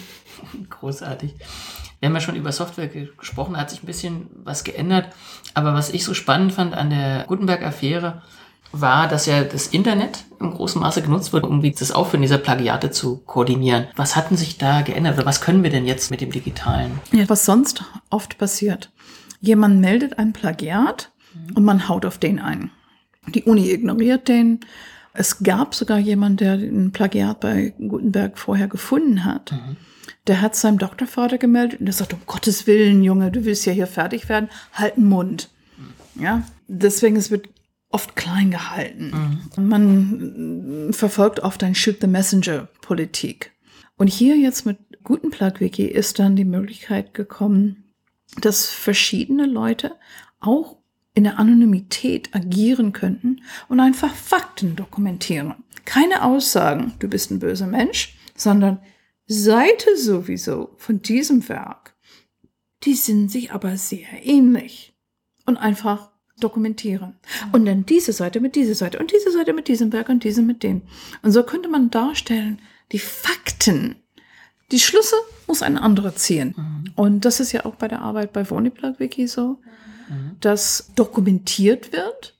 Großartig. 0.70 1.34
Wir 2.00 2.08
haben 2.08 2.14
ja 2.14 2.22
schon 2.22 2.36
über 2.36 2.50
Software 2.50 2.88
gesprochen, 2.88 3.58
hat 3.58 3.68
sich 3.68 3.82
ein 3.82 3.86
bisschen 3.86 4.30
was 4.42 4.64
geändert. 4.64 5.14
Aber 5.52 5.74
was 5.74 5.90
ich 5.90 6.02
so 6.02 6.14
spannend 6.14 6.54
fand 6.54 6.72
an 6.72 6.88
der 6.88 7.26
Gutenberg-Affäre, 7.28 8.22
war, 8.72 9.06
dass 9.06 9.26
ja 9.26 9.44
das 9.44 9.68
Internet 9.68 10.24
im 10.40 10.52
großen 10.52 10.80
Maße 10.80 11.02
genutzt 11.02 11.32
wird, 11.32 11.44
um 11.44 11.62
das 11.62 11.92
Auffinden 11.92 12.22
dieser 12.22 12.38
Plagiate 12.38 12.90
zu 12.90 13.18
koordinieren. 13.18 13.86
Was 13.96 14.16
hatten 14.16 14.36
sich 14.36 14.58
da 14.58 14.82
geändert 14.82 15.16
oder 15.16 15.26
was 15.26 15.40
können 15.40 15.62
wir 15.62 15.70
denn 15.70 15.86
jetzt 15.86 16.10
mit 16.10 16.20
dem 16.20 16.32
Digitalen? 16.32 16.98
Ja, 17.12 17.28
was 17.28 17.44
sonst 17.44 17.84
oft 18.10 18.38
passiert. 18.38 18.90
Jemand 19.40 19.80
meldet 19.80 20.18
ein 20.18 20.32
Plagiat 20.32 21.10
mhm. 21.34 21.56
und 21.56 21.64
man 21.64 21.88
haut 21.88 22.06
auf 22.06 22.18
den 22.18 22.38
ein. 22.38 22.70
Die 23.28 23.44
Uni 23.44 23.70
ignoriert 23.70 24.28
den. 24.28 24.60
Es 25.14 25.42
gab 25.42 25.74
sogar 25.74 25.98
jemanden, 25.98 26.38
der 26.38 26.54
ein 26.54 26.92
Plagiat 26.92 27.40
bei 27.40 27.74
Gutenberg 27.78 28.38
vorher 28.38 28.68
gefunden 28.68 29.24
hat. 29.24 29.52
Mhm. 29.52 29.76
Der 30.26 30.40
hat 30.40 30.56
seinem 30.56 30.78
Doktorvater 30.78 31.38
gemeldet 31.38 31.80
und 31.80 31.86
der 31.86 31.92
sagt, 31.92 32.14
um 32.14 32.20
Gottes 32.26 32.66
Willen, 32.66 33.02
Junge, 33.02 33.30
du 33.30 33.44
willst 33.44 33.66
ja 33.66 33.72
hier 33.72 33.86
fertig 33.86 34.28
werden, 34.28 34.48
halt 34.72 34.96
den 34.96 35.08
Mund. 35.08 35.50
Mhm. 35.76 36.22
Ja, 36.22 36.42
deswegen 36.68 37.16
es 37.16 37.30
wird 37.30 37.48
oft 37.92 38.16
klein 38.16 38.50
gehalten. 38.50 39.40
Mhm. 39.56 39.68
Man 39.68 40.92
verfolgt 40.92 41.40
oft 41.40 41.62
ein 41.62 41.74
Shoot 41.74 41.98
the 42.00 42.06
Messenger 42.06 42.68
Politik. 42.80 43.52
Und 43.96 44.08
hier 44.08 44.36
jetzt 44.36 44.66
mit 44.66 44.78
guten 45.04 45.30
Plug 45.30 45.60
Wiki 45.60 45.86
ist 45.86 46.18
dann 46.18 46.36
die 46.36 46.44
Möglichkeit 46.44 47.14
gekommen, 47.14 47.84
dass 48.40 48.66
verschiedene 48.70 49.46
Leute 49.46 49.96
auch 50.40 50.78
in 51.14 51.24
der 51.24 51.38
Anonymität 51.38 52.34
agieren 52.34 52.92
könnten 52.92 53.42
und 53.68 53.80
einfach 53.80 54.14
Fakten 54.14 54.76
dokumentieren. 54.76 55.54
Keine 55.84 56.24
Aussagen, 56.24 56.94
du 56.98 57.08
bist 57.08 57.30
ein 57.30 57.38
böser 57.38 57.66
Mensch, 57.66 58.16
sondern 58.34 58.78
Seite 59.26 59.96
sowieso 59.96 60.74
von 60.78 61.02
diesem 61.02 61.48
Werk, 61.48 61.94
die 62.84 62.94
sind 62.94 63.30
sich 63.30 63.52
aber 63.52 63.76
sehr 63.76 64.24
ähnlich. 64.24 64.94
Und 65.44 65.56
einfach 65.56 66.11
dokumentieren. 66.42 67.14
Und 67.52 67.66
dann 67.66 67.86
diese 67.86 68.12
Seite 68.12 68.40
mit 68.40 68.54
dieser 68.56 68.74
Seite 68.74 68.98
und 68.98 69.12
diese 69.12 69.30
Seite 69.30 69.52
mit 69.52 69.68
diesem 69.68 69.92
Werk 69.92 70.08
und 70.08 70.24
diese 70.24 70.42
mit 70.42 70.62
dem. 70.62 70.82
Und 71.22 71.32
so 71.32 71.42
könnte 71.42 71.68
man 71.68 71.90
darstellen, 71.90 72.60
die 72.92 72.98
Fakten, 72.98 73.96
die 74.70 74.80
Schlüsse 74.80 75.16
muss 75.46 75.62
ein 75.62 75.78
anderer 75.78 76.14
ziehen. 76.14 76.54
Mhm. 76.56 76.84
Und 76.94 77.24
das 77.24 77.40
ist 77.40 77.52
ja 77.52 77.64
auch 77.64 77.74
bei 77.76 77.88
der 77.88 78.02
Arbeit 78.02 78.32
bei 78.32 78.48
Voniplag 78.48 78.98
Wiki 78.98 79.26
so, 79.26 79.60
mhm. 80.08 80.36
dass 80.40 80.90
dokumentiert 80.94 81.92
wird, 81.92 82.36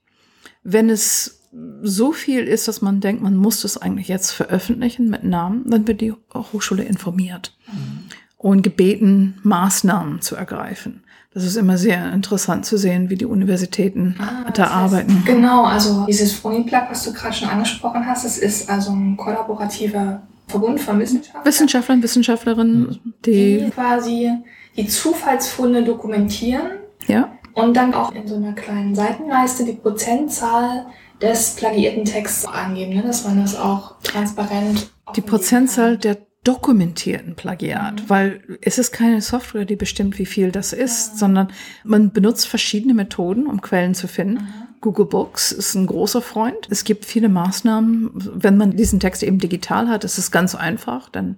wenn 0.62 0.90
es 0.90 1.42
so 1.82 2.12
viel 2.12 2.44
ist, 2.44 2.68
dass 2.68 2.80
man 2.80 3.00
denkt, 3.00 3.22
man 3.22 3.36
muss 3.36 3.60
das 3.60 3.76
eigentlich 3.76 4.08
jetzt 4.08 4.30
veröffentlichen 4.30 5.10
mit 5.10 5.24
Namen, 5.24 5.68
dann 5.68 5.86
wird 5.86 6.00
die 6.00 6.14
Hochschule 6.34 6.84
informiert 6.84 7.54
mhm. 7.66 8.04
und 8.38 8.62
gebeten, 8.62 9.38
Maßnahmen 9.42 10.22
zu 10.22 10.34
ergreifen. 10.34 11.04
Das 11.35 11.45
ist 11.45 11.57
immer 11.57 11.79
sehr 11.79 12.12
interessant 12.12 12.66
zu 12.66 12.77
sehen, 12.77 13.09
wie 13.09 13.16
die 13.16 13.25
Universitäten 13.25 14.16
ah, 14.18 14.51
da 14.51 14.66
arbeiten. 14.66 15.14
Heißt, 15.16 15.27
genau, 15.27 15.64
also 15.64 16.05
dieses 16.07 16.33
Phoniplug, 16.33 16.83
was 16.90 17.05
du 17.05 17.12
gerade 17.12 17.35
schon 17.35 17.49
angesprochen 17.49 18.07
hast, 18.07 18.25
es 18.25 18.37
ist 18.37 18.68
also 18.68 18.92
ein 18.92 19.16
kollaborativer 19.16 20.23
Verbund 20.47 20.81
von 20.81 21.01
Wissenschaftlern. 21.01 21.45
Wissenschaftlern, 21.45 22.03
Wissenschaftlerinnen, 22.03 23.14
die, 23.25 23.64
die 23.64 23.71
quasi 23.71 24.31
die 24.77 24.87
Zufallsfunde 24.87 25.83
dokumentieren. 25.83 26.62
Ja. 27.07 27.33
Und 27.55 27.77
dann 27.77 27.95
auch 27.95 28.12
in 28.12 28.27
so 28.27 28.37
einer 28.37 28.53
kleinen 28.53 28.95
Seitenleiste 28.95 29.64
die 29.64 29.73
Prozentzahl 29.73 30.87
des 31.21 31.55
plagiierten 31.57 32.05
Texts 32.05 32.45
angeben, 32.45 32.95
ne? 32.95 33.03
dass 33.03 33.25
man 33.25 33.40
das 33.40 33.57
auch 33.57 33.95
transparent. 34.03 34.90
Die 35.16 35.21
Prozentzahl 35.21 35.97
der 35.97 36.18
dokumentierten 36.44 37.37
Plagiat, 37.37 38.02
mhm. 38.02 38.09
weil 38.09 38.40
es 38.61 38.78
ist 38.78 38.92
keine 38.92 39.20
Software, 39.20 39.64
die 39.64 39.76
bestimmt, 39.76 40.18
wie 40.18 40.26
viel 40.26 40.50
das 40.50 40.72
ist, 40.72 41.12
ja. 41.12 41.18
sondern 41.18 41.48
man 41.85 42.11
benutzt 42.11 42.48
verschiedene 42.48 42.94
Methoden, 42.94 43.46
um 43.46 43.61
Quellen 43.61 43.94
zu 43.94 44.09
finden. 44.09 44.42
Mhm. 44.42 44.72
Google 44.81 45.07
Books 45.07 45.52
ist 45.52 45.76
ein 45.76 45.87
großer 45.87 46.20
Freund. 46.20 46.66
Es 46.68 46.83
gibt 46.83 47.05
viele 47.05 47.28
Maßnahmen. 47.28 48.11
Wenn 48.14 48.57
man 48.57 48.76
diesen 48.76 48.98
Text 48.98 49.22
eben 49.22 49.38
digital 49.38 49.88
hat, 49.88 50.02
ist 50.02 50.18
es 50.18 50.33
ganz 50.33 50.57
einfach. 50.57 51.09
Dann 51.09 51.37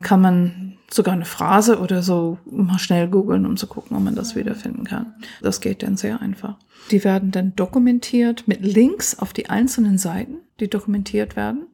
kann 0.00 0.22
man 0.22 0.78
sogar 0.90 1.12
eine 1.12 1.26
Phrase 1.26 1.78
oder 1.78 2.02
so 2.02 2.38
mal 2.50 2.78
schnell 2.78 3.08
googeln, 3.08 3.44
um 3.44 3.58
zu 3.58 3.66
gucken, 3.66 3.98
ob 3.98 4.02
man 4.02 4.14
das 4.14 4.34
wiederfinden 4.34 4.84
kann. 4.84 5.14
Das 5.42 5.60
geht 5.60 5.82
dann 5.82 5.98
sehr 5.98 6.22
einfach. 6.22 6.56
Die 6.90 7.04
werden 7.04 7.32
dann 7.32 7.54
dokumentiert 7.54 8.48
mit 8.48 8.62
Links 8.62 9.18
auf 9.18 9.34
die 9.34 9.50
einzelnen 9.50 9.98
Seiten, 9.98 10.36
die 10.58 10.70
dokumentiert 10.70 11.36
werden. 11.36 11.66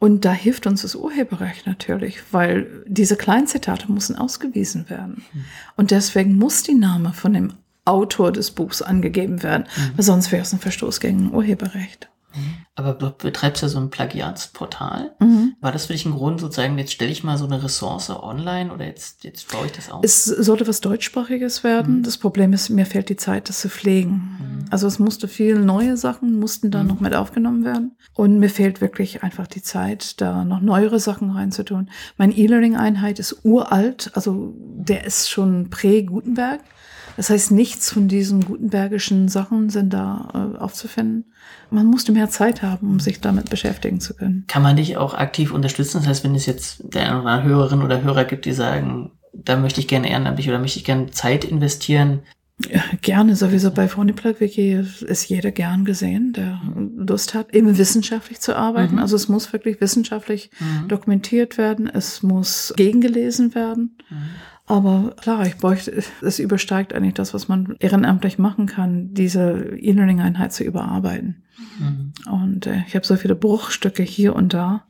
Und 0.00 0.24
da 0.24 0.32
hilft 0.32 0.66
uns 0.66 0.80
das 0.82 0.96
Urheberrecht 0.96 1.66
natürlich, 1.66 2.20
weil 2.32 2.84
diese 2.86 3.16
Kleinzitate 3.16 3.92
müssen 3.92 4.16
ausgewiesen 4.16 4.88
werden. 4.88 5.22
Mhm. 5.32 5.44
Und 5.76 5.90
deswegen 5.92 6.36
muss 6.36 6.62
die 6.62 6.74
Name 6.74 7.12
von 7.12 7.34
dem 7.34 7.52
Autor 7.84 8.32
des 8.32 8.50
Buchs 8.50 8.82
angegeben 8.82 9.42
werden, 9.42 9.66
mhm. 9.76 9.92
weil 9.96 10.04
sonst 10.04 10.32
wäre 10.32 10.42
es 10.42 10.52
ein 10.52 10.58
Verstoß 10.58 11.00
gegen 11.00 11.32
Urheberrecht. 11.32 12.09
Aber 12.80 12.94
du 12.94 13.10
betreibst 13.10 13.60
ja 13.62 13.68
so 13.68 13.78
ein 13.78 13.90
Plagiatsportal. 13.90 15.10
Mhm. 15.20 15.54
War 15.60 15.70
das 15.70 15.86
für 15.86 15.92
dich 15.92 16.06
ein 16.06 16.12
Grund, 16.12 16.40
sozusagen, 16.40 16.78
jetzt 16.78 16.92
stelle 16.92 17.10
ich 17.10 17.22
mal 17.22 17.36
so 17.36 17.44
eine 17.44 17.62
Ressource 17.62 18.08
online 18.08 18.72
oder 18.72 18.86
jetzt, 18.86 19.22
jetzt 19.24 19.52
baue 19.52 19.66
ich 19.66 19.72
das 19.72 19.90
auf? 19.90 20.00
Es 20.02 20.24
sollte 20.24 20.66
was 20.66 20.80
Deutschsprachiges 20.80 21.62
werden. 21.62 21.98
Mhm. 21.98 22.02
Das 22.04 22.16
Problem 22.16 22.54
ist, 22.54 22.70
mir 22.70 22.86
fehlt 22.86 23.10
die 23.10 23.16
Zeit, 23.16 23.50
das 23.50 23.60
zu 23.60 23.68
pflegen. 23.68 24.12
Mhm. 24.38 24.64
Also 24.70 24.86
es 24.86 24.98
musste 24.98 25.28
viel 25.28 25.58
neue 25.58 25.98
Sachen, 25.98 26.38
mussten 26.38 26.70
da 26.70 26.82
Mhm. 26.82 26.88
noch 26.88 27.00
mit 27.00 27.14
aufgenommen 27.14 27.64
werden. 27.64 27.92
Und 28.14 28.38
mir 28.38 28.48
fehlt 28.48 28.80
wirklich 28.80 29.22
einfach 29.22 29.46
die 29.46 29.62
Zeit, 29.62 30.20
da 30.22 30.44
noch 30.44 30.60
neuere 30.60 31.00
Sachen 31.00 31.30
reinzutun. 31.30 31.90
Mein 32.16 32.32
E-Learning-Einheit 32.36 33.18
ist 33.18 33.44
uralt, 33.44 34.10
also 34.14 34.54
der 34.56 35.04
ist 35.04 35.28
schon 35.28 35.68
prä-Gutenberg. 35.68 36.60
Das 37.20 37.28
heißt, 37.28 37.50
nichts 37.50 37.92
von 37.92 38.08
diesen 38.08 38.46
gutenbergischen 38.46 39.28
Sachen 39.28 39.68
sind 39.68 39.92
da 39.92 40.54
äh, 40.56 40.58
aufzufinden. 40.58 41.26
Man 41.70 41.84
musste 41.84 42.12
mehr 42.12 42.30
Zeit 42.30 42.62
haben, 42.62 42.88
um 42.88 42.98
sich 42.98 43.20
damit 43.20 43.50
beschäftigen 43.50 44.00
zu 44.00 44.14
können. 44.14 44.46
Kann 44.48 44.62
man 44.62 44.76
dich 44.76 44.96
auch 44.96 45.12
aktiv 45.12 45.52
unterstützen? 45.52 45.98
Das 45.98 46.06
heißt, 46.06 46.24
wenn 46.24 46.34
es 46.34 46.46
jetzt 46.46 46.82
der 46.82 47.22
eine 47.22 47.42
Hörerin 47.42 47.82
oder 47.82 48.00
Hörer 48.02 48.24
gibt, 48.24 48.46
die 48.46 48.54
sagen, 48.54 49.10
da 49.34 49.58
möchte 49.58 49.80
ich 49.80 49.86
gerne 49.86 50.08
ehrenamtlich 50.08 50.48
oder 50.48 50.58
möchte 50.58 50.78
ich 50.78 50.86
gerne 50.86 51.10
Zeit 51.10 51.44
investieren, 51.44 52.20
Ja, 52.70 52.82
gerne, 53.02 53.36
sowieso 53.36 53.70
bei 53.70 53.86
Phoniplug 53.86 54.40
Wiki 54.40 54.72
ist 55.02 55.28
jeder 55.28 55.50
gern 55.50 55.84
gesehen, 55.84 56.32
der 56.32 56.62
Lust 56.96 57.34
hat, 57.34 57.54
eben 57.54 57.76
wissenschaftlich 57.76 58.40
zu 58.40 58.56
arbeiten. 58.56 58.94
Mhm. 58.94 59.00
Also 59.00 59.16
es 59.16 59.28
muss 59.28 59.52
wirklich 59.52 59.78
wissenschaftlich 59.82 60.50
Mhm. 60.58 60.88
dokumentiert 60.88 61.58
werden, 61.58 61.86
es 61.86 62.22
muss 62.22 62.72
gegengelesen 62.78 63.54
werden. 63.54 63.98
Mhm. 64.08 64.16
Aber 64.70 65.16
klar, 65.20 65.44
ich 65.46 65.56
bräuchte, 65.56 65.90
es 66.22 66.38
übersteigt 66.38 66.92
eigentlich 66.92 67.14
das, 67.14 67.34
was 67.34 67.48
man 67.48 67.74
ehrenamtlich 67.80 68.38
machen 68.38 68.66
kann, 68.66 69.12
diese 69.12 69.76
E-Learning-Einheit 69.76 70.52
zu 70.52 70.62
überarbeiten. 70.62 71.42
Mhm. 71.80 72.12
Und 72.30 72.66
äh, 72.68 72.84
ich 72.86 72.94
habe 72.94 73.04
so 73.04 73.16
viele 73.16 73.34
Bruchstücke 73.34 74.04
hier 74.04 74.36
und 74.36 74.54
da. 74.54 74.84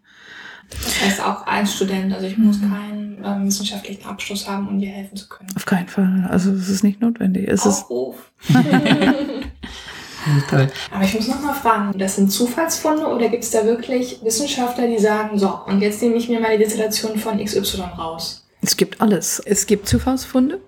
Das 0.68 1.02
heißt 1.02 1.24
auch 1.24 1.46
als 1.46 1.74
Student, 1.74 2.12
also 2.12 2.26
ich 2.26 2.36
muss 2.36 2.60
keinen 2.60 3.24
ähm, 3.24 3.46
wissenschaftlichen 3.46 4.04
Abschluss 4.04 4.46
haben, 4.46 4.68
um 4.68 4.78
dir 4.78 4.90
helfen 4.90 5.16
zu 5.16 5.30
können. 5.30 5.48
Auf 5.56 5.64
keinen 5.64 5.88
Fall. 5.88 6.28
Also 6.28 6.52
es 6.52 6.68
ist 6.68 6.84
nicht 6.84 7.00
notwendig. 7.00 7.48
Es 7.48 7.66
Aufruf. 7.66 8.30
Toll. 10.50 10.68
Aber 10.90 11.04
ich 11.04 11.14
muss 11.14 11.26
noch 11.26 11.40
mal 11.40 11.54
fragen, 11.54 11.98
das 11.98 12.16
sind 12.16 12.30
Zufallsfunde 12.30 13.06
oder 13.06 13.30
gibt 13.30 13.44
es 13.44 13.50
da 13.50 13.64
wirklich 13.64 14.22
Wissenschaftler, 14.22 14.86
die 14.86 14.98
sagen, 14.98 15.38
so, 15.38 15.58
und 15.66 15.80
jetzt 15.80 16.02
nehme 16.02 16.16
ich 16.16 16.28
mir 16.28 16.38
mal 16.38 16.58
die 16.58 16.64
Destillation 16.64 17.18
von 17.18 17.42
XY 17.42 17.80
raus? 17.96 18.46
Es 18.62 18.76
gibt 18.76 19.00
alles. 19.00 19.40
Es 19.44 19.66
gibt 19.66 19.88
Zufallsfunde. 19.88 20.60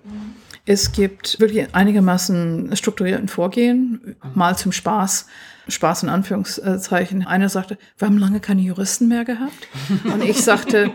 Es 0.65 0.93
gibt 0.93 1.39
wirklich 1.39 1.75
einigermaßen 1.75 2.75
strukturierten 2.75 3.27
Vorgehen, 3.27 4.15
mal 4.33 4.57
zum 4.57 4.71
Spaß. 4.71 5.27
Spaß 5.67 6.03
in 6.03 6.09
Anführungszeichen. 6.09 7.25
Einer 7.25 7.49
sagte, 7.49 7.77
wir 7.97 8.07
haben 8.07 8.17
lange 8.17 8.39
keine 8.39 8.61
Juristen 8.61 9.07
mehr 9.07 9.25
gehabt. 9.25 9.67
Und 10.05 10.23
ich 10.23 10.41
sagte, 10.41 10.91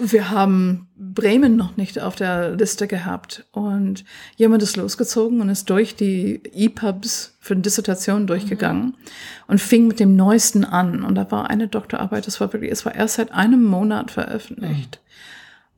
wir 0.00 0.30
haben 0.30 0.88
Bremen 0.96 1.56
noch 1.56 1.76
nicht 1.76 2.00
auf 2.00 2.14
der 2.14 2.50
Liste 2.50 2.86
gehabt. 2.86 3.44
Und 3.52 4.04
jemand 4.36 4.62
ist 4.62 4.76
losgezogen 4.76 5.40
und 5.40 5.48
ist 5.48 5.68
durch 5.70 5.96
die 5.96 6.40
EPUBs 6.54 7.36
für 7.40 7.54
eine 7.54 7.62
Dissertation 7.62 8.26
durchgegangen 8.26 8.94
und 9.48 9.60
fing 9.60 9.86
mit 9.86 10.00
dem 10.00 10.16
Neuesten 10.16 10.64
an. 10.64 11.02
Und 11.04 11.14
da 11.14 11.30
war 11.30 11.50
eine 11.50 11.68
Doktorarbeit, 11.68 12.26
das 12.26 12.40
war 12.40 12.52
wirklich, 12.52 12.70
es 12.70 12.86
war 12.86 12.94
erst 12.94 13.16
seit 13.16 13.32
einem 13.32 13.64
Monat 13.64 14.10
veröffentlicht. 14.10 15.00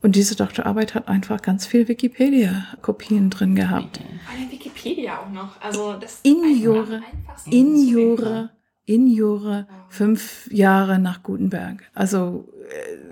Und 0.06 0.14
diese 0.14 0.36
Doktorarbeit 0.36 0.94
hat 0.94 1.08
einfach 1.08 1.42
ganz 1.42 1.66
viel 1.66 1.88
Wikipedia-Kopien 1.88 3.28
drin 3.28 3.56
gehabt. 3.56 3.98
Eine 4.32 4.48
Wikipedia 4.52 5.18
auch 5.18 5.30
noch. 5.32 5.60
Also 5.60 5.94
das 5.94 6.20
In 6.22 6.44
Jure, 6.62 7.02
in 7.50 7.76
Jure, 7.88 8.50
in 8.84 9.08
Jure, 9.08 9.66
fünf 9.88 10.48
Jahre 10.52 11.00
nach 11.00 11.24
Gutenberg. 11.24 11.82
Also 11.92 12.48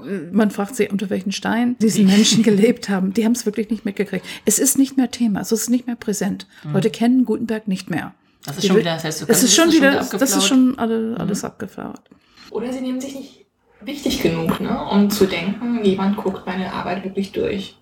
äh, 0.06 0.30
man 0.30 0.52
fragt 0.52 0.76
sich, 0.76 0.92
unter 0.92 1.10
welchen 1.10 1.32
Stein 1.32 1.74
diese 1.80 2.04
Menschen 2.04 2.44
gelebt 2.44 2.88
haben. 2.88 3.12
Die 3.12 3.24
haben 3.24 3.32
es 3.32 3.44
wirklich 3.44 3.70
nicht 3.70 3.84
mitgekriegt. 3.84 4.24
Es 4.44 4.60
ist 4.60 4.78
nicht 4.78 4.96
mehr 4.96 5.10
Thema, 5.10 5.40
es 5.40 5.50
ist 5.50 5.70
nicht 5.70 5.88
mehr 5.88 5.96
präsent. 5.96 6.46
Leute 6.72 6.90
kennen 6.90 7.24
Gutenberg 7.24 7.66
nicht 7.66 7.90
mehr. 7.90 8.14
Das 8.44 8.54
ist 8.54 8.62
Die 8.62 8.68
schon 8.68 8.76
wieder, 8.78 8.94
das 8.94 9.02
heißt, 9.02 9.22
du 9.22 9.24
Es 9.26 9.42
ist 9.42 9.56
kannst- 9.56 9.56
schon 9.56 9.66
das 9.96 10.10
wieder, 10.12 10.18
das 10.20 10.36
ist 10.36 10.46
schon 10.46 10.78
alle, 10.78 11.16
alles 11.18 11.42
abgefahrt. 11.42 12.02
Oder 12.50 12.72
sie 12.72 12.82
nehmen 12.82 13.00
sich 13.00 13.16
nicht 13.16 13.43
wichtig 13.86 14.22
genug, 14.22 14.60
ne, 14.60 14.78
um 14.90 15.10
zu 15.10 15.26
denken, 15.26 15.84
jemand 15.84 16.16
guckt 16.16 16.46
meine 16.46 16.72
Arbeit 16.72 17.04
wirklich 17.04 17.32
durch. 17.32 17.76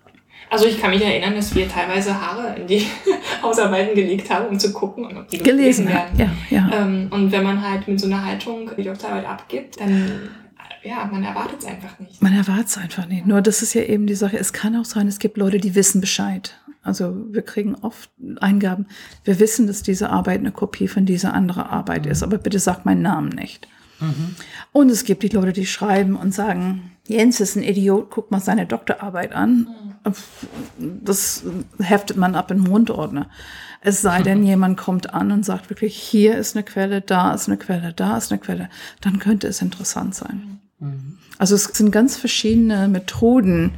Also 0.49 0.65
ich 0.65 0.79
kann 0.79 0.91
mich 0.91 1.01
erinnern, 1.01 1.35
dass 1.35 1.55
wir 1.55 1.67
teilweise 1.67 2.19
Haare 2.19 2.55
in 2.59 2.67
die 2.67 2.85
Hausarbeiten 3.41 3.95
gelegt 3.95 4.29
haben, 4.29 4.47
um 4.47 4.59
zu 4.59 4.71
gucken, 4.71 5.05
ob 5.17 5.27
die 5.27 5.39
Gelesen, 5.39 5.87
werden. 5.87 6.17
ja, 6.17 6.29
ja. 6.49 6.69
Ähm, 6.73 7.07
und 7.09 7.31
wenn 7.31 7.43
man 7.43 7.67
halt 7.67 7.87
mit 7.87 7.99
so 7.99 8.07
einer 8.07 8.23
Haltung 8.23 8.69
die 8.77 8.83
Doktorarbeit 8.83 9.25
abgibt, 9.25 9.79
dann, 9.79 10.29
ja, 10.83 11.09
man 11.11 11.23
erwartet 11.23 11.59
es 11.59 11.65
einfach 11.65 11.97
nicht. 11.99 12.21
Man 12.21 12.33
erwartet 12.33 12.67
es 12.67 12.77
einfach 12.77 13.07
nicht. 13.07 13.25
Nur 13.25 13.41
das 13.41 13.61
ist 13.61 13.73
ja 13.73 13.83
eben 13.83 14.05
die 14.05 14.15
Sache. 14.15 14.37
Es 14.37 14.53
kann 14.53 14.75
auch 14.75 14.85
sein, 14.85 15.07
es 15.07 15.19
gibt 15.19 15.37
Leute, 15.37 15.57
die 15.57 15.75
wissen 15.75 16.01
Bescheid. 16.01 16.55
Also 16.83 17.15
wir 17.31 17.41
kriegen 17.41 17.75
oft 17.75 18.11
Eingaben. 18.41 18.87
Wir 19.23 19.39
wissen, 19.39 19.67
dass 19.67 19.81
diese 19.83 20.09
Arbeit 20.09 20.41
eine 20.41 20.51
Kopie 20.51 20.89
von 20.89 21.05
dieser 21.05 21.33
anderen 21.33 21.63
Arbeit 21.63 22.05
ist, 22.05 22.21
aber 22.21 22.37
bitte 22.37 22.59
sag 22.59 22.85
meinen 22.85 23.01
Namen 23.01 23.29
nicht. 23.29 23.67
Und 24.71 24.89
es 24.89 25.03
gibt 25.03 25.23
die 25.23 25.29
Leute, 25.29 25.53
die 25.53 25.65
schreiben 25.65 26.15
und 26.15 26.33
sagen, 26.33 26.91
Jens 27.07 27.39
ist 27.39 27.55
ein 27.55 27.63
Idiot, 27.63 28.09
guck 28.09 28.31
mal 28.31 28.39
seine 28.39 28.65
Doktorarbeit 28.65 29.33
an. 29.33 29.67
Das 30.79 31.43
heftet 31.79 32.17
man 32.17 32.35
ab 32.35 32.51
in 32.51 32.59
Mundordner. 32.59 33.29
Es 33.81 34.01
sei 34.01 34.21
denn, 34.21 34.43
jemand 34.45 34.77
kommt 34.77 35.13
an 35.13 35.31
und 35.31 35.45
sagt 35.45 35.69
wirklich, 35.69 35.97
hier 35.97 36.37
ist 36.37 36.55
eine 36.55 36.63
Quelle, 36.63 37.01
da 37.01 37.33
ist 37.33 37.47
eine 37.47 37.57
Quelle, 37.57 37.93
da 37.93 38.17
ist 38.17 38.31
eine 38.31 38.39
Quelle. 38.39 38.69
Dann 39.01 39.19
könnte 39.19 39.47
es 39.47 39.61
interessant 39.61 40.15
sein. 40.15 40.59
Also 41.37 41.55
es 41.55 41.65
sind 41.65 41.91
ganz 41.91 42.17
verschiedene 42.17 42.87
Methoden, 42.87 43.71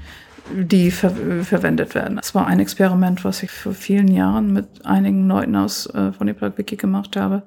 die 0.53 0.91
ver 0.91 1.11
verwendet 1.43 1.95
werden. 1.95 2.19
Es 2.19 2.35
war 2.35 2.45
ein 2.45 2.59
Experiment, 2.59 3.23
was 3.25 3.41
ich 3.41 3.51
vor 3.51 3.73
vielen 3.73 4.09
Jahren 4.09 4.53
mit 4.53 4.85
einigen 4.85 5.27
Leuten 5.27 5.55
aus 5.55 5.87
äh, 5.87 6.11
von 6.11 6.27
der 6.27 6.57
Wiki 6.57 6.75
gemacht 6.75 7.15
habe. 7.15 7.43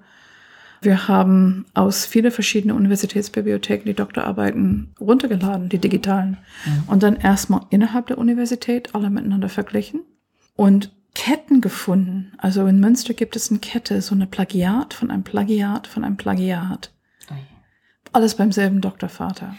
Wir 0.81 1.09
haben 1.09 1.67
aus 1.75 2.07
vielen 2.07 2.31
verschiedenen 2.31 2.77
Universitätsbibliotheken 2.77 3.85
die 3.85 3.95
Doktorarbeiten 3.95 4.95
runtergeladen, 5.01 5.69
die 5.69 5.79
digitalen, 5.79 6.39
und 6.87 7.03
dann 7.03 7.17
erstmal 7.17 7.63
innerhalb 7.71 8.07
der 8.07 8.19
Universität 8.19 8.95
alle 8.95 9.11
miteinander 9.11 9.49
verglichen 9.49 10.03
und 10.55 10.93
Ketten 11.15 11.61
gefunden. 11.61 12.33
Also 12.39 12.67
in 12.67 12.79
Münster 12.79 13.13
gibt 13.13 13.35
es 13.35 13.51
eine 13.51 13.59
Kette, 13.59 14.03
so 14.03 14.15
eine 14.15 14.27
Plagiat 14.27 14.95
von 14.95 15.11
einem 15.11 15.25
Plagiat 15.25 15.87
von 15.89 16.05
einem 16.05 16.17
Plagiat. 16.17 16.93
Alles 18.13 18.37
beim 18.37 18.53
selben 18.53 18.81
Doktorvater. 18.81 19.57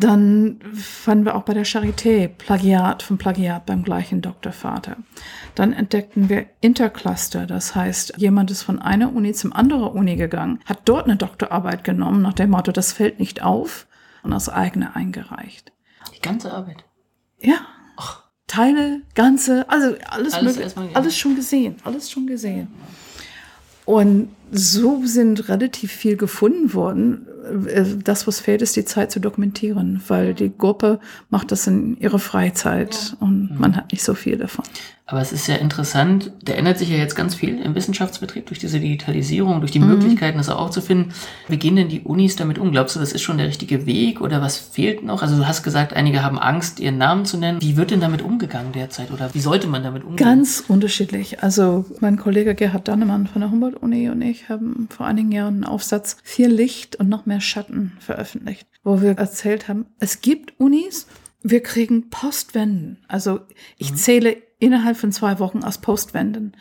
Dann 0.00 0.60
fanden 0.74 1.24
wir 1.24 1.34
auch 1.34 1.42
bei 1.42 1.54
der 1.54 1.66
Charité 1.66 2.28
Plagiat 2.28 3.02
von 3.02 3.18
Plagiat 3.18 3.66
beim 3.66 3.82
gleichen 3.82 4.20
Doktorvater. 4.22 4.96
Dann 5.56 5.72
entdeckten 5.72 6.28
wir 6.28 6.46
Intercluster, 6.60 7.46
das 7.46 7.74
heißt, 7.74 8.14
jemand 8.16 8.50
ist 8.52 8.62
von 8.62 8.78
einer 8.80 9.12
Uni 9.12 9.32
zum 9.32 9.52
anderen 9.52 9.88
Uni 9.88 10.14
gegangen, 10.16 10.60
hat 10.66 10.82
dort 10.84 11.06
eine 11.06 11.16
Doktorarbeit 11.16 11.82
genommen, 11.82 12.22
nach 12.22 12.34
dem 12.34 12.50
Motto, 12.50 12.70
das 12.70 12.92
fällt 12.92 13.18
nicht 13.18 13.42
auf, 13.42 13.86
und 14.22 14.32
als 14.32 14.48
eigene 14.48 14.94
eingereicht. 14.94 15.72
Die 16.14 16.20
ganze 16.20 16.52
Arbeit. 16.52 16.84
Ja. 17.40 17.56
Teile, 18.46 19.02
ganze, 19.14 19.68
also 19.68 19.94
alles, 20.08 20.32
Alles 20.34 20.56
möglich- 20.56 20.96
alles 20.96 21.18
schon 21.18 21.34
gesehen, 21.36 21.76
alles 21.84 22.10
schon 22.10 22.26
gesehen. 22.26 22.68
Und 23.84 24.30
so 24.50 25.02
sind 25.04 25.48
relativ 25.48 25.92
viel 25.92 26.16
gefunden 26.16 26.74
worden. 26.74 27.26
Äh, 27.66 27.84
Das, 28.04 28.26
was 28.26 28.40
fehlt, 28.40 28.62
ist 28.62 28.76
die 28.76 28.84
Zeit 28.84 29.10
zu 29.10 29.20
dokumentieren, 29.20 30.00
weil 30.08 30.34
die 30.34 30.52
Gruppe 30.56 31.00
macht 31.30 31.52
das 31.52 31.66
in 31.66 31.96
ihrer 31.98 32.18
Freizeit 32.18 33.16
und 33.20 33.58
man 33.58 33.76
hat 33.76 33.92
nicht 33.92 34.02
so 34.02 34.14
viel 34.14 34.36
davon. 34.36 34.64
Aber 35.10 35.22
es 35.22 35.32
ist 35.32 35.46
ja 35.46 35.54
interessant, 35.56 36.32
da 36.44 36.52
ändert 36.52 36.78
sich 36.78 36.90
ja 36.90 36.98
jetzt 36.98 37.14
ganz 37.14 37.34
viel 37.34 37.58
im 37.62 37.74
Wissenschaftsbetrieb 37.74 38.44
durch 38.44 38.58
diese 38.58 38.78
Digitalisierung, 38.78 39.60
durch 39.60 39.72
die 39.72 39.78
Möglichkeiten, 39.78 40.36
das 40.36 40.50
auch 40.50 40.60
aufzufinden. 40.60 41.14
Wie 41.48 41.56
gehen 41.56 41.76
denn 41.76 41.88
die 41.88 42.00
Unis 42.00 42.36
damit 42.36 42.58
um? 42.58 42.72
Glaubst 42.72 42.94
du, 42.94 43.00
das 43.00 43.12
ist 43.12 43.22
schon 43.22 43.38
der 43.38 43.46
richtige 43.46 43.86
Weg 43.86 44.20
oder 44.20 44.42
was 44.42 44.58
fehlt 44.58 45.02
noch? 45.02 45.22
Also 45.22 45.38
du 45.38 45.46
hast 45.48 45.62
gesagt, 45.62 45.94
einige 45.94 46.22
haben 46.22 46.38
Angst, 46.38 46.78
ihren 46.78 46.98
Namen 46.98 47.24
zu 47.24 47.38
nennen. 47.38 47.62
Wie 47.62 47.78
wird 47.78 47.90
denn 47.90 48.02
damit 48.02 48.20
umgegangen 48.20 48.72
derzeit 48.72 49.10
oder 49.10 49.32
wie 49.32 49.40
sollte 49.40 49.66
man 49.66 49.82
damit 49.82 50.04
umgehen? 50.04 50.26
Ganz 50.26 50.62
unterschiedlich. 50.68 51.42
Also 51.42 51.86
mein 52.00 52.18
Kollege 52.18 52.54
Gerhard 52.54 52.86
Dannemann 52.86 53.26
von 53.26 53.40
der 53.40 53.50
Humboldt-Uni 53.50 54.10
und 54.10 54.20
ich 54.20 54.37
haben 54.48 54.88
vor 54.90 55.06
einigen 55.06 55.32
Jahren 55.32 55.54
einen 55.54 55.64
Aufsatz 55.64 56.18
Viel 56.22 56.48
Licht 56.48 56.96
und 56.96 57.08
noch 57.08 57.26
mehr 57.26 57.40
Schatten 57.40 57.96
veröffentlicht, 58.00 58.68
wo 58.84 59.00
wir 59.00 59.18
erzählt 59.18 59.68
haben, 59.68 59.86
es 59.98 60.20
gibt 60.20 60.58
Unis, 60.60 61.06
wir 61.42 61.62
kriegen 61.62 62.10
Postwenden. 62.10 63.04
Also 63.08 63.40
ich 63.76 63.94
zähle 63.94 64.36
innerhalb 64.58 64.96
von 64.96 65.12
zwei 65.12 65.38
Wochen 65.38 65.62
als 65.62 65.78
Postwenden. 65.78 66.56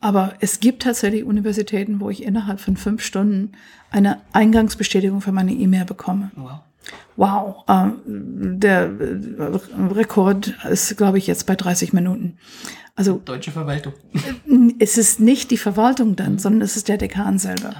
Aber 0.00 0.34
es 0.40 0.60
gibt 0.60 0.82
tatsächlich 0.82 1.24
Universitäten, 1.24 2.00
wo 2.00 2.08
ich 2.08 2.22
innerhalb 2.22 2.60
von 2.60 2.76
fünf 2.76 3.02
Stunden 3.02 3.52
eine 3.90 4.20
Eingangsbestätigung 4.32 5.20
für 5.20 5.32
meine 5.32 5.52
E-Mail 5.52 5.86
bekomme. 5.86 6.30
Wow. 6.36 6.60
Wow, 7.16 7.64
ähm, 7.68 8.60
der 8.60 8.84
äh, 8.84 9.92
Rekord 9.92 10.54
ist, 10.70 10.96
glaube 10.96 11.18
ich, 11.18 11.26
jetzt 11.26 11.46
bei 11.46 11.56
30 11.56 11.92
Minuten. 11.92 12.38
Also 12.94 13.20
Deutsche 13.24 13.52
Verwaltung. 13.52 13.92
es 14.78 14.98
ist 14.98 15.20
nicht 15.20 15.50
die 15.50 15.56
Verwaltung 15.56 16.16
dann, 16.16 16.38
sondern 16.38 16.62
es 16.62 16.76
ist 16.76 16.88
der 16.88 16.98
Dekan 16.98 17.38
selber. 17.38 17.74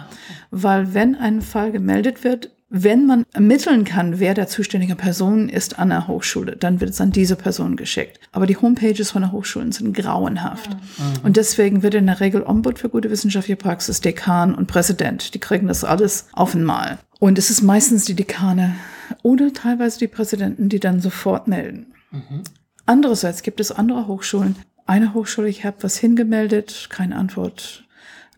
weil 0.51 0.95
wenn 0.95 1.15
ein 1.15 1.43
Fall 1.43 1.73
gemeldet 1.73 2.25
wird, 2.25 2.51
wenn 2.71 3.07
man 3.07 3.25
ermitteln 3.33 3.85
kann, 3.85 4.21
wer 4.21 4.35
der 4.35 4.47
zuständige 4.47 4.95
Person 4.95 5.49
ist 5.49 5.79
an 5.79 5.89
der 5.89 6.07
Hochschule, 6.07 6.55
dann 6.57 6.81
wird 6.81 6.91
es 6.91 7.01
an 7.01 7.13
diese 7.13 7.35
Person 7.35 7.77
geschickt. 7.77 8.21
Aber 8.31 8.47
die 8.47 8.59
Homepages 8.59 9.11
von 9.11 9.23
der 9.23 9.33
Hochschulen 9.33 9.73
sind 9.73 9.95
grauenhaft. 9.95 10.71
Mhm. 10.71 11.25
Und 11.25 11.37
deswegen 11.39 11.83
wird 11.83 11.95
in 11.95 12.07
der 12.07 12.21
Regel 12.21 12.43
Ombud 12.43 12.79
für 12.79 12.91
gute 12.91 13.11
wissenschaftliche 13.11 13.57
Praxis, 13.57 14.03
Dekan 14.03 14.55
und 14.55 14.67
Präsident, 14.67 15.33
die 15.33 15.39
kriegen 15.39 15.69
das 15.69 15.83
alles 15.83 16.27
auf 16.33 16.55
einmal. 16.55 16.99
Und 17.19 17.39
es 17.39 17.51
ist 17.51 17.63
meistens 17.63 18.05
die 18.05 18.15
Dekane 18.15 18.75
oder 19.23 19.53
teilweise 19.53 19.99
die 19.99 20.09
Präsidenten, 20.09 20.69
die 20.69 20.81
dann 20.81 21.01
sofort 21.01 21.49
melden. 21.49 21.95
Mhm. 22.11 22.43
Andererseits 22.87 23.43
gibt 23.43 23.61
es 23.61 23.73
andere 23.73 24.07
Hochschulen. 24.07 24.57
Eine 24.87 25.13
Hochschule, 25.13 25.49
ich 25.49 25.65
habe 25.65 25.83
was 25.83 25.99
hingemeldet, 25.99 26.89
keine 26.91 27.17
Antwort. 27.17 27.85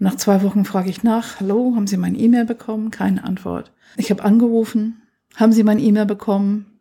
Nach 0.00 0.16
zwei 0.16 0.42
Wochen 0.42 0.64
frage 0.64 0.90
ich 0.90 1.02
nach, 1.02 1.40
hallo, 1.40 1.74
haben 1.76 1.86
Sie 1.86 1.96
mein 1.96 2.18
E-Mail 2.18 2.46
bekommen? 2.46 2.90
Keine 2.90 3.22
Antwort. 3.22 3.70
Ich 3.96 4.10
habe 4.10 4.24
angerufen, 4.24 5.02
haben 5.36 5.52
Sie 5.52 5.62
mein 5.62 5.78
E-Mail 5.78 6.06
bekommen? 6.06 6.80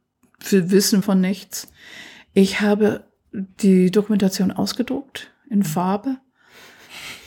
Wir 0.49 0.71
wissen 0.71 1.03
von 1.03 1.19
nichts. 1.19 1.71
Ich 2.33 2.61
habe 2.61 3.03
die 3.31 3.91
Dokumentation 3.91 4.51
ausgedruckt 4.51 5.31
in 5.49 5.63
Farbe, 5.63 6.17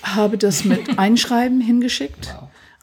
habe 0.03 0.39
das 0.39 0.65
mit 0.65 0.99
Einschreiben 0.99 1.61
hingeschickt, 1.61 2.35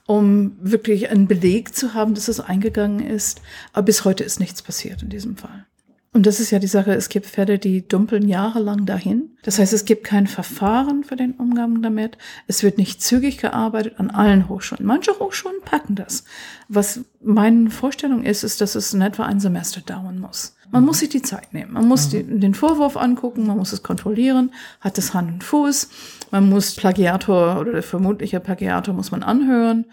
um 0.09 0.57
wirklich 0.59 1.11
einen 1.11 1.27
Beleg 1.27 1.75
zu 1.75 1.93
haben, 1.93 2.15
dass 2.15 2.29
es 2.29 2.39
eingegangen 2.39 2.99
ist. 2.99 3.43
Aber 3.73 3.85
bis 3.85 4.05
heute 4.05 4.23
ist 4.23 4.39
nichts 4.39 4.63
passiert 4.63 5.03
in 5.03 5.09
diesem 5.09 5.37
Fall. 5.37 5.67
Und 6.11 6.25
das 6.25 6.39
ist 6.39 6.49
ja 6.49 6.57
die 6.57 6.67
Sache, 6.67 6.93
es 6.93 7.09
gibt 7.09 7.27
Fälle, 7.27 7.59
die 7.59 7.87
dumpeln 7.87 8.27
jahrelang 8.27 8.87
dahin. 8.87 9.29
Das 9.43 9.59
heißt, 9.59 9.73
es 9.73 9.85
gibt 9.85 10.03
kein 10.03 10.25
Verfahren 10.25 11.03
für 11.03 11.15
den 11.15 11.33
Umgang 11.33 11.83
damit. 11.83 12.17
Es 12.47 12.63
wird 12.63 12.79
nicht 12.79 13.03
zügig 13.03 13.37
gearbeitet 13.37 13.99
an 13.99 14.09
allen 14.09 14.49
Hochschulen. 14.49 14.85
Manche 14.85 15.11
Hochschulen 15.19 15.61
packen 15.63 15.93
das. 15.93 16.23
Was 16.67 17.01
meine 17.21 17.69
Vorstellung 17.69 18.23
ist, 18.23 18.43
ist, 18.43 18.59
dass 18.59 18.73
es 18.73 18.91
in 18.91 19.01
etwa 19.01 19.25
ein 19.25 19.39
Semester 19.39 19.81
dauern 19.81 20.19
muss. 20.19 20.55
Man 20.71 20.81
mhm. 20.81 20.87
muss 20.87 20.99
sich 20.99 21.09
die 21.09 21.21
Zeit 21.21 21.53
nehmen. 21.53 21.73
Man 21.73 21.87
muss 21.87 22.07
mhm. 22.07 22.11
die, 22.11 22.39
den 22.39 22.55
Vorwurf 22.55 22.97
angucken, 22.97 23.45
man 23.45 23.57
muss 23.57 23.71
es 23.71 23.83
kontrollieren, 23.83 24.51
hat 24.81 24.97
es 24.97 25.13
Hand 25.13 25.31
und 25.31 25.43
Fuß. 25.43 25.89
Man 26.31 26.49
muss 26.49 26.75
Plagiator 26.75 27.59
oder 27.59 27.71
der 27.73 27.83
vermutliche 27.83 28.39
Plagiator 28.39 28.95
muss 28.95 29.11
man 29.11 29.21
anhören. 29.21 29.85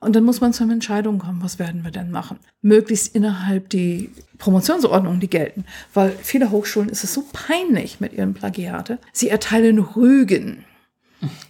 Und 0.00 0.14
dann 0.14 0.24
muss 0.24 0.40
man 0.40 0.52
zur 0.52 0.70
Entscheidung 0.70 1.18
kommen, 1.18 1.42
was 1.42 1.58
werden 1.58 1.82
wir 1.82 1.90
denn 1.90 2.10
machen? 2.10 2.38
Möglichst 2.62 3.14
innerhalb 3.14 3.68
die 3.68 4.12
Promotionsordnungen, 4.38 5.18
die 5.18 5.30
gelten. 5.30 5.64
Weil 5.92 6.10
viele 6.22 6.50
Hochschulen 6.50 6.88
ist 6.88 7.02
es 7.02 7.12
so 7.12 7.24
peinlich 7.32 7.98
mit 7.98 8.12
ihren 8.12 8.34
Plagiate. 8.34 8.98
Sie 9.12 9.28
erteilen 9.28 9.80
Rügen. 9.80 10.64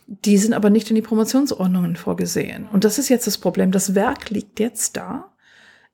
Die 0.06 0.38
sind 0.38 0.54
aber 0.54 0.70
nicht 0.70 0.88
in 0.88 0.96
die 0.96 1.02
Promotionsordnungen 1.02 1.96
vorgesehen. 1.96 2.66
Und 2.72 2.84
das 2.84 2.98
ist 2.98 3.10
jetzt 3.10 3.26
das 3.26 3.36
Problem. 3.36 3.70
Das 3.70 3.94
Werk 3.94 4.30
liegt 4.30 4.60
jetzt 4.60 4.96
da. 4.96 5.34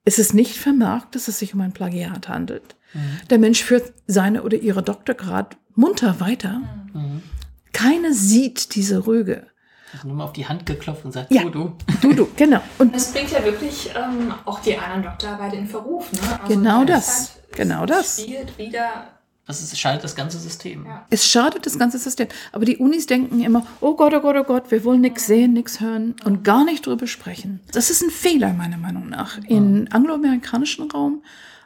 Es 0.05 0.21
ist 0.21 0.33
nicht 0.33 0.57
vermerkt, 0.57 1.17
dass 1.17 1.27
es 1.27 1.41
sich 1.41 1.55
um 1.55 1.61
ein 1.61 1.73
Plagiat 1.73 2.29
handelt. 2.29 2.77
Mhm. 2.93 3.01
Der 3.31 3.39
Mensch 3.39 3.65
führt 3.65 3.93
seine 4.07 4.45
oder 4.45 4.59
ihre 4.59 4.83
Doktorgrad 4.83 5.57
munter 5.75 6.21
weiter. 6.21 6.61
Mhm. 6.93 7.23
Keiner 7.73 8.13
sieht 8.13 8.77
diese 8.77 9.09
Rüge. 9.09 9.49
Also 9.95 10.09
nur 10.09 10.17
mal 10.17 10.25
auf 10.25 10.33
die 10.33 10.47
Hand 10.47 10.67
geklopft 10.67 11.05
und 11.05 11.13
sagt, 11.13 11.33
ja, 11.33 11.43
du, 11.43 11.51
du. 11.51 11.77
Du, 12.03 12.13
du, 12.13 12.29
genau. 12.37 12.61
Und 12.79 12.95
es 12.95 13.13
bringt 13.13 13.31
ja 13.31 13.45
wirklich 13.45 13.91
ähm, 13.95 14.35
auch 14.45 14.61
die 14.61 14.77
anderen 14.77 15.05
Doktorarbeiten 15.05 15.61
in 15.61 15.67
Verruf. 15.67 16.13
Ne? 16.13 16.19
Also 16.43 16.55
genau 16.55 16.85
das. 16.85 17.35
Halt, 17.35 17.57
genau 17.57 17.87
das. 17.87 18.21
Spielt 18.21 18.59
wieder 18.59 19.09
das 19.47 19.63
ist, 19.63 19.79
schadet 19.79 20.03
das 20.03 20.15
ganze 20.15 20.39
System. 20.39 20.87
Ja. 20.87 21.05
Es 21.11 21.27
schadet 21.29 21.67
das 21.67 21.79
ganze 21.79 21.99
System. 21.99 22.29
Aber 22.53 22.65
die 22.65 22.79
Unis 22.79 23.07
denken 23.07 23.43
immer, 23.43 23.67
oh 23.81 23.95
Gott, 23.95 24.15
oh 24.15 24.21
Gott, 24.21 24.37
oh 24.39 24.45
Gott, 24.45 24.71
wir 24.71 24.85
wollen 24.85 25.03
nichts 25.03 25.27
sehen, 25.27 25.53
nichts 25.53 25.81
hören 25.81 26.15
und 26.25 26.45
gar 26.45 26.65
nicht 26.65 26.87
drüber 26.87 27.07
sprechen. 27.07 27.61
Das 27.73 27.91
ist 27.91 28.03
ein 28.03 28.11
Fehler, 28.11 28.55
meiner 28.55 28.79
Meinung 28.79 29.09
nach. 29.11 29.39
Im 29.47 29.87
angloamerikanischen 29.91 30.91
Raum, 30.91 31.23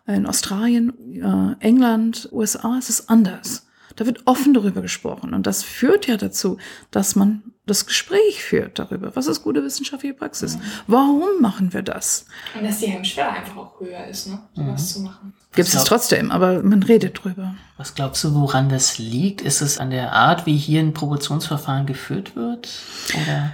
in 0.07 0.27
Australien, 0.27 0.93
äh, 1.15 1.65
England, 1.65 2.29
USA 2.33 2.79
ist 2.79 2.91
es 2.91 3.09
anders. 3.09 3.68
Da 3.99 4.07
wird 4.07 4.23
offen 4.27 4.55
darüber 4.55 4.81
gesprochen. 4.81 5.35
Und 5.35 5.49
das 5.49 5.65
führt 5.65 6.07
ja 6.07 6.17
dazu, 6.17 6.57
dass 6.93 7.17
man 7.17 7.43
das 7.67 7.85
Gespräch 7.85 8.45
führt 8.45 8.79
darüber. 8.79 9.17
Was 9.17 9.27
ist 9.27 9.43
gute 9.43 9.65
wissenschaftliche 9.65 10.15
Praxis? 10.15 10.57
Mhm. 10.57 10.63
Warum 10.87 11.41
machen 11.41 11.73
wir 11.73 11.83
das? 11.83 12.27
Und 12.57 12.65
dass 12.65 12.79
die 12.79 12.87
Hemmschwelle 12.87 13.31
einfach 13.31 13.57
auch 13.57 13.81
höher 13.81 14.07
ist, 14.07 14.29
ne? 14.29 14.39
sowas 14.55 14.83
mhm. 14.83 14.87
zu 14.87 15.01
machen. 15.01 15.35
Gibt 15.53 15.69
es 15.69 15.83
trotzdem, 15.83 16.31
aber 16.31 16.63
man 16.63 16.85
redet 16.85 17.25
drüber. 17.25 17.57
Was 17.77 17.97
glaubst 17.97 18.23
du, 18.23 18.37
woran 18.37 18.69
das 18.69 18.99
liegt? 18.99 19.41
Ist 19.41 19.63
es 19.63 19.79
an 19.79 19.91
der 19.91 20.13
Art, 20.13 20.47
wie 20.47 20.57
hier 20.57 20.81
ein 20.81 20.95
Promotionsverfahren 20.95 21.87
geführt 21.87 22.37
wird? 22.37 22.69
Oder? 23.13 23.53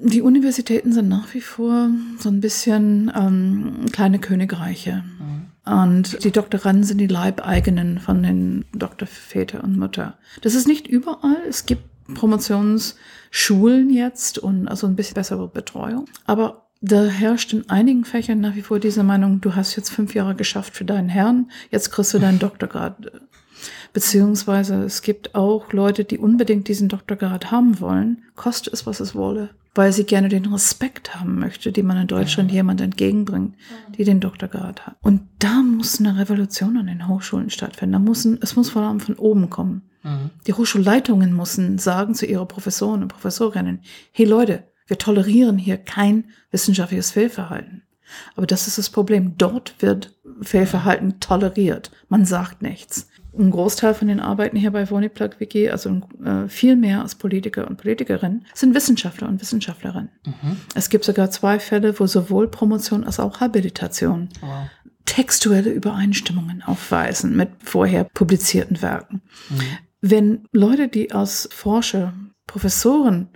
Die 0.00 0.22
Universitäten 0.22 0.92
sind 0.92 1.08
nach 1.08 1.32
wie 1.34 1.40
vor 1.40 1.88
so 2.18 2.30
ein 2.30 2.40
bisschen 2.40 3.12
ähm, 3.14 3.86
kleine 3.92 4.18
Königreiche. 4.18 5.04
Mhm. 5.20 5.37
Und 5.68 6.24
die 6.24 6.30
Doktoranden 6.30 6.84
sind 6.84 6.98
die 6.98 7.06
Leibeigenen 7.06 7.98
von 7.98 8.22
den 8.22 8.64
Doktorväter 8.72 9.62
und 9.62 9.76
Mutter. 9.76 10.16
Das 10.40 10.54
ist 10.54 10.66
nicht 10.66 10.86
überall. 10.86 11.36
Es 11.48 11.66
gibt 11.66 11.82
Promotionsschulen 12.14 13.90
jetzt 13.90 14.38
und 14.38 14.66
also 14.68 14.86
ein 14.86 14.96
bisschen 14.96 15.14
bessere 15.14 15.46
Betreuung. 15.46 16.06
Aber 16.26 16.68
da 16.80 17.04
herrscht 17.04 17.52
in 17.52 17.68
einigen 17.68 18.04
Fächern 18.04 18.40
nach 18.40 18.54
wie 18.54 18.62
vor 18.62 18.78
diese 18.78 19.02
Meinung, 19.02 19.40
du 19.40 19.54
hast 19.54 19.76
jetzt 19.76 19.90
fünf 19.90 20.14
Jahre 20.14 20.34
geschafft 20.34 20.74
für 20.74 20.84
deinen 20.84 21.08
Herrn, 21.08 21.50
jetzt 21.70 21.90
kriegst 21.90 22.14
du 22.14 22.18
deinen 22.18 22.38
Doktorgrad. 22.38 23.12
Beziehungsweise 23.92 24.84
es 24.84 25.02
gibt 25.02 25.34
auch 25.34 25.72
Leute, 25.72 26.04
die 26.04 26.18
unbedingt 26.18 26.68
diesen 26.68 26.88
Doktorgrad 26.88 27.50
haben 27.50 27.80
wollen, 27.80 28.22
koste 28.36 28.70
es, 28.70 28.86
was 28.86 29.00
es 29.00 29.14
wolle 29.14 29.50
weil 29.74 29.92
sie 29.92 30.04
gerne 30.04 30.28
den 30.28 30.46
Respekt 30.46 31.14
haben 31.14 31.38
möchte, 31.38 31.72
den 31.72 31.86
man 31.86 31.98
in 31.98 32.06
Deutschland 32.06 32.50
jemand 32.50 32.80
entgegenbringt, 32.80 33.54
die 33.96 34.04
den 34.04 34.20
Doktorgrad 34.20 34.86
hat. 34.86 34.96
Und 35.02 35.22
da 35.38 35.62
muss 35.62 36.00
eine 36.00 36.18
Revolution 36.18 36.76
an 36.76 36.86
den 36.86 37.08
Hochschulen 37.08 37.50
stattfinden. 37.50 37.92
Da 37.92 37.98
muss 37.98 38.24
es 38.24 38.56
muss 38.56 38.70
vor 38.70 38.82
allem 38.82 39.00
von 39.00 39.14
oben 39.16 39.50
kommen. 39.50 39.82
Mhm. 40.02 40.30
Die 40.46 40.54
Hochschulleitungen 40.54 41.36
müssen 41.36 41.78
sagen 41.78 42.14
zu 42.14 42.26
ihren 42.26 42.48
Professoren 42.48 43.02
und 43.02 43.08
Professorinnen, 43.08 43.82
hey 44.12 44.26
Leute, 44.26 44.64
wir 44.86 44.98
tolerieren 44.98 45.58
hier 45.58 45.76
kein 45.76 46.24
wissenschaftliches 46.50 47.10
Fehlverhalten. 47.10 47.82
Aber 48.36 48.46
das 48.46 48.66
ist 48.66 48.78
das 48.78 48.88
Problem. 48.88 49.36
Dort 49.36 49.74
wird 49.80 50.14
Fehlverhalten 50.40 51.20
toleriert. 51.20 51.90
Man 52.08 52.24
sagt 52.24 52.62
nichts 52.62 53.08
ein 53.38 53.50
Großteil 53.50 53.94
von 53.94 54.08
den 54.08 54.20
Arbeiten 54.20 54.56
hier 54.56 54.70
bei 54.70 54.90
Woniplug 54.90 55.40
WG, 55.40 55.70
also 55.70 56.00
äh, 56.24 56.48
viel 56.48 56.76
mehr 56.76 57.02
als 57.02 57.14
Politiker 57.14 57.68
und 57.68 57.76
Politikerinnen, 57.76 58.44
sind 58.54 58.74
Wissenschaftler 58.74 59.28
und 59.28 59.40
Wissenschaftlerinnen. 59.40 60.10
Mhm. 60.24 60.56
Es 60.74 60.90
gibt 60.90 61.04
sogar 61.04 61.30
zwei 61.30 61.58
Fälle, 61.58 61.98
wo 61.98 62.06
sowohl 62.06 62.48
Promotion 62.48 63.04
als 63.04 63.20
auch 63.20 63.40
Habilitation 63.40 64.28
wow. 64.40 64.68
textuelle 65.04 65.70
Übereinstimmungen 65.70 66.62
aufweisen 66.62 67.36
mit 67.36 67.50
vorher 67.62 68.04
publizierten 68.04 68.82
Werken. 68.82 69.22
Mhm. 69.48 69.60
Wenn 70.00 70.48
Leute, 70.52 70.88
die 70.88 71.12
als 71.12 71.48
Forscher, 71.52 72.12
Professoren 72.46 73.28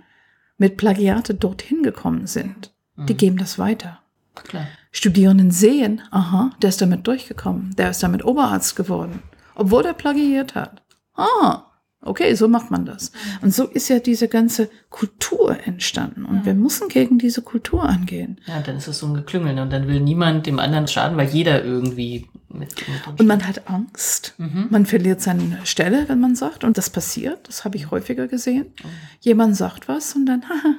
mit 0.57 0.77
Plagiate 0.77 1.33
dorthin 1.33 1.83
gekommen 1.83 2.27
sind, 2.27 2.73
mhm. 2.95 3.05
die 3.07 3.17
geben 3.17 3.37
das 3.37 3.57
weiter. 3.57 3.99
Klar. 4.35 4.67
Studierenden 4.91 5.51
sehen, 5.51 6.01
aha, 6.11 6.51
der 6.61 6.69
ist 6.69 6.81
damit 6.81 7.05
durchgekommen, 7.07 7.75
der 7.77 7.91
ist 7.91 8.01
damit 8.01 8.25
Oberarzt 8.25 8.75
geworden 8.75 9.21
obwohl 9.55 9.85
er 9.85 9.93
plagiiert 9.93 10.55
hat. 10.55 10.83
Ah, 11.15 11.65
okay, 12.01 12.33
so 12.35 12.47
macht 12.47 12.71
man 12.71 12.85
das. 12.85 13.11
Und 13.41 13.53
so 13.53 13.65
ist 13.65 13.89
ja 13.89 13.99
diese 13.99 14.27
ganze 14.27 14.69
Kultur 14.89 15.57
entstanden. 15.65 16.25
Und 16.25 16.45
wir 16.45 16.53
müssen 16.53 16.89
gegen 16.89 17.17
diese 17.17 17.41
Kultur 17.41 17.83
angehen. 17.83 18.39
Ja, 18.45 18.61
dann 18.61 18.77
ist 18.77 18.87
es 18.87 18.99
so 18.99 19.07
ein 19.07 19.13
Geklüngel. 19.13 19.59
Und 19.59 19.71
dann 19.71 19.87
will 19.87 19.99
niemand 19.99 20.45
dem 20.45 20.59
anderen 20.59 20.87
schaden, 20.87 21.17
weil 21.17 21.29
jeder 21.29 21.63
irgendwie 21.63 22.27
mit. 22.49 22.75
mit 22.87 23.19
und 23.19 23.27
man 23.27 23.47
hat 23.47 23.69
Angst. 23.69 24.35
Mhm. 24.37 24.67
Man 24.69 24.85
verliert 24.85 25.21
seine 25.21 25.59
Stelle, 25.65 26.07
wenn 26.07 26.19
man 26.19 26.35
sagt. 26.35 26.63
Und 26.63 26.77
das 26.77 26.89
passiert. 26.89 27.47
Das 27.47 27.65
habe 27.65 27.77
ich 27.77 27.91
häufiger 27.91 28.27
gesehen. 28.27 28.67
Oh. 28.83 28.87
Jemand 29.21 29.55
sagt 29.55 29.87
was 29.87 30.15
und 30.15 30.25
dann, 30.25 30.43
haha, 30.49 30.75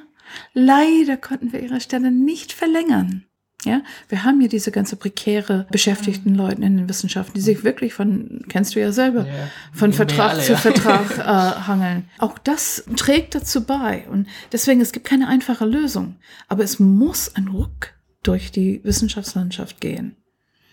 leider 0.53 1.17
konnten 1.17 1.53
wir 1.53 1.61
ihre 1.61 1.81
Stelle 1.81 2.11
nicht 2.11 2.53
verlängern. 2.53 3.25
Ja, 3.65 3.81
wir 4.09 4.23
haben 4.23 4.39
hier 4.39 4.49
diese 4.49 4.71
ganze 4.71 4.95
prekäre 4.95 5.67
beschäftigten 5.71 6.31
mhm. 6.31 6.37
Leute 6.37 6.61
in 6.61 6.77
den 6.77 6.89
Wissenschaften, 6.89 7.33
die 7.33 7.41
sich 7.41 7.63
wirklich 7.63 7.93
von, 7.93 8.45
kennst 8.47 8.75
du 8.75 8.79
ja 8.79 8.91
selber, 8.91 9.25
ja, 9.27 9.49
von 9.73 9.91
Vertrag 9.91 10.31
alle, 10.31 10.43
zu 10.43 10.53
ja. 10.53 10.57
Vertrag 10.57 11.17
äh, 11.17 11.67
hangeln. 11.67 12.09
Auch 12.19 12.37
das 12.37 12.85
trägt 12.95 13.35
dazu 13.35 13.63
bei. 13.65 14.05
Und 14.09 14.27
deswegen, 14.51 14.81
es 14.81 14.91
gibt 14.91 15.07
keine 15.07 15.27
einfache 15.27 15.65
Lösung. 15.65 16.15
Aber 16.47 16.63
es 16.63 16.79
muss 16.79 17.35
ein 17.35 17.47
Ruck 17.47 17.93
durch 18.23 18.51
die 18.51 18.81
Wissenschaftslandschaft 18.83 19.81
gehen. 19.81 20.15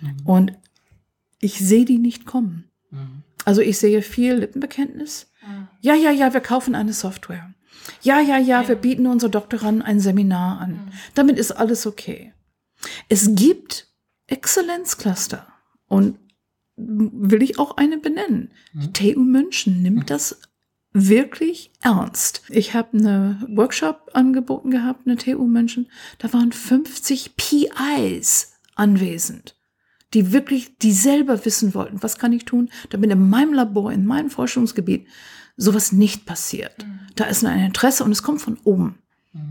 Mhm. 0.01 0.17
Und 0.25 0.53
ich 1.41 1.59
sehe 1.59 1.85
die 1.85 1.99
nicht 1.99 2.27
kommen. 2.27 2.65
Mhm. 2.91 3.23
Also 3.45 3.61
ich 3.61 3.79
sehe 3.79 4.03
viel 4.03 4.35
Lippenbekenntnis. 4.35 5.31
Mhm. 5.47 5.69
Ja, 5.81 5.95
ja, 5.95 6.11
ja, 6.11 6.33
wir 6.33 6.41
kaufen 6.41 6.75
eine 6.75 6.93
Software. 6.93 7.53
Ja, 8.03 8.21
ja, 8.21 8.39
ja, 8.39 8.63
ja. 8.63 8.69
wir 8.69 8.77
bieten 8.77 9.07
unsere 9.07 9.31
Doktoranden 9.31 9.83
ein 9.83 10.01
Seminar 10.01 10.61
an. 10.61 10.73
Mhm. 10.73 10.93
Damit 11.15 11.39
ist 11.39 11.53
alles 11.53 11.87
okay. 11.87 12.33
Es 13.09 13.35
gibt 13.35 13.89
Exzellenzcluster 14.27 15.47
und 15.87 16.19
will 16.77 17.43
ich 17.43 17.59
auch 17.59 17.77
eine 17.77 17.99
benennen. 17.99 18.51
Die 18.73 19.09
mhm. 19.09 19.15
TU 19.15 19.21
München 19.21 19.83
nimmt 19.83 20.01
mhm. 20.01 20.07
das 20.07 20.41
wirklich 20.93 21.71
ernst. 21.81 22.43
Ich 22.49 22.75
habe 22.75 22.99
eine 22.99 23.47
Workshop 23.49 24.11
angeboten 24.15 24.71
gehabt, 24.71 25.07
eine 25.07 25.17
TU 25.17 25.47
München. 25.47 25.89
Da 26.19 26.33
waren 26.33 26.53
50 26.53 27.37
PIs 27.37 28.55
anwesend, 28.75 29.57
die 30.13 30.33
wirklich, 30.33 30.79
die 30.79 30.93
selber 30.93 31.45
wissen 31.45 31.75
wollten, 31.75 32.03
was 32.03 32.19
kann 32.19 32.33
ich 32.33 32.45
tun, 32.45 32.71
damit 32.91 33.11
in 33.11 33.29
meinem 33.29 33.55
Labor, 33.55 33.93
in 33.93 34.07
meinem 34.07 34.31
Forschungsgebiet 34.31 35.07
sowas 35.57 35.93
nicht 35.93 36.27
passiert. 36.27 36.87
Mhm. 36.87 37.01
Da 37.15 37.25
ist 37.25 37.45
ein 37.45 37.67
Interesse 37.67 38.05
und 38.05 38.13
es 38.13 38.23
kommt 38.23 38.41
von 38.41 38.59
oben. 38.65 38.99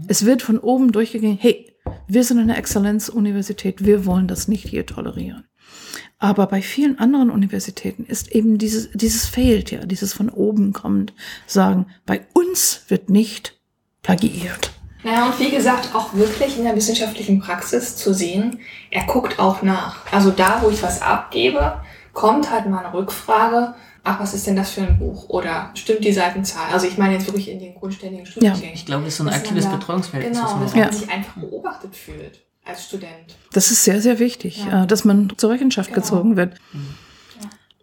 Es 0.08 0.26
wird 0.26 0.44
von 0.44 0.60
oben 0.60 0.92
durchgegangen, 0.92 1.38
hey, 1.40 1.71
wir 2.08 2.24
sind 2.24 2.40
eine 2.40 2.58
Exzellenzuniversität, 2.58 3.86
wir 3.86 4.06
wollen 4.06 4.28
das 4.28 4.48
nicht 4.48 4.68
hier 4.68 4.86
tolerieren. 4.86 5.46
Aber 6.20 6.46
bei 6.46 6.62
vielen 6.62 7.00
anderen 7.00 7.32
Universitäten 7.32 8.06
ist 8.06 8.32
eben 8.32 8.58
dieses, 8.58 8.92
dieses 8.94 9.26
fehlt 9.26 9.72
ja, 9.72 9.86
dieses 9.86 10.14
von 10.14 10.30
oben 10.30 10.74
kommt, 10.74 11.14
sagen, 11.48 11.88
bei 12.06 12.22
uns 12.34 12.84
wird 12.90 13.10
nicht 13.10 13.60
plagiiert. 14.04 14.72
Naja, 15.04 15.26
und 15.26 15.40
wie 15.40 15.50
gesagt, 15.50 15.96
auch 15.96 16.14
wirklich 16.14 16.58
in 16.58 16.64
der 16.64 16.76
wissenschaftlichen 16.76 17.40
Praxis 17.40 17.96
zu 17.96 18.14
sehen, 18.14 18.60
er 18.92 19.06
guckt 19.06 19.40
auch 19.40 19.64
nach. 19.64 20.06
Also 20.12 20.30
da, 20.30 20.62
wo 20.62 20.70
ich 20.70 20.84
was 20.84 21.02
abgebe, 21.02 21.82
kommt 22.14 22.52
halt 22.52 22.68
mal 22.68 22.86
eine 22.86 22.94
Rückfrage, 22.94 23.74
ach, 24.04 24.20
was 24.20 24.34
ist 24.34 24.48
denn 24.48 24.56
das 24.56 24.72
für 24.72 24.82
ein 24.82 24.98
Buch? 24.98 25.30
Oder 25.30 25.72
stimmt 25.76 26.04
die 26.04 26.12
Seitenzahl? 26.12 26.72
Also 26.72 26.88
ich 26.88 26.98
meine 26.98 27.14
jetzt 27.14 27.28
wirklich 27.28 27.50
in 27.50 27.60
den 27.60 27.76
grundständigen 27.76 28.26
Studiengängen. 28.26 28.70
Ja. 28.70 28.74
Ich 28.74 28.86
glaube, 28.86 29.04
das 29.04 29.14
ist 29.14 29.18
so 29.18 29.24
ein 29.24 29.34
aktives 29.34 29.66
da, 29.66 29.76
Betreuungsfeld. 29.76 30.26
Genau, 30.26 30.60
dass 30.60 30.74
man 30.74 30.84
ja. 30.84 30.92
sich 30.92 31.10
einfach 31.10 31.34
beobachtet 31.38 31.96
fühlt 31.96 32.42
als 32.66 32.86
Student. 32.86 33.38
Das 33.54 33.72
ist 33.72 33.84
sehr, 33.84 34.02
sehr 34.02 34.20
wichtig, 34.20 34.66
ja. 34.66 34.84
Äh, 34.84 34.88
dass 34.88 35.06
man 35.06 35.32
zur 35.38 35.50
Rechenschaft 35.50 35.90
genau. 35.90 36.02
gezogen 36.02 36.36
wird. 36.36 36.56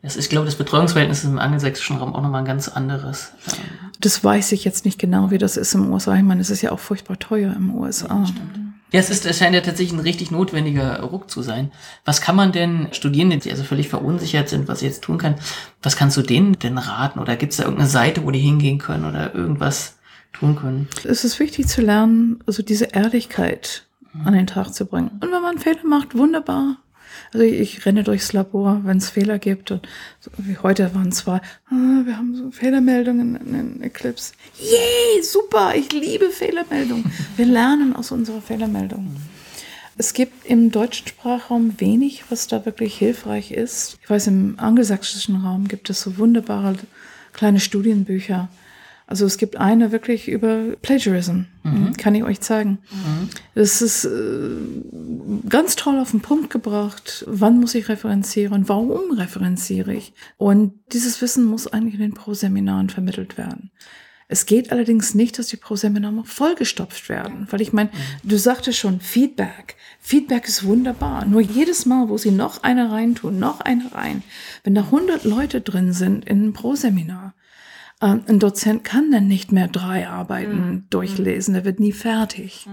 Das 0.02 0.16
ist, 0.16 0.24
ich 0.24 0.30
glaube, 0.30 0.46
das 0.46 0.54
Betreuungsverhältnis 0.54 1.24
im 1.24 1.38
angelsächsischen 1.38 1.96
Raum 1.96 2.14
auch 2.14 2.22
nochmal 2.22 2.42
ein 2.42 2.46
ganz 2.46 2.68
anderes. 2.68 3.32
Das 4.00 4.22
weiß 4.22 4.52
ich 4.52 4.64
jetzt 4.64 4.84
nicht 4.84 4.98
genau, 4.98 5.32
wie 5.32 5.38
das 5.38 5.56
ist 5.56 5.74
im 5.74 5.92
USA. 5.92 6.14
Ich 6.14 6.22
meine, 6.22 6.40
es 6.40 6.50
ist 6.50 6.62
ja 6.62 6.70
auch 6.70 6.78
furchtbar 6.78 7.18
teuer 7.18 7.52
im 7.54 7.74
USA. 7.74 8.24
Ja, 8.24 8.24
ja, 8.91 9.01
es 9.01 9.11
ist, 9.11 9.26
es 9.26 9.39
scheint 9.39 9.55
ja 9.55 9.61
tatsächlich 9.61 9.99
ein 9.99 10.03
richtig 10.03 10.30
notwendiger 10.30 11.01
Ruck 11.01 11.30
zu 11.30 11.43
sein. 11.43 11.72
Was 12.05 12.20
kann 12.20 12.36
man 12.36 12.53
denn 12.53 12.89
Studierenden, 12.93 13.41
die 13.41 13.51
also 13.51 13.62
völlig 13.62 13.89
verunsichert 13.89 14.49
sind, 14.49 14.66
was 14.66 14.80
sie 14.80 14.86
jetzt 14.86 15.03
tun 15.03 15.18
können, 15.18 15.36
was 15.82 15.97
kannst 15.97 16.16
du 16.16 16.22
denen 16.22 16.59
denn 16.59 16.78
raten? 16.78 17.18
Oder 17.18 17.36
gibt 17.36 17.53
es 17.53 17.59
da 17.59 17.64
irgendeine 17.64 17.91
Seite, 17.91 18.24
wo 18.24 18.30
die 18.30 18.39
hingehen 18.39 18.78
können 18.78 19.05
oder 19.05 19.34
irgendwas 19.34 19.99
tun 20.32 20.57
können? 20.57 20.89
Es 21.05 21.24
ist 21.24 21.39
wichtig 21.39 21.68
zu 21.68 21.82
lernen, 21.82 22.43
also 22.47 22.62
diese 22.62 22.86
Ehrlichkeit 22.86 23.84
an 24.24 24.32
den 24.32 24.47
Tag 24.47 24.72
zu 24.72 24.86
bringen. 24.86 25.11
Und 25.20 25.32
wenn 25.32 25.43
man 25.43 25.59
Fehler 25.59 25.84
macht, 25.84 26.16
wunderbar. 26.16 26.78
Also 27.32 27.44
ich, 27.44 27.60
ich 27.60 27.86
renne 27.86 28.04
durchs 28.04 28.32
Labor, 28.32 28.80
wenn 28.84 28.98
es 28.98 29.10
Fehler 29.10 29.38
gibt. 29.38 29.70
Und 29.70 29.86
so 30.20 30.30
wie 30.38 30.58
heute 30.58 30.94
waren 30.94 31.12
zwei, 31.12 31.40
ah, 31.66 32.02
wir 32.04 32.16
haben 32.16 32.34
so 32.34 32.50
Fehlermeldungen 32.50 33.36
in, 33.36 33.54
in 33.54 33.82
Eclipse. 33.82 34.32
Yay, 34.58 35.22
super, 35.22 35.74
ich 35.74 35.92
liebe 35.92 36.30
Fehlermeldungen. 36.30 37.10
Wir 37.36 37.46
lernen 37.46 37.94
aus 37.94 38.10
unserer 38.10 38.40
Fehlermeldung. 38.40 39.16
Es 40.00 40.12
gibt 40.12 40.46
im 40.46 40.70
deutschen 40.70 41.08
Sprachraum 41.08 41.74
wenig, 41.80 42.24
was 42.30 42.46
da 42.46 42.64
wirklich 42.64 42.96
hilfreich 42.96 43.50
ist. 43.50 43.98
Ich 44.00 44.08
weiß, 44.08 44.28
im 44.28 44.54
angelsächsischen 44.58 45.42
Raum 45.42 45.66
gibt 45.66 45.90
es 45.90 46.02
so 46.02 46.18
wunderbare 46.18 46.76
kleine 47.32 47.58
Studienbücher, 47.58 48.48
also 49.09 49.24
es 49.24 49.38
gibt 49.38 49.56
eine 49.56 49.90
wirklich 49.90 50.28
über 50.28 50.76
Plagiarism, 50.82 51.44
mhm. 51.62 51.94
kann 51.96 52.14
ich 52.14 52.24
euch 52.24 52.42
zeigen. 52.42 52.78
Mhm. 52.90 53.30
Das 53.54 53.80
ist 53.80 54.04
äh, 54.04 54.50
ganz 55.48 55.76
toll 55.76 55.98
auf 55.98 56.11
den 56.11 56.20
Punkt 56.20 56.50
gebracht. 56.50 57.24
Wann 57.26 57.59
muss 57.59 57.74
ich 57.74 57.88
referenzieren? 57.88 58.68
Warum 58.68 59.12
referenziere 59.12 59.94
ich? 59.94 60.12
Und 60.36 60.74
dieses 60.92 61.22
Wissen 61.22 61.46
muss 61.46 61.66
eigentlich 61.66 61.94
in 61.94 62.00
den 62.00 62.12
Pro-Seminaren 62.12 62.90
vermittelt 62.90 63.38
werden. 63.38 63.70
Es 64.30 64.44
geht 64.44 64.72
allerdings 64.72 65.14
nicht, 65.14 65.38
dass 65.38 65.46
die 65.46 65.56
Pro-Seminare 65.56 66.24
vollgestopft 66.26 67.09
werden, 67.09 67.46
weil 67.48 67.62
ich 67.62 67.72
meine, 67.72 67.88
mhm. 67.88 68.28
du 68.28 68.36
sagtest 68.36 68.78
schon 68.78 69.00
Feedback. 69.00 69.76
Feedback 70.00 70.46
ist 70.46 70.64
wunderbar. 70.64 71.24
Nur 71.24 71.40
jedes 71.40 71.86
Mal, 71.86 72.11
wo 72.11 72.18
sie 72.18 72.30
noch 72.30 72.62
eine 72.62 72.92
reintun, 72.92 73.38
noch 73.38 73.61
eine 73.61 73.90
rein, 73.94 74.22
wenn 74.64 74.74
da 74.74 74.82
100 74.82 75.24
Leute 75.24 75.62
drin 75.62 75.94
sind 75.94 76.26
in 76.26 76.42
einem 76.42 76.52
Pro-Seminar, 76.52 77.32
ein 78.01 78.38
Dozent 78.38 78.84
kann 78.84 79.11
dann 79.11 79.26
nicht 79.26 79.51
mehr 79.53 79.68
drei 79.68 80.09
Arbeiten 80.09 80.70
mhm. 80.70 80.84
durchlesen, 80.90 81.55
der 81.55 81.64
wird 81.64 81.80
nie 81.80 81.92
fertig. 81.92 82.66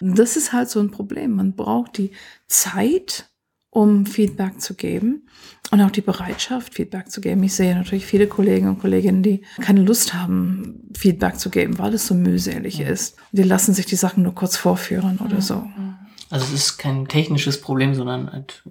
Mhm. 0.00 0.14
Das 0.14 0.36
ist 0.36 0.52
halt 0.52 0.70
so 0.70 0.80
ein 0.80 0.90
Problem. 0.90 1.36
Man 1.36 1.54
braucht 1.54 1.98
die 1.98 2.12
Zeit, 2.46 3.30
um 3.68 4.06
Feedback 4.06 4.60
zu 4.60 4.74
geben 4.74 5.28
und 5.70 5.80
auch 5.80 5.90
die 5.90 6.00
Bereitschaft, 6.00 6.74
Feedback 6.74 7.10
zu 7.10 7.20
geben. 7.20 7.42
Ich 7.42 7.54
sehe 7.54 7.74
natürlich 7.74 8.06
viele 8.06 8.26
Kollegen 8.26 8.68
und 8.68 8.78
Kolleginnen, 8.80 9.22
die 9.22 9.42
keine 9.60 9.82
Lust 9.82 10.14
haben, 10.14 10.90
Feedback 10.96 11.38
zu 11.38 11.50
geben, 11.50 11.78
weil 11.78 11.94
es 11.94 12.06
so 12.06 12.14
mühselig 12.14 12.80
ist. 12.80 13.16
Die 13.32 13.42
lassen 13.42 13.74
sich 13.74 13.86
die 13.86 13.96
Sachen 13.96 14.22
nur 14.22 14.34
kurz 14.34 14.56
vorführen 14.56 15.18
oder 15.18 15.40
so. 15.40 15.64
Also 16.30 16.46
es 16.46 16.52
ist 16.52 16.78
kein 16.78 17.06
technisches 17.06 17.60
Problem, 17.60 17.94
sondern 17.94 18.32
halt 18.32 18.64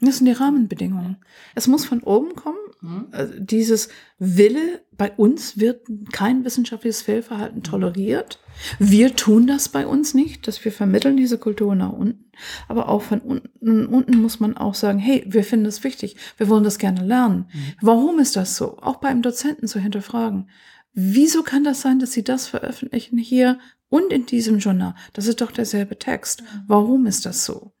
das 0.00 0.18
sind 0.18 0.26
die 0.26 0.32
Rahmenbedingungen. 0.32 1.16
Es 1.54 1.66
muss 1.66 1.86
von 1.86 2.02
oben 2.02 2.34
kommen. 2.34 2.58
Mhm. 2.80 3.08
Also 3.10 3.34
dieses 3.38 3.88
Wille, 4.18 4.82
bei 4.92 5.12
uns 5.12 5.58
wird 5.58 5.86
kein 6.12 6.44
wissenschaftliches 6.44 7.02
Fehlverhalten 7.02 7.62
toleriert. 7.62 8.40
Wir 8.78 9.14
tun 9.14 9.46
das 9.46 9.68
bei 9.68 9.86
uns 9.86 10.14
nicht, 10.14 10.46
dass 10.46 10.64
wir 10.64 10.72
vermitteln 10.72 11.16
diese 11.16 11.38
Kultur 11.38 11.74
nach 11.74 11.92
unten. 11.92 12.30
Aber 12.68 12.88
auch 12.88 13.02
von 13.02 13.20
unten, 13.20 13.86
unten 13.86 14.20
muss 14.20 14.40
man 14.40 14.56
auch 14.56 14.74
sagen, 14.74 14.98
hey, 14.98 15.24
wir 15.26 15.44
finden 15.44 15.64
das 15.64 15.84
wichtig. 15.84 16.16
Wir 16.36 16.48
wollen 16.48 16.64
das 16.64 16.78
gerne 16.78 17.04
lernen. 17.04 17.46
Mhm. 17.52 17.72
Warum 17.80 18.18
ist 18.18 18.36
das 18.36 18.56
so? 18.56 18.78
Auch 18.78 18.96
beim 18.96 19.22
Dozenten 19.22 19.68
zu 19.68 19.78
hinterfragen. 19.78 20.48
Wieso 20.92 21.42
kann 21.42 21.64
das 21.64 21.82
sein, 21.82 21.98
dass 21.98 22.12
Sie 22.12 22.24
das 22.24 22.46
veröffentlichen 22.46 23.18
hier 23.18 23.58
und 23.88 24.12
in 24.12 24.24
diesem 24.24 24.58
Journal? 24.58 24.94
Das 25.12 25.26
ist 25.26 25.42
doch 25.42 25.52
derselbe 25.52 25.98
Text. 25.98 26.42
Mhm. 26.42 26.46
Warum 26.66 27.06
ist 27.06 27.26
das 27.26 27.44
so? 27.44 27.75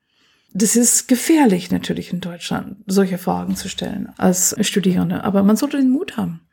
Das 0.52 0.76
ist 0.76 1.08
gefährlich 1.08 1.70
natürlich 1.70 2.12
in 2.12 2.20
Deutschland, 2.20 2.76
solche 2.86 3.18
Fragen 3.18 3.56
zu 3.56 3.68
stellen 3.68 4.08
als 4.16 4.56
Studierende. 4.66 5.24
Aber 5.24 5.42
man 5.42 5.56
sollte 5.56 5.76
den 5.76 5.90
Mut 5.90 6.16
haben. 6.16 6.45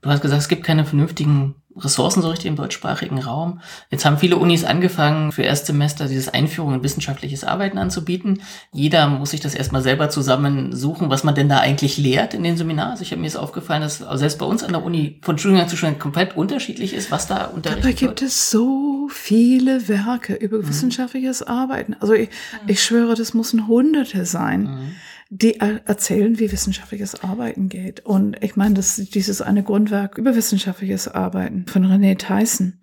Du 0.00 0.10
hast 0.10 0.20
gesagt, 0.20 0.42
es 0.42 0.48
gibt 0.48 0.64
keine 0.64 0.84
vernünftigen 0.84 1.54
Ressourcen 1.76 2.22
so 2.22 2.30
richtig 2.30 2.46
im 2.46 2.56
deutschsprachigen 2.56 3.18
Raum. 3.18 3.60
Jetzt 3.90 4.04
haben 4.04 4.18
viele 4.18 4.36
Unis 4.36 4.64
angefangen, 4.64 5.32
für 5.32 5.42
Erstsemester 5.42 6.06
dieses 6.06 6.28
Einführung 6.28 6.74
in 6.74 6.82
wissenschaftliches 6.84 7.42
Arbeiten 7.42 7.78
anzubieten. 7.78 8.42
Jeder 8.72 9.08
muss 9.08 9.30
sich 9.30 9.40
das 9.40 9.56
erstmal 9.56 9.82
selber 9.82 10.08
zusammensuchen, 10.08 11.10
was 11.10 11.24
man 11.24 11.34
denn 11.34 11.48
da 11.48 11.58
eigentlich 11.58 11.98
lehrt 11.98 12.32
in 12.32 12.44
den 12.44 12.56
Seminaren. 12.56 12.92
Also 12.92 13.02
ich 13.02 13.10
habe 13.10 13.20
mir 13.20 13.26
jetzt 13.26 13.36
aufgefallen, 13.36 13.82
dass 13.82 13.98
selbst 13.98 14.38
bei 14.38 14.46
uns 14.46 14.62
an 14.62 14.72
der 14.72 14.84
Uni 14.84 15.18
von 15.22 15.36
Studiengang 15.36 15.68
zu 15.68 15.76
Studiengang 15.76 16.00
komplett 16.00 16.36
unterschiedlich 16.36 16.94
ist, 16.94 17.10
was 17.10 17.26
da 17.26 17.46
unterrichtet 17.46 17.84
wird. 17.84 17.84
Dabei 17.84 17.92
gibt 17.92 18.22
es 18.22 18.50
so 18.50 19.08
viele 19.10 19.88
Werke 19.88 20.34
über 20.34 20.58
mhm. 20.58 20.68
wissenschaftliches 20.68 21.42
Arbeiten. 21.42 21.96
Also 21.98 22.14
ich, 22.14 22.28
mhm. 22.28 22.68
ich 22.68 22.82
schwöre, 22.84 23.16
das 23.16 23.34
müssen 23.34 23.66
Hunderte 23.66 24.26
sein. 24.26 24.62
Mhm 24.62 24.94
die 25.30 25.58
erzählen, 25.58 26.38
wie 26.38 26.52
wissenschaftliches 26.52 27.22
Arbeiten 27.22 27.68
geht. 27.68 28.04
Und 28.04 28.36
ich 28.42 28.56
meine, 28.56 28.74
das, 28.74 28.96
dieses 28.96 29.40
eine 29.40 29.62
Grundwerk 29.62 30.18
über 30.18 30.36
wissenschaftliches 30.36 31.08
Arbeiten 31.08 31.66
von 31.66 31.84
René 31.84 32.16
Tyson, 32.16 32.78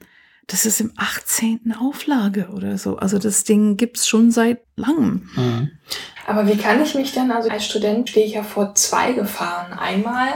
das 0.48 0.66
ist 0.66 0.82
im 0.82 0.92
18. 0.98 1.76
Auflage 1.80 2.50
oder 2.50 2.78
so. 2.78 2.98
Also 2.98 3.20
das 3.20 3.44
Ding 3.44 3.78
gibt's 3.78 4.08
schon 4.08 4.32
seit 4.32 4.60
langem. 4.76 5.30
Mhm. 5.36 5.72
Aber 6.28 6.48
wie 6.48 6.58
kann 6.58 6.82
ich 6.82 6.96
mich 6.96 7.14
dann, 7.14 7.32
also 7.32 7.50
als 7.50 7.66
Student 7.66 8.10
stehe 8.10 8.26
ich 8.26 8.34
ja 8.34 8.44
vor 8.44 8.76
zwei 8.76 9.14
Gefahren. 9.14 9.74
Einmal, 9.74 10.30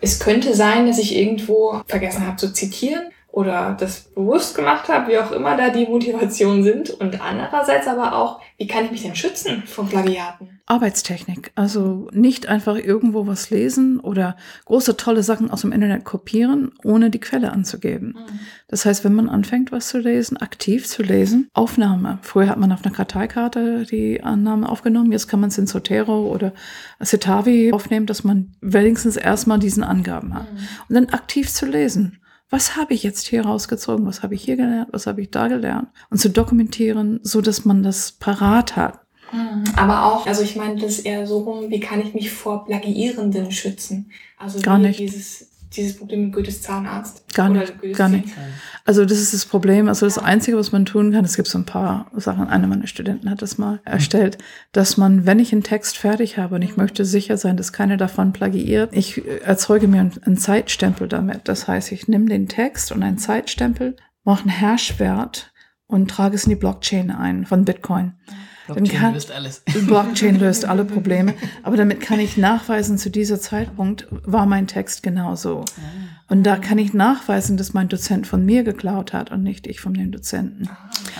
es 0.00 0.20
könnte 0.20 0.54
sein, 0.54 0.86
dass 0.86 0.98
ich 0.98 1.16
irgendwo 1.16 1.82
vergessen 1.86 2.26
habe 2.26 2.36
zu 2.36 2.52
zitieren 2.52 3.04
oder 3.34 3.76
das 3.80 4.02
bewusst 4.14 4.54
gemacht 4.54 4.86
habe, 4.88 5.10
wie 5.10 5.18
auch 5.18 5.32
immer 5.32 5.56
da 5.56 5.70
die 5.70 5.86
Motivationen 5.86 6.62
sind. 6.62 6.90
Und 6.90 7.20
andererseits 7.20 7.88
aber 7.88 8.14
auch, 8.14 8.40
wie 8.58 8.68
kann 8.68 8.84
ich 8.84 8.92
mich 8.92 9.02
denn 9.02 9.16
schützen 9.16 9.64
vor 9.66 9.88
Plagiaten? 9.88 10.60
Arbeitstechnik. 10.66 11.50
Also 11.56 12.08
nicht 12.12 12.46
einfach 12.46 12.76
irgendwo 12.76 13.26
was 13.26 13.50
lesen 13.50 13.98
oder 13.98 14.36
große 14.66 14.96
tolle 14.96 15.24
Sachen 15.24 15.50
aus 15.50 15.62
dem 15.62 15.72
Internet 15.72 16.04
kopieren, 16.04 16.74
ohne 16.84 17.10
die 17.10 17.18
Quelle 17.18 17.50
anzugeben. 17.50 18.14
Mhm. 18.16 18.38
Das 18.68 18.86
heißt, 18.86 19.02
wenn 19.02 19.14
man 19.14 19.28
anfängt, 19.28 19.72
was 19.72 19.88
zu 19.88 19.98
lesen, 19.98 20.36
aktiv 20.36 20.86
zu 20.86 21.02
lesen, 21.02 21.48
Aufnahme. 21.54 22.20
Früher 22.22 22.48
hat 22.48 22.58
man 22.58 22.70
auf 22.70 22.84
einer 22.84 22.94
Karteikarte 22.94 23.84
die 23.84 24.22
Annahme 24.22 24.68
aufgenommen, 24.68 25.10
jetzt 25.10 25.26
kann 25.26 25.40
man 25.40 25.48
es 25.48 25.58
in 25.58 25.66
Zotero 25.66 26.28
oder 26.28 26.52
Citavi 27.02 27.72
aufnehmen, 27.72 28.06
dass 28.06 28.22
man 28.22 28.52
wenigstens 28.60 29.16
erstmal 29.16 29.58
diesen 29.58 29.82
Angaben 29.82 30.34
hat. 30.34 30.52
Mhm. 30.52 30.58
Und 30.88 30.94
dann 30.94 31.08
aktiv 31.08 31.52
zu 31.52 31.66
lesen 31.66 32.20
was 32.50 32.76
habe 32.76 32.94
ich 32.94 33.02
jetzt 33.02 33.26
hier 33.26 33.44
rausgezogen, 33.44 34.06
was 34.06 34.22
habe 34.22 34.34
ich 34.34 34.44
hier 34.44 34.56
gelernt, 34.56 34.88
was 34.92 35.06
habe 35.06 35.22
ich 35.22 35.30
da 35.30 35.48
gelernt 35.48 35.88
und 36.10 36.18
zu 36.18 36.30
dokumentieren, 36.30 37.20
so 37.22 37.40
dass 37.40 37.64
man 37.64 37.82
das 37.82 38.12
parat 38.12 38.76
hat. 38.76 39.00
Mhm. 39.32 39.64
Aber 39.76 40.04
auch, 40.04 40.26
also 40.26 40.42
ich 40.42 40.56
meine 40.56 40.80
das 40.80 41.00
eher 41.00 41.26
so 41.26 41.38
rum, 41.38 41.70
wie 41.70 41.80
kann 41.80 42.00
ich 42.00 42.14
mich 42.14 42.32
vor 42.32 42.64
Plagiierenden 42.64 43.50
schützen? 43.50 44.10
Also 44.38 44.60
Gar 44.60 44.78
nicht. 44.78 44.98
dieses 45.00 45.48
dieses 45.76 45.96
Problem 45.96 46.26
mit 46.26 46.32
Goethes 46.32 46.62
Zahnarzt? 46.62 47.24
Gar 47.34 47.48
nicht, 47.50 47.80
Goethes 47.80 47.96
gar 47.96 48.08
nicht. 48.08 48.28
Also 48.84 49.04
das 49.04 49.18
ist 49.18 49.32
das 49.32 49.46
Problem. 49.46 49.88
Also 49.88 50.06
das 50.06 50.18
Einzige, 50.18 50.56
was 50.56 50.72
man 50.72 50.84
tun 50.84 51.12
kann, 51.12 51.24
es 51.24 51.36
gibt 51.36 51.48
so 51.48 51.58
ein 51.58 51.64
paar 51.64 52.10
Sachen, 52.14 52.48
einer 52.48 52.66
meiner 52.66 52.86
Studenten 52.86 53.30
hat 53.30 53.42
das 53.42 53.58
mal 53.58 53.80
erstellt, 53.84 54.38
dass 54.72 54.96
man, 54.96 55.26
wenn 55.26 55.38
ich 55.38 55.52
einen 55.52 55.62
Text 55.62 55.96
fertig 55.96 56.38
habe 56.38 56.56
und 56.56 56.62
ich 56.62 56.76
möchte 56.76 57.04
sicher 57.04 57.36
sein, 57.36 57.56
dass 57.56 57.72
keiner 57.72 57.96
davon 57.96 58.32
plagiiert, 58.32 58.90
ich 58.92 59.24
äh, 59.24 59.38
erzeuge 59.38 59.88
mir 59.88 60.00
einen, 60.00 60.22
einen 60.22 60.36
Zeitstempel 60.36 61.08
damit. 61.08 61.42
Das 61.44 61.66
heißt, 61.66 61.92
ich 61.92 62.08
nehme 62.08 62.26
den 62.26 62.48
Text 62.48 62.92
und 62.92 63.02
einen 63.02 63.18
Zeitstempel, 63.18 63.96
mache 64.22 64.42
einen 64.42 64.60
Hashwert 64.60 65.52
und 65.86 66.10
trage 66.10 66.36
es 66.36 66.44
in 66.44 66.50
die 66.50 66.56
Blockchain 66.56 67.10
ein 67.10 67.46
von 67.46 67.64
Bitcoin. 67.64 68.14
Dann 68.66 68.84
kann- 68.84 69.14
löst 69.14 69.30
alles. 69.30 69.62
Blockchain 69.86 70.38
löst 70.38 70.64
alle 70.64 70.84
Probleme. 70.84 71.34
Aber 71.62 71.76
damit 71.76 72.00
kann 72.00 72.20
ich 72.20 72.36
nachweisen, 72.36 72.98
zu 72.98 73.10
dieser 73.10 73.40
Zeitpunkt 73.40 74.06
war 74.10 74.46
mein 74.46 74.66
Text 74.66 75.02
genauso. 75.02 75.64
Und 76.28 76.44
da 76.44 76.56
kann 76.56 76.78
ich 76.78 76.94
nachweisen, 76.94 77.56
dass 77.56 77.74
mein 77.74 77.88
Dozent 77.88 78.26
von 78.26 78.44
mir 78.44 78.64
geklaut 78.64 79.12
hat 79.12 79.30
und 79.30 79.42
nicht 79.42 79.66
ich 79.66 79.80
von 79.80 79.92
dem 79.94 80.10
Dozenten. 80.10 80.68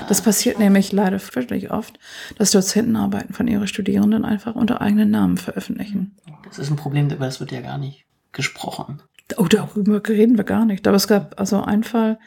Das 0.09 0.23
passiert 0.23 0.59
nämlich 0.59 0.93
leider 0.93 1.21
wirklich 1.35 1.71
oft, 1.71 1.99
dass 2.39 2.51
Dozentenarbeiten 2.51 3.35
von 3.35 3.47
ihren 3.47 3.69
Studierenden 3.69 4.25
einfach 4.25 4.55
unter 4.55 4.81
eigenen 4.81 5.11
Namen 5.11 5.37
veröffentlichen. 5.37 6.17
Das 6.47 6.59
ist 6.59 6.71
ein 6.71 6.77
Problem, 6.77 7.11
über 7.11 7.27
das 7.27 7.41
wird 7.41 7.53
ja 7.53 7.61
gar 7.61 7.79
nicht 7.79 8.07
gesprochen. 8.33 9.03
Oh, 9.37 9.47
darüber 9.47 10.03
reden 10.09 10.37
wir 10.37 10.45
gar 10.45 10.65
nicht. 10.65 10.87
Aber 10.87 10.97
es 10.97 11.09
gab 11.09 11.39
also 11.39 11.63
einen 11.63 11.85
Fall 11.85 12.19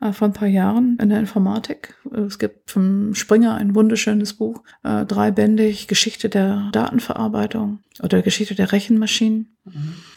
äh, 0.00 0.12
vor 0.12 0.28
ein 0.28 0.32
paar 0.32 0.48
Jahren 0.48 0.98
in 1.00 1.08
der 1.08 1.18
Informatik. 1.18 1.94
Es 2.26 2.38
gibt 2.38 2.70
vom 2.70 3.14
Springer 3.14 3.54
ein 3.54 3.74
wunderschönes 3.74 4.34
Buch, 4.34 4.62
äh, 4.84 5.04
dreibändig, 5.04 5.88
Geschichte 5.88 6.28
der 6.28 6.68
Datenverarbeitung 6.72 7.80
oder 8.02 8.22
Geschichte 8.22 8.54
der 8.54 8.72
Rechenmaschinen. 8.72 9.56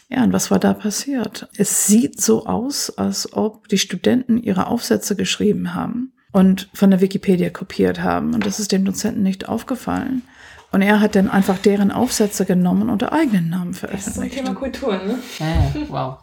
Ja, 0.08 0.24
und 0.24 0.32
was 0.32 0.50
war 0.50 0.58
da 0.58 0.72
passiert? 0.72 1.48
Es 1.56 1.86
sieht 1.86 2.20
so 2.20 2.46
aus, 2.46 2.96
als 2.96 3.32
ob 3.32 3.68
die 3.68 3.78
Studenten 3.78 4.38
ihre 4.38 4.66
Aufsätze 4.66 5.16
geschrieben 5.16 5.74
haben 5.74 6.12
und 6.32 6.68
von 6.72 6.90
der 6.90 7.00
Wikipedia 7.00 7.50
kopiert 7.50 8.00
haben. 8.02 8.34
Und 8.34 8.46
das 8.46 8.58
ist 8.60 8.72
dem 8.72 8.84
Dozenten 8.84 9.22
nicht 9.22 9.48
aufgefallen. 9.48 10.22
Und 10.70 10.80
er 10.80 11.00
hat 11.00 11.16
dann 11.16 11.28
einfach 11.28 11.58
deren 11.58 11.90
Aufsätze 11.90 12.46
genommen 12.46 12.82
und 12.82 12.90
unter 12.90 13.12
eigenen 13.12 13.50
Namen 13.50 13.72
Das 13.72 13.82
ist 13.82 13.84
ein 13.84 13.88
veröffentlicht. 13.90 14.36
Thema 14.36 14.54
Kultur, 14.54 14.92
ne? 15.04 15.18
Ja, 15.38 15.74
wow. 15.88 16.18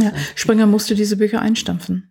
Ja, 0.00 0.08
äh, 0.08 0.12
Springer 0.34 0.66
musste 0.66 0.94
diese 0.96 1.16
Bücher 1.16 1.40
einstampfen. 1.40 2.10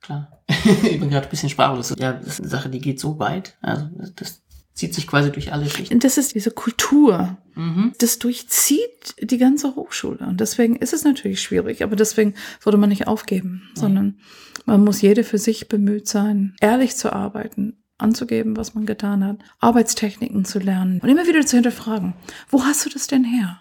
klar. 0.00 0.33
ich 0.82 1.00
bin 1.00 1.10
gerade 1.10 1.26
ein 1.26 1.30
bisschen 1.30 1.48
sprachlos. 1.48 1.94
Ja, 1.98 2.12
das 2.12 2.34
ist 2.34 2.40
eine 2.40 2.48
Sache, 2.48 2.68
die 2.68 2.80
geht 2.80 3.00
so 3.00 3.18
weit. 3.18 3.56
Also 3.62 3.88
das, 4.16 4.42
zieht 4.74 4.92
sich 4.92 5.06
quasi 5.06 5.30
durch 5.30 5.52
alle 5.52 5.70
Schichten. 5.70 5.94
Und 5.94 6.04
das 6.04 6.18
ist 6.18 6.34
diese 6.34 6.50
Kultur. 6.50 7.38
Mhm. 7.54 7.92
Das 7.98 8.18
durchzieht 8.18 9.14
die 9.20 9.38
ganze 9.38 9.76
Hochschule. 9.76 10.26
Und 10.26 10.40
deswegen 10.40 10.76
ist 10.76 10.92
es 10.92 11.04
natürlich 11.04 11.40
schwierig. 11.40 11.82
Aber 11.82 11.94
deswegen 11.94 12.34
sollte 12.60 12.76
man 12.76 12.88
nicht 12.88 13.06
aufgeben, 13.06 13.70
sondern 13.74 14.18
man 14.66 14.82
muss 14.82 15.00
jede 15.00 15.22
für 15.22 15.38
sich 15.38 15.68
bemüht 15.68 16.08
sein, 16.08 16.56
ehrlich 16.60 16.96
zu 16.96 17.12
arbeiten, 17.12 17.76
anzugeben, 17.98 18.56
was 18.56 18.74
man 18.74 18.84
getan 18.84 19.24
hat, 19.24 19.38
Arbeitstechniken 19.60 20.44
zu 20.44 20.58
lernen 20.58 20.98
und 21.00 21.08
immer 21.08 21.26
wieder 21.26 21.46
zu 21.46 21.56
hinterfragen. 21.56 22.14
Wo 22.48 22.64
hast 22.64 22.84
du 22.84 22.90
das 22.90 23.06
denn 23.06 23.24
her? 23.24 23.60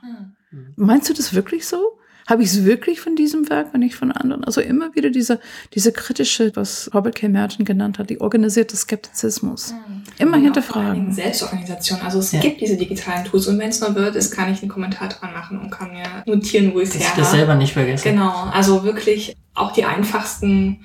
Meinst 0.75 1.09
du 1.09 1.13
das 1.13 1.35
wirklich 1.35 1.67
so? 1.67 1.99
Habe 2.27 2.43
ich 2.43 2.49
es 2.49 2.63
wirklich 2.63 3.01
von 3.01 3.15
diesem 3.15 3.49
Werk 3.49 3.73
und 3.73 3.81
nicht 3.81 3.95
von 3.95 4.11
anderen? 4.11 4.43
Also 4.43 4.61
immer 4.61 4.95
wieder 4.95 5.09
diese, 5.09 5.39
diese 5.73 5.91
kritische, 5.91 6.51
was 6.55 6.89
Robert 6.93 7.15
K. 7.15 7.27
Merton 7.27 7.65
genannt 7.65 7.99
hat, 7.99 8.09
die 8.09 8.21
organisierte 8.21 8.75
Skeptizismus. 8.77 9.73
Immer 10.19 10.37
Und 10.37 10.43
hinterfragen. 10.43 11.11
Selbstorganisation. 11.13 11.99
Also 12.01 12.19
es 12.19 12.31
Ja. 12.31 12.39
gibt 12.39 12.61
diese 12.61 12.77
digitalen 12.77 13.25
Tools 13.25 13.47
und 13.47 13.59
wenn 13.59 13.69
es 13.69 13.81
nur 13.81 13.93
wird, 13.95 14.15
ist, 14.15 14.31
kann 14.31 14.51
ich 14.51 14.61
einen 14.61 14.69
Kommentar 14.71 15.09
dran 15.09 15.33
machen 15.33 15.59
und 15.59 15.69
kann 15.69 15.91
mir 15.91 16.03
notieren, 16.25 16.73
wo 16.73 16.79
ich 16.79 16.89
es 16.89 16.95
her 16.95 17.01
ich 17.01 17.07
das 17.17 17.27
habe. 17.27 17.37
selber 17.37 17.55
nicht 17.55 17.73
vergesse. 17.73 18.09
Genau, 18.09 18.31
also 18.51 18.83
wirklich 18.83 19.35
auch 19.53 19.71
die 19.73 19.83
einfachsten 19.85 20.79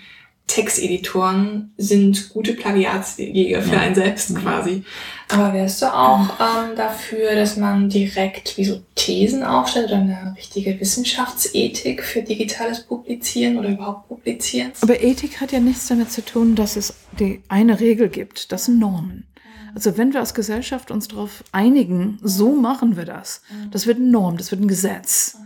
Texteditoren 0.49 1.73
sind 1.77 2.31
gute 2.31 2.55
Plagiatsjäger 2.55 3.63
für 3.63 3.75
Ja. 3.75 3.81
einen 3.81 3.95
selbst 3.95 4.35
quasi. 4.35 4.83
Aber 5.29 5.53
wärst 5.53 5.83
du 5.83 5.87
auch 5.95 6.29
ähm, 6.41 6.75
dafür, 6.77 7.35
dass 7.35 7.57
man 7.57 7.89
direkt 7.89 8.57
wie 8.57 8.65
so 8.65 8.81
Thesen 8.95 9.45
aufstellt 9.45 9.89
oder 9.89 9.99
eine 9.99 10.35
richtige 10.37 10.81
Wissenschaftsethik 10.81 12.03
für 12.03 12.23
digitales 12.23 12.85
Publizieren 12.85 13.59
oder 13.59 13.69
überhaupt 13.69 14.09
Publizieren? 14.09 14.73
Aber 14.81 15.01
Ethik 15.03 15.41
hat 15.41 15.53
ja 15.53 15.61
nichts 15.61 15.87
damit 15.87 16.11
zu 16.11 16.25
tun, 16.25 16.55
dass 16.57 16.77
es 16.77 16.95
die 17.21 17.43
eine 17.49 17.79
Regel 17.79 18.09
gibt. 18.09 18.51
Das 18.51 18.65
sind 18.65 18.79
Normen. 18.79 19.29
Also 19.75 19.97
wenn 19.99 20.13
wir 20.13 20.21
als 20.21 20.35
Gesellschaft 20.35 20.91
uns 20.91 21.09
darauf 21.09 21.45
einigen, 21.53 22.19
so 22.23 22.53
machen 22.55 22.97
wir 22.97 23.05
das. 23.05 23.43
Das 23.71 23.87
wird 23.87 23.99
eine 23.99 24.09
Norm, 24.11 24.39
das 24.39 24.51
wird 24.51 24.63
ein 24.63 24.69
Gesetz. 24.69 25.37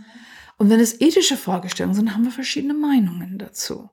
Und 0.57 0.69
wenn 0.69 0.79
es 0.79 1.01
ethische 1.01 1.35
Fragestellungen 1.35 1.95
sind, 1.95 2.13
haben 2.13 2.23
wir 2.23 2.31
verschiedene 2.31 2.73
Meinungen 2.73 3.37
dazu. 3.37 3.89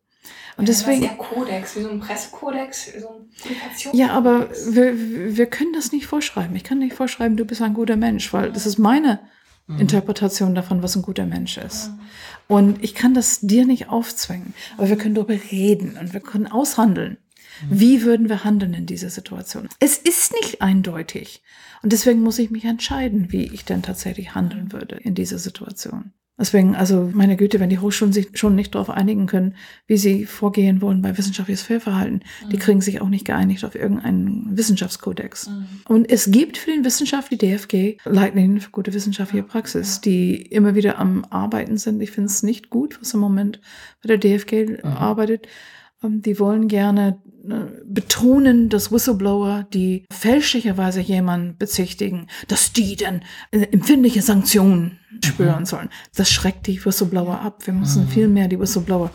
Und 0.57 0.69
deswegen, 0.69 1.03
Das 1.03 1.13
ist 1.13 1.19
ja 1.19 1.25
Kodex, 1.25 1.77
wie 1.77 1.83
so 1.83 1.91
ein 1.91 2.01
Pressekodex, 2.01 2.93
so 3.01 3.09
ein 3.09 3.31
Publikations 3.41 3.97
ja, 3.97 4.11
aber 4.11 4.51
wir, 4.69 5.37
wir 5.37 5.47
können 5.47 5.73
das 5.73 5.93
nicht 5.93 6.07
vorschreiben. 6.07 6.55
Ich 6.57 6.65
kann 6.65 6.79
nicht 6.79 6.95
vorschreiben, 6.95 7.37
du 7.37 7.45
bist 7.45 7.63
ein 7.63 7.75
guter 7.75 7.97
Mensch, 7.97 8.33
weil 8.33 8.53
das 8.53 8.67
ist 8.67 8.79
meine 8.79 9.21
Interpretation 9.79 10.55
davon, 10.55 10.83
was 10.83 10.97
ein 10.97 11.03
guter 11.03 11.27
Mensch 11.27 11.57
ist. 11.57 11.91
Und 12.49 12.83
ich 12.83 12.95
kann 12.95 13.15
das 13.15 13.41
dir 13.41 13.67
nicht 13.67 13.89
aufzwingen, 13.89 14.55
aber 14.77 14.89
wir 14.89 14.97
können 14.97 15.15
darüber 15.15 15.39
reden 15.53 15.97
und 15.97 16.13
wir 16.13 16.21
können 16.21 16.49
aushandeln. 16.49 17.19
Wie 17.69 18.03
würden 18.03 18.29
wir 18.29 18.43
handeln 18.43 18.75
in 18.75 18.87
dieser 18.87 19.11
Situation? 19.11 19.69
Es 19.79 19.99
ist 19.99 20.33
nicht 20.33 20.63
eindeutig. 20.63 21.43
Und 21.83 21.93
deswegen 21.93 22.23
muss 22.23 22.39
ich 22.39 22.51
mich 22.51 22.65
entscheiden, 22.65 23.33
wie 23.33 23.45
ich 23.45 23.65
denn 23.65 23.83
tatsächlich 23.83 24.35
handeln 24.35 24.73
würde 24.73 24.97
in 24.97 25.15
dieser 25.15 25.39
Situation. 25.39 26.13
Deswegen, 26.41 26.75
also 26.75 27.11
meine 27.13 27.37
Güte, 27.37 27.61
wenn 27.61 27.69
die 27.69 27.79
Hochschulen 27.79 28.15
sich 28.15 28.31
schon 28.33 28.55
nicht 28.55 28.75
darauf 28.75 28.89
einigen 28.89 29.27
können, 29.27 29.55
wie 29.87 29.99
sie 29.99 30.25
vorgehen 30.25 30.81
wollen 30.81 31.03
bei 31.03 31.17
wissenschaftliches 31.19 31.63
Fehlverhalten, 31.63 32.23
die 32.51 32.57
kriegen 32.57 32.81
sich 32.81 33.03
auch 33.03 33.11
nicht 33.11 33.27
geeinigt 33.27 33.63
auf 33.65 33.75
irgendeinen 33.75 34.57
Wissenschaftskodex. 34.57 35.51
Und 35.87 36.11
es 36.11 36.31
gibt 36.31 36.57
für 36.57 36.71
den 36.71 36.85
Wissenschaft 36.85 37.31
die 37.31 37.37
DFG 37.39 37.99
Leitlinien 38.07 38.61
für 38.61 38.71
gute 38.71 38.95
wissenschaftliche 38.95 39.45
Praxis, 39.45 40.01
die 40.01 40.37
immer 40.41 40.75
wieder 40.75 40.99
am 40.99 41.27
Arbeiten 41.29 41.77
sind. 41.77 42.01
Ich 42.01 42.11
finde 42.11 42.31
es 42.31 42.43
nicht 42.43 42.71
gut, 42.71 42.99
was 43.01 43.13
im 43.13 43.21
Moment 43.21 43.61
bei 44.03 44.17
der 44.17 44.19
DFG 44.19 44.83
arbeitet. 44.83 45.47
Ähm, 46.03 46.23
Die 46.23 46.39
wollen 46.39 46.69
gerne 46.69 47.19
betonen, 47.85 48.69
dass 48.69 48.93
Whistleblower, 48.93 49.67
die 49.73 50.05
fälschlicherweise 50.13 51.01
jemanden 51.01 51.57
bezichtigen, 51.57 52.27
dass 52.49 52.73
die 52.73 52.97
dann 52.97 53.23
äh, 53.51 53.63
empfindliche 53.71 54.23
Sanktionen 54.23 54.99
spüren 55.25 55.67
sollen. 55.67 55.89
Das 56.15 56.31
schreckt 56.31 56.67
die 56.67 56.85
Whistleblower 56.85 57.41
ab. 57.41 57.67
Wir 57.67 57.75
müssen 57.75 58.09
viel 58.09 58.29
mehr 58.29 58.49
die 58.49 58.61
Whistleblower 58.61 59.11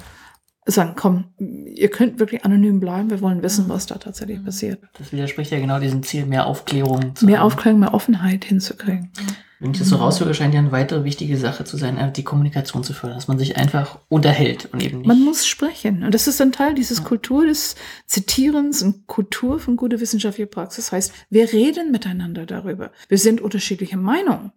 sagen, 0.74 0.94
komm, 0.96 1.26
ihr 1.38 1.90
könnt 1.90 2.20
wirklich 2.20 2.44
anonym 2.44 2.80
bleiben, 2.80 3.10
wir 3.10 3.22
wollen 3.22 3.44
wissen, 3.44 3.66
was 3.68 3.86
da 3.86 3.96
tatsächlich 3.96 4.44
passiert. 4.44 4.80
Das 4.98 5.12
widerspricht 5.12 5.52
ja 5.52 5.60
genau 5.60 5.80
diesem 5.80 6.02
Ziel, 6.02 6.26
mehr 6.26 6.48
Aufklärung 6.48 7.16
zu 7.16 7.26
Mehr 7.26 7.40
haben. 7.40 7.46
Aufklärung, 7.46 7.80
mehr 7.80 7.94
Offenheit 7.94 8.46
hinzukriegen. 8.46 9.12
Wenn 9.60 9.72
ich 9.72 9.80
das 9.80 9.88
so 9.88 9.96
raushöre, 9.96 10.34
scheint 10.34 10.54
ja 10.54 10.60
eine 10.60 10.72
weitere 10.72 11.06
wichtige 11.06 11.38
Sache 11.38 11.64
zu 11.64 11.78
sein, 11.78 11.98
äh, 11.98 12.12
die 12.12 12.24
Kommunikation 12.24 12.84
zu 12.84 12.94
fördern, 12.94 13.18
dass 13.18 13.28
man 13.28 13.40
sich 13.40 13.56
einfach 13.58 14.00
unterhält 14.10 14.68
und 14.74 14.84
eben 14.84 14.98
nicht. 14.98 15.08
Man 15.08 15.24
muss 15.24 15.48
sprechen. 15.48 16.04
Und 16.04 16.14
das 16.14 16.28
ist 16.28 16.42
ein 16.42 16.52
Teil 16.52 16.76
dieses 16.76 17.04
Kultur 17.04 17.46
des 17.46 17.76
Zitierens 18.06 18.84
und 18.84 19.08
Kultur 19.08 19.60
von 19.60 19.78
gute 19.78 20.02
wissenschaftliche 20.02 20.48
Praxis. 20.48 20.86
Das 20.86 20.92
heißt, 20.92 21.14
wir 21.30 21.54
reden 21.54 21.92
miteinander 21.92 22.46
darüber. 22.46 22.92
Wir 23.08 23.18
sind 23.18 23.40
unterschiedliche 23.40 23.98
Meinungen. 23.98 24.52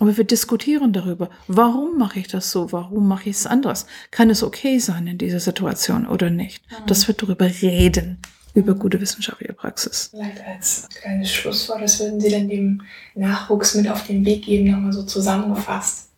Aber 0.00 0.16
wir 0.16 0.24
diskutieren 0.24 0.94
darüber. 0.94 1.28
Warum 1.46 1.98
mache 1.98 2.18
ich 2.18 2.26
das 2.26 2.50
so? 2.50 2.72
Warum 2.72 3.06
mache 3.06 3.28
ich 3.28 3.36
es 3.36 3.46
anders? 3.46 3.86
Kann 4.10 4.30
es 4.30 4.42
okay 4.42 4.78
sein 4.78 5.06
in 5.06 5.18
dieser 5.18 5.40
Situation 5.40 6.06
oder 6.06 6.30
nicht? 6.30 6.64
Dass 6.86 7.06
wir 7.06 7.14
darüber 7.14 7.44
reden, 7.46 8.16
über 8.54 8.74
gute 8.74 8.98
wissenschaftliche 8.98 9.52
Praxis. 9.52 10.08
Vielleicht 10.10 10.42
als 10.42 10.88
kleines 10.88 11.30
Schlusswort, 11.30 11.82
was 11.82 12.00
würden 12.00 12.18
Sie 12.18 12.30
denn 12.30 12.48
dem 12.48 12.82
Nachwuchs 13.14 13.74
mit 13.74 13.88
auf 13.88 14.06
den 14.06 14.24
Weg 14.24 14.46
geben, 14.46 14.70
nochmal 14.70 14.94
so 14.94 15.02
zusammengefasst? 15.02 16.08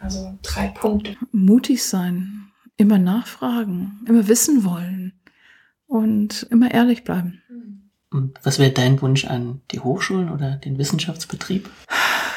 Also 0.00 0.36
drei 0.42 0.66
Punkte. 0.66 1.16
Mutig 1.30 1.84
sein, 1.84 2.48
immer 2.76 2.98
nachfragen, 2.98 4.00
immer 4.06 4.26
wissen 4.26 4.64
wollen 4.64 5.12
und 5.86 6.44
immer 6.50 6.72
ehrlich 6.72 7.04
bleiben. 7.04 7.40
Und 8.10 8.38
was 8.42 8.58
wäre 8.58 8.72
dein 8.72 9.00
Wunsch 9.00 9.26
an 9.26 9.60
die 9.70 9.78
Hochschulen 9.78 10.30
oder 10.30 10.56
den 10.56 10.76
Wissenschaftsbetrieb? 10.76 11.70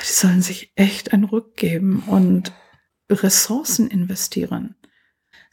Die 0.01 0.11
sollen 0.11 0.41
sich 0.41 0.71
echt 0.75 1.13
ein 1.13 1.23
Rückgeben 1.23 2.03
und 2.07 2.51
Ressourcen 3.09 3.87
investieren. 3.87 4.75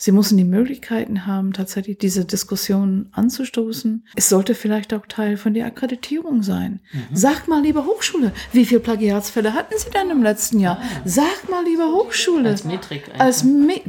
Sie 0.00 0.12
müssen 0.12 0.36
die 0.36 0.44
Möglichkeiten 0.44 1.26
haben, 1.26 1.52
tatsächlich 1.52 1.98
diese 1.98 2.24
Diskussion 2.24 3.08
anzustoßen. 3.10 4.06
Es 4.14 4.28
sollte 4.28 4.54
vielleicht 4.54 4.94
auch 4.94 5.04
Teil 5.06 5.36
von 5.36 5.54
der 5.54 5.66
Akkreditierung 5.66 6.44
sein. 6.44 6.80
Sag 7.12 7.48
mal, 7.48 7.62
liebe 7.62 7.84
Hochschule, 7.84 8.32
wie 8.52 8.64
viele 8.64 8.78
Plagiatsfälle 8.78 9.54
hatten 9.54 9.74
Sie 9.76 9.90
denn 9.90 10.10
im 10.10 10.22
letzten 10.22 10.60
Jahr? 10.60 10.80
Sag 11.04 11.48
mal, 11.50 11.64
liebe 11.64 11.84
Hochschule. 11.84 12.50
Als 12.50 12.62
Metrik. 12.62 13.10
Als. 13.18 13.42
Me 13.42 13.80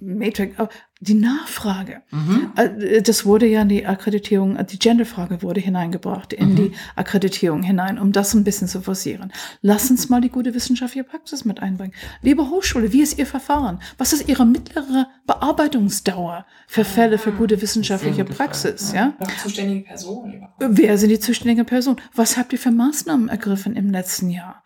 Metrik, 0.00 0.58
die 1.02 1.14
Nachfrage. 1.14 2.02
Mhm. 2.12 2.52
Äh, 2.54 3.02
das 3.02 3.26
wurde 3.26 3.46
ja 3.46 3.62
in 3.62 3.68
die 3.68 3.86
Akkreditierung, 3.86 4.56
die 4.66 4.78
Genderfrage 4.78 5.42
wurde 5.42 5.60
hineingebracht 5.60 6.32
in 6.32 6.50
mhm. 6.50 6.56
die 6.56 6.72
Akkreditierung 6.94 7.62
hinein, 7.62 7.98
um 7.98 8.12
das 8.12 8.34
ein 8.34 8.44
bisschen 8.44 8.68
zu 8.68 8.80
forcieren. 8.82 9.32
Lass 9.62 9.90
uns 9.90 10.08
mal 10.08 10.20
die 10.20 10.28
gute 10.28 10.54
wissenschaftliche 10.54 11.02
Praxis 11.02 11.44
mit 11.44 11.60
einbringen. 11.60 11.92
Liebe 12.22 12.48
Hochschule, 12.48 12.92
wie 12.92 13.02
ist 13.02 13.18
Ihr 13.18 13.26
Verfahren? 13.26 13.80
Was 13.98 14.12
ist 14.12 14.28
Ihre 14.28 14.46
mittlere 14.46 15.08
Bearbeitungsdauer 15.26 16.46
für 16.68 16.84
Fälle 16.84 17.18
für 17.18 17.32
gute 17.32 17.60
wissenschaftliche 17.60 18.24
Praxis? 18.24 18.92
Ja? 18.92 19.14
ja? 19.18 19.26
Zuständige 19.42 19.88
Person. 19.88 20.46
Wer 20.60 20.98
sind 20.98 21.10
die 21.10 21.18
zuständigen 21.18 21.66
Personen? 21.66 22.00
Was 22.14 22.36
habt 22.36 22.52
ihr 22.52 22.60
für 22.60 22.70
Maßnahmen 22.70 23.28
ergriffen 23.28 23.74
im 23.74 23.90
letzten 23.90 24.30
Jahr? 24.30 24.62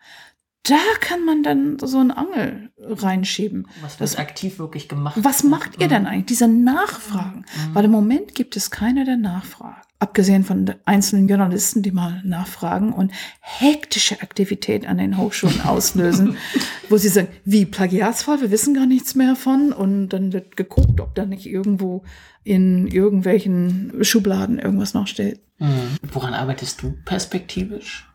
Da 0.69 0.79
kann 0.99 1.23
man 1.25 1.43
dann 1.43 1.77
so 1.79 1.99
einen 1.99 2.11
Angel 2.11 2.71
reinschieben. 2.79 3.67
Was 3.81 3.99
wird 3.99 4.11
das, 4.11 4.15
aktiv 4.17 4.59
wirklich 4.59 4.89
gemacht? 4.89 5.15
Was 5.21 5.43
macht 5.43 5.79
ihr 5.79 5.87
denn 5.87 6.03
mhm. 6.03 6.07
eigentlich? 6.07 6.25
Diese 6.25 6.47
Nachfragen. 6.47 7.39
Mhm. 7.39 7.75
Weil 7.75 7.85
im 7.85 7.91
Moment 7.91 8.35
gibt 8.35 8.55
es 8.55 8.71
keine 8.71 9.05
der 9.05 9.17
Nachfragen. 9.17 9.81
Abgesehen 9.99 10.43
von 10.43 10.71
einzelnen 10.85 11.27
Journalisten, 11.27 11.81
die 11.81 11.91
mal 11.91 12.21
nachfragen 12.23 12.93
und 12.93 13.11
hektische 13.39 14.21
Aktivität 14.21 14.87
an 14.87 14.99
den 14.99 15.17
Hochschulen 15.17 15.61
auslösen, 15.61 16.37
wo 16.89 16.97
sie 16.97 17.09
sagen, 17.09 17.29
wie 17.45 17.65
Plagiatsfall, 17.65 18.41
wir 18.41 18.51
wissen 18.51 18.75
gar 18.75 18.85
nichts 18.85 19.15
mehr 19.15 19.35
von. 19.35 19.73
Und 19.73 20.09
dann 20.09 20.33
wird 20.33 20.55
geguckt, 20.55 20.99
ob 21.01 21.15
da 21.15 21.25
nicht 21.25 21.47
irgendwo 21.47 22.03
in 22.43 22.87
irgendwelchen 22.87 23.93
Schubladen 24.01 24.59
irgendwas 24.59 24.93
noch 24.93 25.07
steht. 25.07 25.41
Mhm. 25.57 25.97
Woran 26.11 26.33
arbeitest 26.33 26.81
du 26.81 26.91
perspektivisch? 27.05 28.07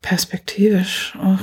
Perspektivisch. 0.00 1.16
Oh 1.20 1.36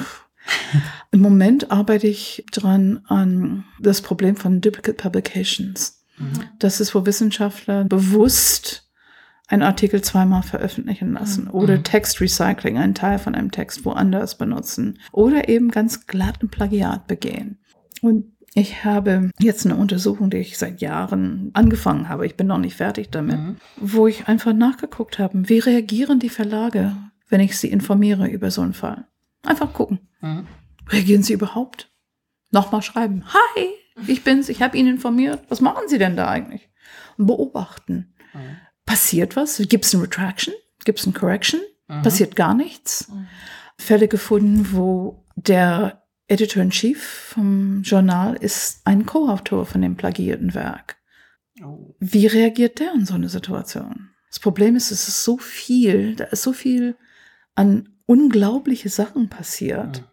im 1.11 1.21
Moment 1.21 1.71
arbeite 1.71 2.07
ich 2.07 2.45
dran 2.51 3.01
an 3.07 3.65
das 3.79 4.01
Problem 4.01 4.35
von 4.35 4.61
Duplicate 4.61 4.97
Publications. 4.97 6.03
Mhm. 6.17 6.43
Das 6.59 6.79
ist, 6.79 6.95
wo 6.95 7.05
Wissenschaftler 7.05 7.83
bewusst 7.83 8.89
einen 9.47 9.63
Artikel 9.63 10.01
zweimal 10.01 10.43
veröffentlichen 10.43 11.13
lassen 11.13 11.45
mhm. 11.45 11.51
oder 11.51 11.83
Textrecycling, 11.83 12.77
einen 12.77 12.95
Teil 12.95 13.19
von 13.19 13.35
einem 13.35 13.51
Text 13.51 13.83
woanders 13.85 14.37
benutzen 14.37 14.99
oder 15.11 15.49
eben 15.49 15.71
ganz 15.71 16.07
glatt 16.07 16.41
ein 16.41 16.49
Plagiat 16.49 17.07
begehen. 17.07 17.57
Und 18.01 18.31
ich 18.53 18.83
habe 18.83 19.29
jetzt 19.39 19.65
eine 19.65 19.75
Untersuchung, 19.75 20.29
die 20.29 20.37
ich 20.37 20.57
seit 20.57 20.81
Jahren 20.81 21.51
angefangen 21.53 22.09
habe, 22.09 22.25
ich 22.25 22.35
bin 22.35 22.47
noch 22.47 22.57
nicht 22.57 22.75
fertig 22.75 23.09
damit, 23.09 23.39
mhm. 23.39 23.55
wo 23.77 24.07
ich 24.07 24.27
einfach 24.27 24.53
nachgeguckt 24.53 25.19
habe, 25.19 25.47
wie 25.49 25.59
reagieren 25.59 26.19
die 26.19 26.29
Verlage, 26.29 26.95
wenn 27.29 27.39
ich 27.39 27.57
sie 27.57 27.69
informiere 27.69 28.27
über 28.27 28.51
so 28.51 28.61
einen 28.61 28.73
Fall. 28.73 29.05
Einfach 29.43 29.73
gucken. 29.73 29.99
Mhm. 30.21 30.47
Reagieren 30.89 31.23
Sie 31.23 31.33
überhaupt? 31.33 31.91
Nochmal 32.51 32.81
schreiben. 32.81 33.23
Hi, 33.33 33.67
ich 34.07 34.23
bin's, 34.23 34.49
ich 34.49 34.61
habe 34.61 34.77
Ihnen 34.77 34.95
informiert. 34.95 35.43
Was 35.49 35.61
machen 35.61 35.87
Sie 35.87 35.97
denn 35.97 36.15
da 36.15 36.27
eigentlich? 36.27 36.69
Und 37.17 37.27
beobachten. 37.27 38.13
Mhm. 38.33 38.57
Passiert 38.85 39.35
was? 39.35 39.61
Gibt 39.69 39.85
es 39.85 39.93
eine 39.93 40.03
Retraction? 40.03 40.53
Gibt 40.83 40.99
es 40.99 41.05
eine 41.05 41.13
Correction? 41.13 41.61
Mhm. 41.87 42.01
Passiert 42.01 42.35
gar 42.35 42.53
nichts? 42.53 43.11
Fälle 43.77 44.07
gefunden, 44.07 44.73
wo 44.73 45.25
der 45.35 46.03
Editor-in-Chief 46.27 47.01
vom 47.03 47.81
Journal 47.83 48.35
ist 48.35 48.81
ein 48.85 49.05
Co-Autor 49.05 49.65
von 49.65 49.81
dem 49.81 49.97
plagierten 49.97 50.53
Werk. 50.53 50.97
Oh. 51.63 51.95
Wie 51.99 52.27
reagiert 52.27 52.79
der 52.79 52.93
in 52.93 53.05
so 53.05 53.15
eine 53.15 53.29
Situation? 53.29 54.09
Das 54.29 54.39
Problem 54.39 54.75
ist, 54.75 54.91
es 54.91 55.07
ist 55.07 55.23
so 55.23 55.37
viel, 55.37 56.15
da 56.15 56.25
ist 56.25 56.43
so 56.43 56.53
viel 56.53 56.95
an 57.55 57.89
unglaubliche 58.05 58.89
Sachen 58.89 59.29
passiert. 59.29 60.01
Mhm. 60.01 60.05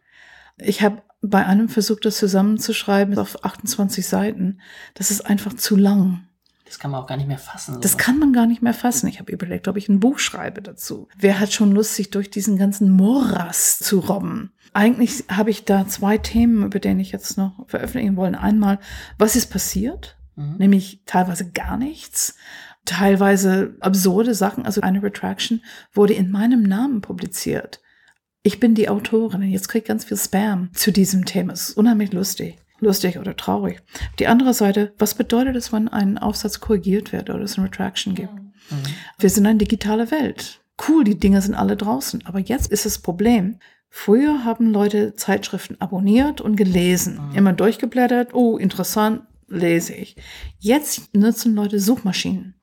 Ich 0.60 0.82
habe 0.82 1.02
bei 1.20 1.44
einem 1.44 1.68
versucht, 1.68 2.04
das 2.04 2.16
zusammenzuschreiben 2.18 3.18
auf 3.18 3.44
28 3.44 4.06
Seiten. 4.06 4.60
Das 4.94 5.10
ist 5.10 5.22
einfach 5.22 5.54
zu 5.54 5.76
lang. 5.76 6.24
Das 6.64 6.78
kann 6.78 6.90
man 6.90 7.02
auch 7.02 7.06
gar 7.06 7.16
nicht 7.16 7.28
mehr 7.28 7.38
fassen. 7.38 7.74
Sowas. 7.74 7.82
Das 7.82 7.98
kann 7.98 8.18
man 8.18 8.32
gar 8.32 8.46
nicht 8.46 8.62
mehr 8.62 8.74
fassen. 8.74 9.08
Ich 9.08 9.18
habe 9.18 9.32
überlegt, 9.32 9.68
ob 9.68 9.76
ich 9.76 9.88
ein 9.88 10.00
Buch 10.00 10.18
schreibe 10.18 10.60
dazu. 10.60 11.08
Wer 11.16 11.40
hat 11.40 11.52
schon 11.52 11.72
Lust, 11.72 11.94
sich 11.94 12.10
durch 12.10 12.30
diesen 12.30 12.58
ganzen 12.58 12.90
Morast 12.90 13.84
zu 13.84 14.00
robben? 14.00 14.52
Eigentlich 14.74 15.24
habe 15.30 15.50
ich 15.50 15.64
da 15.64 15.88
zwei 15.88 16.18
Themen, 16.18 16.64
über 16.64 16.78
denen 16.78 17.00
ich 17.00 17.10
jetzt 17.10 17.38
noch 17.38 17.66
veröffentlichen 17.68 18.16
wollte. 18.16 18.38
Einmal, 18.38 18.78
was 19.16 19.34
ist 19.34 19.46
passiert? 19.46 20.16
Mhm. 20.36 20.56
Nämlich 20.58 21.02
teilweise 21.06 21.50
gar 21.50 21.78
nichts 21.78 22.36
teilweise 22.88 23.76
absurde 23.80 24.34
Sachen. 24.34 24.64
Also 24.66 24.80
eine 24.80 25.02
Retraction 25.02 25.62
wurde 25.92 26.14
in 26.14 26.30
meinem 26.30 26.62
Namen 26.62 27.00
publiziert. 27.00 27.80
Ich 28.42 28.60
bin 28.60 28.74
die 28.74 28.88
Autorin 28.88 29.42
und 29.42 29.50
jetzt 29.50 29.68
kriege 29.68 29.82
ich 29.82 29.88
ganz 29.88 30.04
viel 30.04 30.16
Spam 30.16 30.70
zu 30.72 30.92
diesem 30.92 31.24
Thema. 31.24 31.52
Es 31.52 31.70
ist 31.70 31.76
unheimlich 31.76 32.12
lustig. 32.12 32.56
Lustig 32.80 33.18
oder 33.18 33.36
traurig. 33.36 33.82
Die 34.20 34.28
andere 34.28 34.54
Seite, 34.54 34.92
was 34.98 35.14
bedeutet 35.14 35.56
es, 35.56 35.72
wenn 35.72 35.88
ein 35.88 36.16
Aufsatz 36.16 36.60
korrigiert 36.60 37.12
wird 37.12 37.28
oder 37.28 37.40
es 37.40 37.58
eine 37.58 37.66
Retraction 37.66 38.14
gibt? 38.14 38.32
Mhm. 38.32 38.76
Wir 39.18 39.30
sind 39.30 39.46
eine 39.46 39.58
digitale 39.58 40.12
Welt. 40.12 40.60
Cool, 40.86 41.02
die 41.02 41.18
Dinge 41.18 41.42
sind 41.42 41.54
alle 41.54 41.76
draußen. 41.76 42.24
Aber 42.26 42.38
jetzt 42.38 42.70
ist 42.70 42.86
das 42.86 42.98
Problem. 42.98 43.58
Früher 43.90 44.44
haben 44.44 44.72
Leute 44.72 45.14
Zeitschriften 45.14 45.80
abonniert 45.80 46.40
und 46.40 46.54
gelesen. 46.54 47.18
Mhm. 47.30 47.34
Immer 47.34 47.52
durchgeblättert. 47.52 48.32
Oh, 48.32 48.56
interessant, 48.56 49.22
lese 49.48 49.94
ich. 49.94 50.14
Jetzt 50.58 51.14
nutzen 51.16 51.56
Leute 51.56 51.80
Suchmaschinen. 51.80 52.54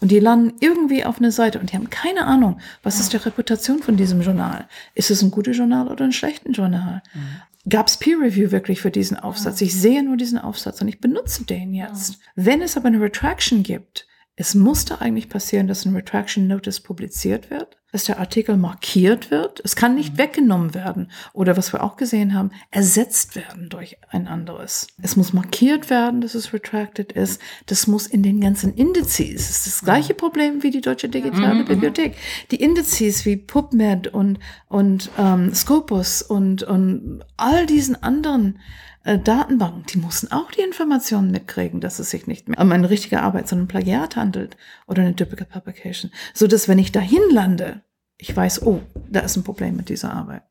Und 0.00 0.10
die 0.10 0.18
landen 0.18 0.54
irgendwie 0.60 1.04
auf 1.04 1.18
eine 1.18 1.32
Seite 1.32 1.58
und 1.58 1.72
die 1.72 1.76
haben 1.76 1.90
keine 1.90 2.26
Ahnung, 2.26 2.60
was 2.82 3.00
ist 3.00 3.12
die 3.12 3.18
Reputation 3.18 3.82
von 3.82 3.96
diesem 3.96 4.22
Journal? 4.22 4.66
Ist 4.94 5.10
es 5.10 5.22
ein 5.22 5.30
gutes 5.30 5.56
Journal 5.56 5.88
oder 5.88 6.04
ein 6.04 6.12
schlechtes 6.12 6.56
Journal? 6.56 7.02
Mhm. 7.14 7.68
Gab 7.68 7.86
es 7.88 7.96
Peer 7.96 8.18
Review 8.18 8.50
wirklich 8.50 8.82
für 8.82 8.90
diesen 8.90 9.18
Aufsatz? 9.18 9.60
Ich 9.62 9.74
sehe 9.74 10.02
nur 10.02 10.18
diesen 10.18 10.38
Aufsatz 10.38 10.82
und 10.82 10.88
ich 10.88 11.00
benutze 11.00 11.44
den 11.44 11.72
jetzt. 11.72 12.18
Wenn 12.34 12.60
es 12.60 12.76
aber 12.76 12.88
eine 12.88 13.00
Retraction 13.00 13.62
gibt, 13.62 14.06
es 14.36 14.54
musste 14.54 15.00
eigentlich 15.00 15.28
passieren, 15.28 15.66
dass 15.66 15.86
ein 15.86 15.94
Retraction 15.94 16.46
Notice 16.46 16.80
publiziert 16.80 17.50
wird, 17.50 17.78
dass 17.94 18.06
der 18.06 18.18
Artikel 18.18 18.56
markiert 18.56 19.30
wird. 19.30 19.60
Es 19.62 19.76
kann 19.76 19.94
nicht 19.94 20.14
mhm. 20.14 20.18
weggenommen 20.18 20.74
werden 20.74 21.12
oder 21.32 21.56
was 21.56 21.72
wir 21.72 21.84
auch 21.84 21.96
gesehen 21.96 22.34
haben, 22.34 22.50
ersetzt 22.72 23.36
werden 23.36 23.68
durch 23.68 23.98
ein 24.10 24.26
anderes. 24.26 24.88
Es 25.00 25.14
muss 25.14 25.32
markiert 25.32 25.90
werden, 25.90 26.20
dass 26.20 26.34
es 26.34 26.52
retracted 26.52 27.12
ist. 27.12 27.40
Das 27.66 27.86
muss 27.86 28.08
in 28.08 28.24
den 28.24 28.40
ganzen 28.40 28.74
Indizes. 28.74 29.48
Es 29.48 29.58
ist 29.58 29.66
das 29.68 29.84
gleiche 29.84 30.12
Problem 30.12 30.64
wie 30.64 30.72
die 30.72 30.80
Deutsche 30.80 31.08
Digitale 31.08 31.62
mhm. 31.62 31.66
Bibliothek. 31.66 32.16
Die 32.50 32.60
Indizes 32.60 33.24
wie 33.26 33.36
PubMed 33.36 34.08
und, 34.08 34.40
und 34.66 35.12
ähm, 35.16 35.54
Scopus 35.54 36.20
und, 36.20 36.64
und 36.64 37.20
all 37.36 37.64
diesen 37.64 38.02
anderen 38.02 38.58
äh, 39.04 39.18
Datenbanken, 39.18 39.84
die 39.86 39.98
mussten 39.98 40.32
auch 40.32 40.50
die 40.50 40.62
Informationen 40.62 41.30
mitkriegen, 41.30 41.80
dass 41.80 41.98
es 41.98 42.10
sich 42.10 42.26
nicht 42.26 42.48
mehr 42.48 42.58
um 42.58 42.72
eine 42.72 42.90
richtige 42.90 43.22
Arbeit, 43.22 43.48
sondern 43.48 43.68
Plagiat 43.68 44.16
handelt 44.16 44.56
oder 44.86 45.02
eine 45.02 45.14
typical 45.14 45.46
publication. 45.46 46.10
So 46.32 46.46
dass 46.46 46.68
wenn 46.68 46.78
ich 46.78 46.90
dahin 46.90 47.22
lande, 47.30 47.82
ich 48.16 48.34
weiß, 48.34 48.62
oh, 48.62 48.80
da 49.10 49.20
ist 49.20 49.36
ein 49.36 49.44
Problem 49.44 49.76
mit 49.76 49.88
dieser 49.88 50.12
Arbeit. 50.12 50.42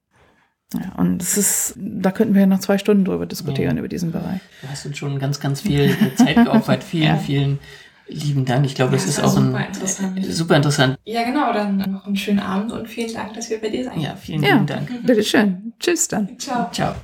Ja, 0.74 0.94
und 0.98 1.20
das 1.20 1.38
ist, 1.38 1.76
da 1.78 2.12
könnten 2.12 2.34
wir 2.34 2.42
ja 2.42 2.48
noch 2.48 2.60
zwei 2.60 2.78
Stunden 2.78 3.06
drüber 3.06 3.26
diskutieren, 3.26 3.76
ja. 3.76 3.80
über 3.80 3.88
diesen 3.88 4.12
Bereich. 4.12 4.42
Du 4.62 4.70
hast 4.70 4.86
uns 4.86 4.98
schon 4.98 5.20
ganz, 5.20 5.40
ganz 5.40 5.62
viel 5.62 5.96
Zeit 6.16 6.36
geopfert. 6.36 6.84
Vielen, 6.94 7.04
ja. 7.04 7.18
vielen 7.18 7.60
lieben 8.08 8.46
Dank. 8.46 8.66
Ich 8.66 8.76
glaube, 8.76 8.92
das, 8.92 9.06
das 9.06 9.18
ist 9.18 9.24
auch 9.24 9.30
super 9.30 9.58
ein, 9.58 9.68
interessant. 9.68 10.26
super 10.26 10.56
interessant. 10.56 10.98
Ja, 11.06 11.24
genau. 11.24 11.54
Dann 11.54 11.78
noch 11.78 12.08
einen 12.08 12.16
schönen 12.16 12.40
Abend 12.40 12.72
und 12.72 12.88
vielen 12.88 13.14
Dank, 13.14 13.34
dass 13.34 13.50
wir 13.50 13.62
bei 13.62 13.70
dir 13.70 13.84
sein 13.84 14.00
Ja, 14.00 14.16
vielen 14.16 14.42
lieben 14.42 14.66
Dank. 14.66 15.06
Bitteschön. 15.06 15.74
Tschüss 15.80 16.08
dann. 16.08 16.38
Ciao. 16.40 16.70
Ciao. 16.72 16.96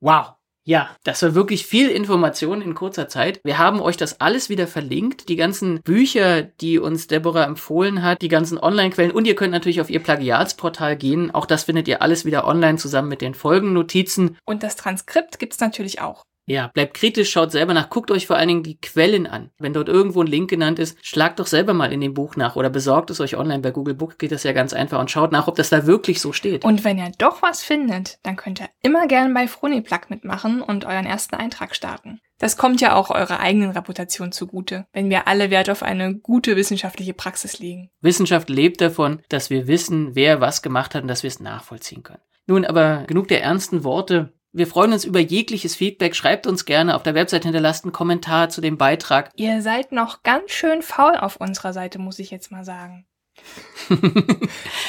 Wow. 0.00 0.34
Ja, 0.66 0.88
das 1.04 1.22
war 1.22 1.34
wirklich 1.34 1.66
viel 1.66 1.90
Information 1.90 2.62
in 2.62 2.74
kurzer 2.74 3.06
Zeit. 3.06 3.38
Wir 3.44 3.58
haben 3.58 3.80
euch 3.80 3.98
das 3.98 4.22
alles 4.22 4.48
wieder 4.48 4.66
verlinkt. 4.66 5.28
Die 5.28 5.36
ganzen 5.36 5.82
Bücher, 5.82 6.42
die 6.42 6.78
uns 6.78 7.06
Deborah 7.06 7.44
empfohlen 7.44 8.02
hat, 8.02 8.22
die 8.22 8.28
ganzen 8.28 8.56
Online-Quellen 8.56 9.10
und 9.10 9.26
ihr 9.26 9.34
könnt 9.34 9.52
natürlich 9.52 9.82
auf 9.82 9.90
ihr 9.90 10.02
Plagiatsportal 10.02 10.96
gehen. 10.96 11.30
Auch 11.32 11.44
das 11.44 11.64
findet 11.64 11.86
ihr 11.86 12.00
alles 12.00 12.24
wieder 12.24 12.46
online 12.46 12.78
zusammen 12.78 13.10
mit 13.10 13.20
den 13.20 13.34
Folgennotizen. 13.34 14.38
Und 14.46 14.62
das 14.62 14.76
Transkript 14.76 15.38
gibt's 15.38 15.60
natürlich 15.60 16.00
auch. 16.00 16.24
Ja, 16.46 16.68
bleibt 16.74 16.94
kritisch, 16.94 17.30
schaut 17.30 17.52
selber 17.52 17.72
nach, 17.72 17.88
guckt 17.88 18.10
euch 18.10 18.26
vor 18.26 18.36
allen 18.36 18.48
Dingen 18.48 18.62
die 18.62 18.78
Quellen 18.78 19.26
an. 19.26 19.50
Wenn 19.58 19.72
dort 19.72 19.88
irgendwo 19.88 20.22
ein 20.22 20.26
Link 20.26 20.50
genannt 20.50 20.78
ist, 20.78 20.98
schlagt 21.04 21.38
doch 21.38 21.46
selber 21.46 21.72
mal 21.72 21.92
in 21.92 22.00
dem 22.00 22.12
Buch 22.12 22.36
nach 22.36 22.56
oder 22.56 22.68
besorgt 22.68 23.10
es 23.10 23.20
euch 23.20 23.36
online. 23.36 23.62
Bei 23.62 23.70
Google 23.70 23.94
Book 23.94 24.18
geht 24.18 24.32
das 24.32 24.42
ja 24.42 24.52
ganz 24.52 24.74
einfach 24.74 25.00
und 25.00 25.10
schaut 25.10 25.32
nach, 25.32 25.48
ob 25.48 25.56
das 25.56 25.70
da 25.70 25.86
wirklich 25.86 26.20
so 26.20 26.32
steht. 26.32 26.64
Und 26.64 26.84
wenn 26.84 26.98
ihr 26.98 27.12
doch 27.18 27.40
was 27.40 27.62
findet, 27.62 28.18
dann 28.22 28.36
könnt 28.36 28.60
ihr 28.60 28.68
immer 28.82 29.06
gerne 29.06 29.32
bei 29.32 29.48
Froniplug 29.48 30.10
mitmachen 30.10 30.60
und 30.60 30.84
euren 30.84 31.06
ersten 31.06 31.34
Eintrag 31.34 31.74
starten. 31.74 32.20
Das 32.38 32.56
kommt 32.58 32.80
ja 32.80 32.94
auch 32.94 33.10
eurer 33.10 33.40
eigenen 33.40 33.70
Reputation 33.70 34.32
zugute, 34.32 34.86
wenn 34.92 35.08
wir 35.08 35.28
alle 35.28 35.50
Wert 35.50 35.70
auf 35.70 35.82
eine 35.82 36.14
gute 36.14 36.56
wissenschaftliche 36.56 37.14
Praxis 37.14 37.58
legen. 37.58 37.90
Wissenschaft 38.00 38.50
lebt 38.50 38.80
davon, 38.80 39.22
dass 39.28 39.50
wir 39.50 39.66
wissen, 39.66 40.14
wer 40.14 40.40
was 40.40 40.60
gemacht 40.60 40.94
hat 40.94 41.02
und 41.02 41.08
dass 41.08 41.22
wir 41.22 41.28
es 41.28 41.40
nachvollziehen 41.40 42.02
können. 42.02 42.20
Nun 42.46 42.64
aber 42.64 43.04
genug 43.06 43.28
der 43.28 43.42
ernsten 43.42 43.84
Worte. 43.84 44.32
Wir 44.56 44.68
freuen 44.68 44.92
uns 44.92 45.04
über 45.04 45.18
jegliches 45.18 45.74
Feedback. 45.74 46.14
Schreibt 46.14 46.46
uns 46.46 46.64
gerne 46.64 46.94
auf 46.94 47.02
der 47.02 47.16
Website, 47.16 47.42
hinterlasst 47.42 47.84
einen 47.84 47.92
Kommentar 47.92 48.50
zu 48.50 48.60
dem 48.60 48.78
Beitrag. 48.78 49.30
Ihr 49.34 49.62
seid 49.62 49.90
noch 49.90 50.22
ganz 50.22 50.52
schön 50.52 50.80
faul 50.80 51.16
auf 51.16 51.40
unserer 51.40 51.72
Seite, 51.72 51.98
muss 51.98 52.20
ich 52.20 52.30
jetzt 52.30 52.52
mal 52.52 52.64
sagen. 52.64 53.04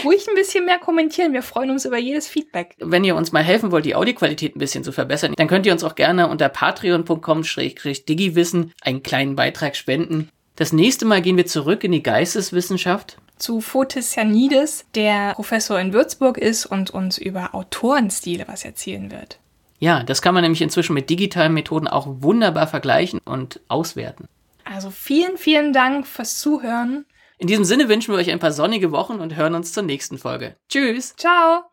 Ruhig 0.04 0.28
ein 0.28 0.36
bisschen 0.36 0.66
mehr 0.66 0.78
kommentieren. 0.78 1.34
Wir 1.34 1.42
freuen 1.42 1.72
uns 1.72 1.84
über 1.84 1.98
jedes 1.98 2.28
Feedback. 2.28 2.76
Wenn 2.78 3.04
ihr 3.04 3.16
uns 3.16 3.32
mal 3.32 3.42
helfen 3.42 3.72
wollt, 3.72 3.86
die 3.86 3.96
Audioqualität 3.96 4.56
ein 4.56 4.60
bisschen 4.60 4.84
zu 4.84 4.92
verbessern, 4.92 5.34
dann 5.36 5.48
könnt 5.48 5.66
ihr 5.66 5.74
uns 5.74 5.84
auch 5.84 5.96
gerne 5.96 6.30
unter 6.30 6.48
patreon.com-digiwissen 6.48 8.72
einen 8.84 9.02
kleinen 9.02 9.36
Beitrag 9.36 9.76
spenden. 9.76 10.30
Das 10.56 10.74
nächste 10.74 11.06
Mal 11.06 11.24
gehen 11.24 11.38
wir 11.38 11.48
zurück 11.48 11.84
in 11.84 11.92
die 11.92 12.04
Geisteswissenschaft. 12.04 13.18
Zu 13.40 13.62
Fotis 13.62 14.14
Janides, 14.14 14.86
der 14.94 15.34
Professor 15.34 15.80
in 15.80 15.92
Würzburg 15.92 16.38
ist 16.38 16.68
und 16.68 16.92
uns 16.92 17.18
über 17.18 17.56
Autorenstile 17.56 18.48
was 18.48 18.64
erzählen 18.64 19.10
wird. 19.10 19.40
Ja, 19.80 20.04
das 20.04 20.22
kann 20.22 20.34
man 20.34 20.44
nämlich 20.44 20.62
inzwischen 20.62 20.94
mit 20.94 21.10
digitalen 21.10 21.54
Methoden 21.54 21.88
auch 21.88 22.08
wunderbar 22.08 22.68
vergleichen 22.68 23.20
und 23.26 23.60
auswerten. 23.68 24.28
Also 24.64 24.90
vielen, 24.90 25.38
vielen 25.38 25.74
Dank 25.74 26.08
fürs 26.08 26.40
Zuhören. 26.40 27.06
In 27.38 27.48
diesem 27.48 27.66
Sinne 27.66 27.90
wünschen 27.90 28.14
wir 28.14 28.20
euch 28.20 28.32
ein 28.32 28.40
paar 28.40 28.54
sonnige 28.54 28.92
Wochen 28.92 29.20
und 29.20 29.36
hören 29.36 29.56
uns 29.56 29.74
zur 29.74 29.84
nächsten 29.84 30.18
Folge. 30.18 30.56
Tschüss. 30.70 31.16
Ciao. 31.18 31.64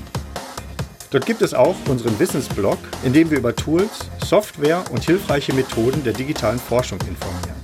Dort 1.11 1.25
gibt 1.25 1.41
es 1.41 1.55
auch 1.55 1.75
unseren 1.87 2.19
Wissensblog, 2.19 2.77
in 3.03 3.13
dem 3.13 3.31
wir 3.31 3.39
über 3.39 3.55
Tools, 3.55 4.11
Software 4.23 4.83
und 4.91 5.03
hilfreiche 5.03 5.53
Methoden 5.53 6.03
der 6.03 6.13
digitalen 6.13 6.59
Forschung 6.59 6.99
informieren. 7.01 7.55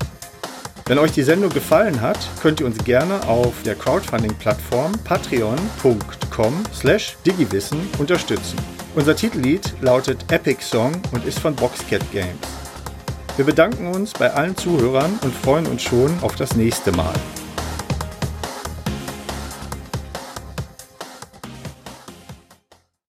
Wenn 0.87 0.97
euch 0.99 1.11
die 1.11 1.23
Sendung 1.23 1.49
gefallen 1.49 1.99
hat, 2.01 2.17
könnt 2.41 2.59
ihr 2.59 2.65
uns 2.65 2.83
gerne 2.83 3.23
auf 3.27 3.53
der 3.63 3.75
Crowdfunding-Plattform 3.75 4.93
patreon.com/digiwissen 5.03 7.79
unterstützen. 7.97 8.57
Unser 8.95 9.15
Titellied 9.15 9.73
lautet 9.81 10.31
Epic 10.31 10.63
Song 10.63 10.91
und 11.11 11.25
ist 11.25 11.39
von 11.39 11.55
Boxcat 11.55 12.11
Games. 12.11 12.37
Wir 13.35 13.45
bedanken 13.45 13.87
uns 13.87 14.13
bei 14.13 14.31
allen 14.31 14.55
Zuhörern 14.55 15.17
und 15.21 15.35
freuen 15.35 15.65
uns 15.67 15.83
schon 15.83 16.11
auf 16.21 16.35
das 16.35 16.55
nächste 16.55 16.91
Mal. 16.91 17.15